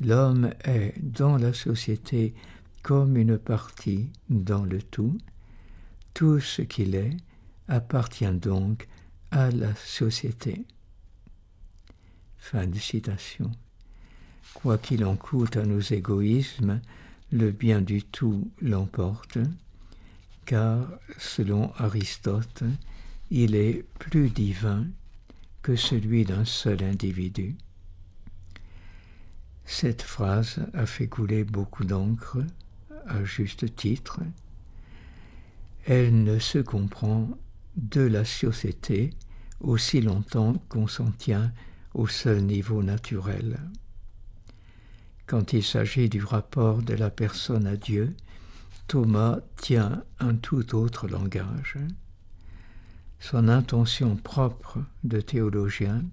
l'homme 0.00 0.50
est 0.64 0.94
dans 1.00 1.36
la 1.36 1.52
société 1.52 2.34
comme 2.82 3.16
une 3.16 3.38
partie 3.38 4.10
dans 4.28 4.64
le 4.64 4.82
tout. 4.82 5.16
Tout 6.12 6.40
ce 6.40 6.62
qu'il 6.62 6.94
est 6.94 7.16
appartient 7.68 8.30
donc 8.32 8.86
à 9.30 9.50
la 9.50 9.74
société. 9.74 10.64
Fin 12.38 12.66
de 12.66 12.78
citation. 12.78 13.50
Quoi 14.52 14.78
qu'il 14.78 15.04
en 15.04 15.16
coûte 15.16 15.56
à 15.56 15.64
nos 15.64 15.80
égoïsmes, 15.80 16.80
le 17.32 17.50
bien 17.50 17.80
du 17.80 18.02
tout 18.02 18.50
l'emporte, 18.60 19.38
car, 20.44 20.86
selon 21.18 21.72
Aristote, 21.78 22.62
il 23.30 23.54
est 23.54 23.84
plus 23.98 24.28
divin 24.28 24.86
que 25.62 25.74
celui 25.74 26.24
d'un 26.24 26.44
seul 26.44 26.84
individu. 26.84 27.56
Cette 29.64 30.02
phrase 30.02 30.60
a 30.74 30.86
fait 30.86 31.08
couler 31.08 31.44
beaucoup 31.44 31.84
d'encre, 31.84 32.38
à 33.06 33.24
juste 33.24 33.74
titre. 33.76 34.20
Elle 35.86 36.22
ne 36.22 36.38
se 36.38 36.58
comprend 36.58 37.28
de 37.76 38.00
la 38.00 38.24
société 38.24 39.10
aussi 39.60 40.00
longtemps 40.00 40.54
qu'on 40.68 40.86
s'en 40.86 41.10
tient 41.10 41.52
au 41.94 42.06
seul 42.06 42.42
niveau 42.42 42.82
naturel. 42.82 43.58
Quand 45.26 45.52
il 45.52 45.62
s'agit 45.62 46.08
du 46.08 46.22
rapport 46.22 46.82
de 46.82 46.94
la 46.94 47.10
personne 47.10 47.66
à 47.66 47.76
Dieu, 47.76 48.14
Thomas 48.88 49.38
tient 49.56 50.04
un 50.20 50.34
tout 50.34 50.74
autre 50.74 51.08
langage. 51.08 51.78
Son 53.20 53.48
intention 53.48 54.16
propre 54.16 54.80
de 55.02 55.20
théologien 55.20 56.04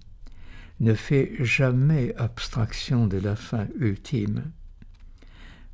ne 0.82 0.94
fait 0.94 1.32
jamais 1.38 2.12
abstraction 2.16 3.06
de 3.06 3.16
la 3.16 3.36
fin 3.36 3.68
ultime. 3.78 4.50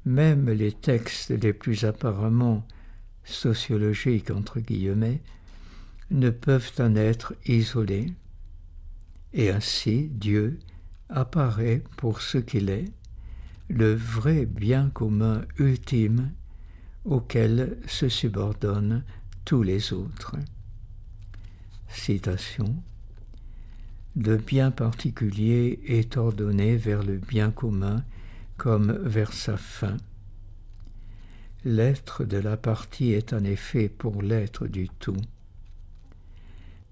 Même 0.04 0.50
les 0.50 0.70
textes 0.70 1.30
les 1.30 1.54
plus 1.54 1.84
apparemment 1.84 2.66
sociologiques, 3.24 4.30
entre 4.30 4.61
guillemets, 4.61 5.22
ne 6.11 6.28
peuvent 6.28 6.72
en 6.78 6.94
être 6.94 7.34
isolés. 7.46 8.12
Et 9.32 9.50
ainsi 9.50 10.09
Dieu 10.12 10.59
apparaît 11.09 11.82
pour 11.96 12.20
ce 12.20 12.36
qu'il 12.36 12.68
est, 12.68 12.92
le 13.70 13.94
vrai 13.94 14.44
bien 14.44 14.90
commun 14.90 15.42
ultime 15.59 16.32
auquel 17.06 17.78
se 17.86 18.11
subordonnent 18.11 19.04
tous 19.46 19.62
les 19.62 19.94
autres. 19.94 20.36
Citation 21.88 22.82
Le 24.21 24.37
bien 24.37 24.73
particulier 24.73 25.79
est 25.87 26.16
ordonné 26.16 26.77
vers 26.77 27.05
le 27.05 27.19
bien 27.19 27.53
commun 27.53 28.03
comme 28.57 28.91
vers 29.05 29.33
sa 29.33 29.57
fin. 29.57 29.97
L'être 31.64 32.25
de 32.25 32.37
la 32.37 32.57
partie 32.57 33.12
est 33.12 33.33
en 33.33 33.45
effet 33.45 33.89
pour 33.89 34.21
l'être 34.21 34.66
du 34.66 34.89
tout. 34.89 35.21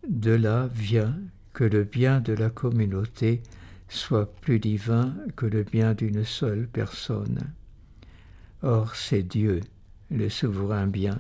De 0.09 0.31
là 0.31 0.69
vient 0.73 1.19
que 1.53 1.65
le 1.65 1.83
bien 1.83 2.21
de 2.21 2.33
la 2.33 2.49
communauté 2.49 3.43
soit 3.89 4.33
plus 4.37 4.61
divin 4.61 5.13
que 5.35 5.47
le 5.47 5.65
bien 5.65 5.95
d'une 5.95 6.25
seule 6.25 6.69
personne. 6.69 7.41
Or 8.63 8.95
c'est 8.95 9.25
Dieu, 9.25 9.63
le 10.13 10.29
souverain 10.29 10.87
bien, 10.87 11.19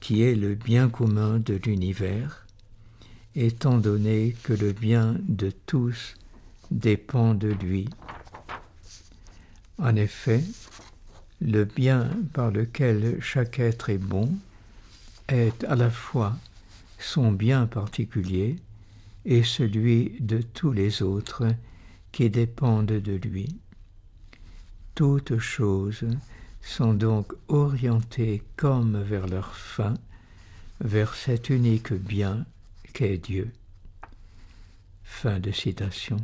qui 0.00 0.22
est 0.22 0.34
le 0.34 0.56
bien 0.56 0.88
commun 0.88 1.38
de 1.38 1.54
l'univers, 1.64 2.44
étant 3.34 3.78
donné 3.78 4.36
que 4.42 4.52
le 4.52 4.72
bien 4.72 5.16
de 5.26 5.50
tous 5.66 6.14
dépend 6.70 7.34
de 7.34 7.48
lui. 7.48 7.88
En 9.78 9.96
effet, 9.96 10.42
le 11.40 11.64
bien 11.64 12.10
par 12.32 12.50
lequel 12.50 13.18
chaque 13.20 13.58
être 13.58 13.90
est 13.90 13.98
bon 13.98 14.32
est 15.28 15.64
à 15.64 15.74
la 15.74 15.90
fois 15.90 16.36
son 16.98 17.32
bien 17.32 17.66
particulier 17.66 18.56
et 19.24 19.42
celui 19.42 20.16
de 20.20 20.40
tous 20.40 20.72
les 20.72 21.02
autres 21.02 21.48
qui 22.12 22.30
dépendent 22.30 22.86
de 22.86 23.14
lui. 23.14 23.58
Toutes 24.94 25.38
choses 25.38 26.06
sont 26.60 26.94
donc 26.94 27.32
orientées 27.48 28.42
comme 28.56 29.02
vers 29.02 29.26
leur 29.26 29.54
fin, 29.56 29.94
vers 30.80 31.14
cet 31.14 31.50
unique 31.50 31.92
bien 31.92 32.44
qu'est 32.92 33.18
Dieu. 33.18 33.52
Fin 35.02 35.40
de 35.40 35.50
citation. 35.50 36.16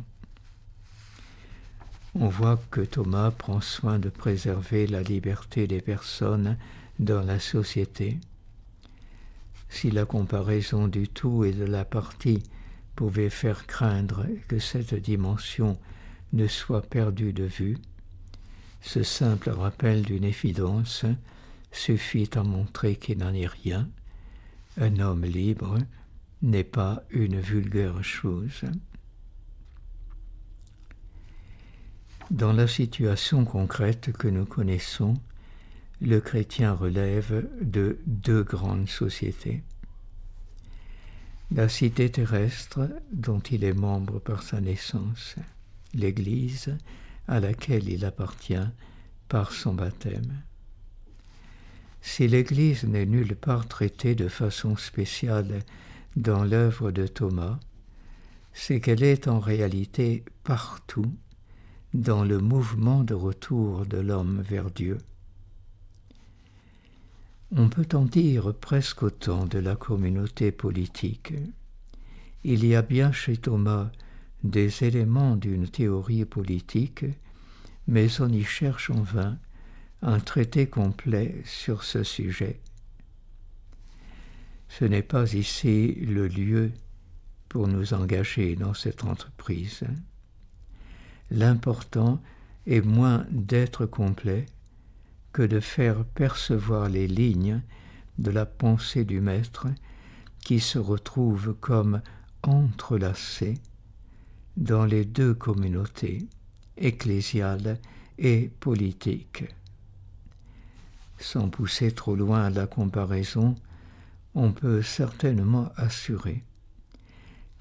On 2.15 2.27
voit 2.27 2.59
que 2.71 2.81
Thomas 2.81 3.31
prend 3.31 3.61
soin 3.61 3.99
de 3.99 4.09
préserver 4.09 4.87
la 4.87 5.03
liberté 5.03 5.67
des 5.67 5.81
personnes 5.81 6.57
dans 6.97 7.21
la 7.21 7.39
société. 7.39 8.17
Si 9.69 9.91
la 9.91 10.05
comparaison 10.05 10.87
du 10.87 11.07
tout 11.07 11.43
et 11.43 11.53
de 11.53 11.65
la 11.65 11.85
partie 11.85 12.43
pouvait 12.95 13.29
faire 13.29 13.67
craindre 13.67 14.25
que 14.47 14.59
cette 14.59 14.95
dimension 14.95 15.77
ne 16.33 16.47
soit 16.47 16.81
perdue 16.81 17.33
de 17.33 17.43
vue, 17.43 17.77
ce 18.81 19.03
simple 19.03 19.49
rappel 19.49 20.01
d'une 20.01 20.23
évidence 20.23 21.05
suffit 21.71 22.29
à 22.33 22.43
montrer 22.43 22.95
qu'il 22.95 23.19
n'en 23.19 23.33
est 23.33 23.47
rien. 23.47 23.87
Un 24.77 24.99
homme 24.99 25.25
libre 25.25 25.77
n'est 26.41 26.63
pas 26.63 27.03
une 27.09 27.39
vulgaire 27.39 28.03
chose. 28.03 28.63
Dans 32.31 32.53
la 32.53 32.67
situation 32.67 33.43
concrète 33.45 34.11
que 34.11 34.27
nous 34.27 34.45
connaissons, 34.45 35.15
le 36.01 36.19
chrétien 36.21 36.73
relève 36.73 37.49
de 37.61 37.99
deux 38.05 38.43
grandes 38.43 38.87
sociétés 38.87 39.63
la 41.51 41.67
cité 41.67 42.11
terrestre 42.11 42.89
dont 43.11 43.39
il 43.39 43.63
est 43.63 43.73
membre 43.73 44.19
par 44.19 44.43
sa 44.43 44.61
naissance, 44.61 45.35
l'Église 45.93 46.77
à 47.27 47.39
laquelle 47.39 47.89
il 47.89 48.05
appartient 48.05 48.67
par 49.27 49.51
son 49.51 49.73
baptême. 49.73 50.43
Si 52.01 52.27
l'Église 52.27 52.83
n'est 52.83 53.05
nulle 53.05 53.35
part 53.35 53.67
traitée 53.67 54.15
de 54.15 54.27
façon 54.27 54.77
spéciale 54.77 55.63
dans 56.15 56.43
l'œuvre 56.43 56.91
de 56.91 57.07
Thomas, 57.07 57.59
c'est 58.53 58.79
qu'elle 58.79 59.03
est 59.03 59.27
en 59.27 59.39
réalité 59.39 60.23
partout 60.43 61.11
dans 61.93 62.23
le 62.23 62.39
mouvement 62.39 63.03
de 63.03 63.13
retour 63.13 63.85
de 63.85 63.97
l'homme 63.97 64.41
vers 64.41 64.69
Dieu. 64.69 64.97
On 67.55 67.67
peut 67.67 67.87
en 67.93 68.05
dire 68.05 68.53
presque 68.53 69.01
autant 69.01 69.45
de 69.45 69.57
la 69.57 69.75
communauté 69.75 70.51
politique. 70.51 71.33
Il 72.43 72.65
y 72.65 72.75
a 72.75 72.83
bien 72.83 73.11
chez 73.11 73.37
Thomas 73.37 73.91
des 74.43 74.83
éléments 74.83 75.35
d'une 75.35 75.67
théorie 75.67 76.25
politique, 76.25 77.05
mais 77.87 78.21
on 78.21 78.29
y 78.29 78.43
cherche 78.43 78.91
en 78.91 79.01
vain 79.01 79.39
un 80.01 80.19
traité 80.19 80.67
complet 80.67 81.41
sur 81.43 81.83
ce 81.83 82.03
sujet. 82.03 82.59
Ce 84.69 84.85
n'est 84.85 85.03
pas 85.03 85.33
ici 85.33 85.95
le 85.95 86.27
lieu 86.27 86.71
pour 87.49 87.67
nous 87.67 87.93
engager 87.93 88.55
dans 88.55 88.73
cette 88.73 89.03
entreprise. 89.03 89.83
L'important 91.31 92.21
est 92.65 92.85
moins 92.85 93.25
d'être 93.31 93.85
complet 93.85 94.45
que 95.33 95.41
de 95.41 95.59
faire 95.59 96.05
percevoir 96.05 96.89
les 96.89 97.07
lignes 97.07 97.61
de 98.17 98.31
la 98.31 98.45
pensée 98.45 99.05
du 99.05 99.21
Maître 99.21 99.67
qui 100.39 100.59
se 100.59 100.79
retrouvent 100.79 101.55
comme 101.59 102.01
entrelacées 102.43 103.55
dans 104.57 104.85
les 104.85 105.05
deux 105.05 105.33
communautés, 105.33 106.27
ecclésiales 106.77 107.79
et 108.17 108.49
politiques. 108.59 109.45
Sans 111.17 111.49
pousser 111.49 111.91
trop 111.91 112.15
loin 112.15 112.49
la 112.49 112.67
comparaison, 112.67 113.55
on 114.39 114.53
peut 114.53 114.81
certainement 114.81 115.69
assurer 115.75 116.43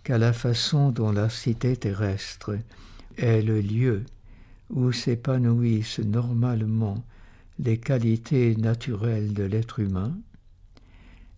qu'à 0.05 0.17
la 0.17 0.33
façon 0.33 0.93
dont 0.93 1.11
la 1.11 1.29
cité 1.29 1.77
terrestre 1.77 2.57
est 3.17 3.43
le 3.43 3.61
lieu 3.61 4.05
où 4.71 4.93
s'épanouissent 4.93 5.99
normalement 5.99 7.05
les 7.59 7.79
qualités 7.79 8.55
naturelles 8.55 9.35
de 9.35 9.43
l'être 9.43 9.81
humain, 9.81 10.17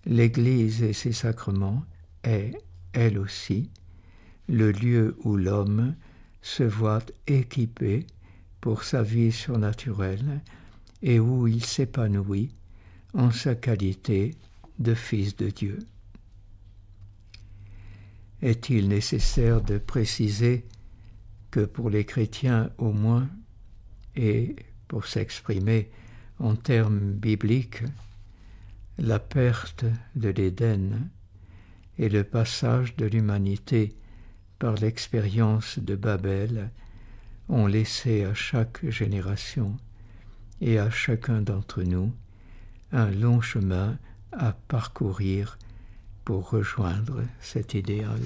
l'Église 0.04 0.82
et 0.82 0.92
ses 0.92 1.12
sacrements 1.12 1.84
est, 2.22 2.52
elle 2.92 3.18
aussi, 3.18 3.70
le 4.46 4.72
lieu 4.72 5.16
où 5.24 5.36
l'homme 5.36 5.94
se 6.42 6.64
voit 6.64 7.06
équipé 7.26 8.06
pour 8.60 8.84
sa 8.84 9.02
vie 9.02 9.32
surnaturelle 9.32 10.42
et 11.02 11.18
où 11.18 11.48
il 11.48 11.64
s'épanouit 11.64 12.50
en 13.14 13.30
sa 13.30 13.54
qualité 13.54 14.34
de 14.80 14.94
Fils 14.94 15.36
de 15.36 15.50
Dieu. 15.50 15.78
Est-il 18.42 18.88
nécessaire 18.88 19.60
de 19.60 19.78
préciser 19.78 20.66
que 21.50 21.60
pour 21.60 21.90
les 21.90 22.04
chrétiens 22.04 22.70
au 22.78 22.92
moins, 22.92 23.28
et 24.16 24.56
pour 24.88 25.06
s'exprimer 25.06 25.90
en 26.38 26.56
termes 26.56 27.12
bibliques, 27.12 27.82
la 28.98 29.18
perte 29.18 29.84
de 30.16 30.30
l'Éden 30.30 31.10
et 31.98 32.08
le 32.08 32.24
passage 32.24 32.96
de 32.96 33.06
l'humanité 33.06 33.94
par 34.58 34.74
l'expérience 34.74 35.78
de 35.78 35.96
Babel 35.96 36.70
ont 37.48 37.66
laissé 37.66 38.24
à 38.24 38.34
chaque 38.34 38.88
génération 38.88 39.76
et 40.60 40.78
à 40.78 40.90
chacun 40.90 41.42
d'entre 41.42 41.82
nous 41.82 42.12
un 42.92 43.10
long 43.10 43.40
chemin 43.40 43.98
à 44.32 44.52
parcourir 44.68 45.58
pour 46.24 46.50
rejoindre 46.50 47.22
cet 47.40 47.74
idéal. 47.74 48.20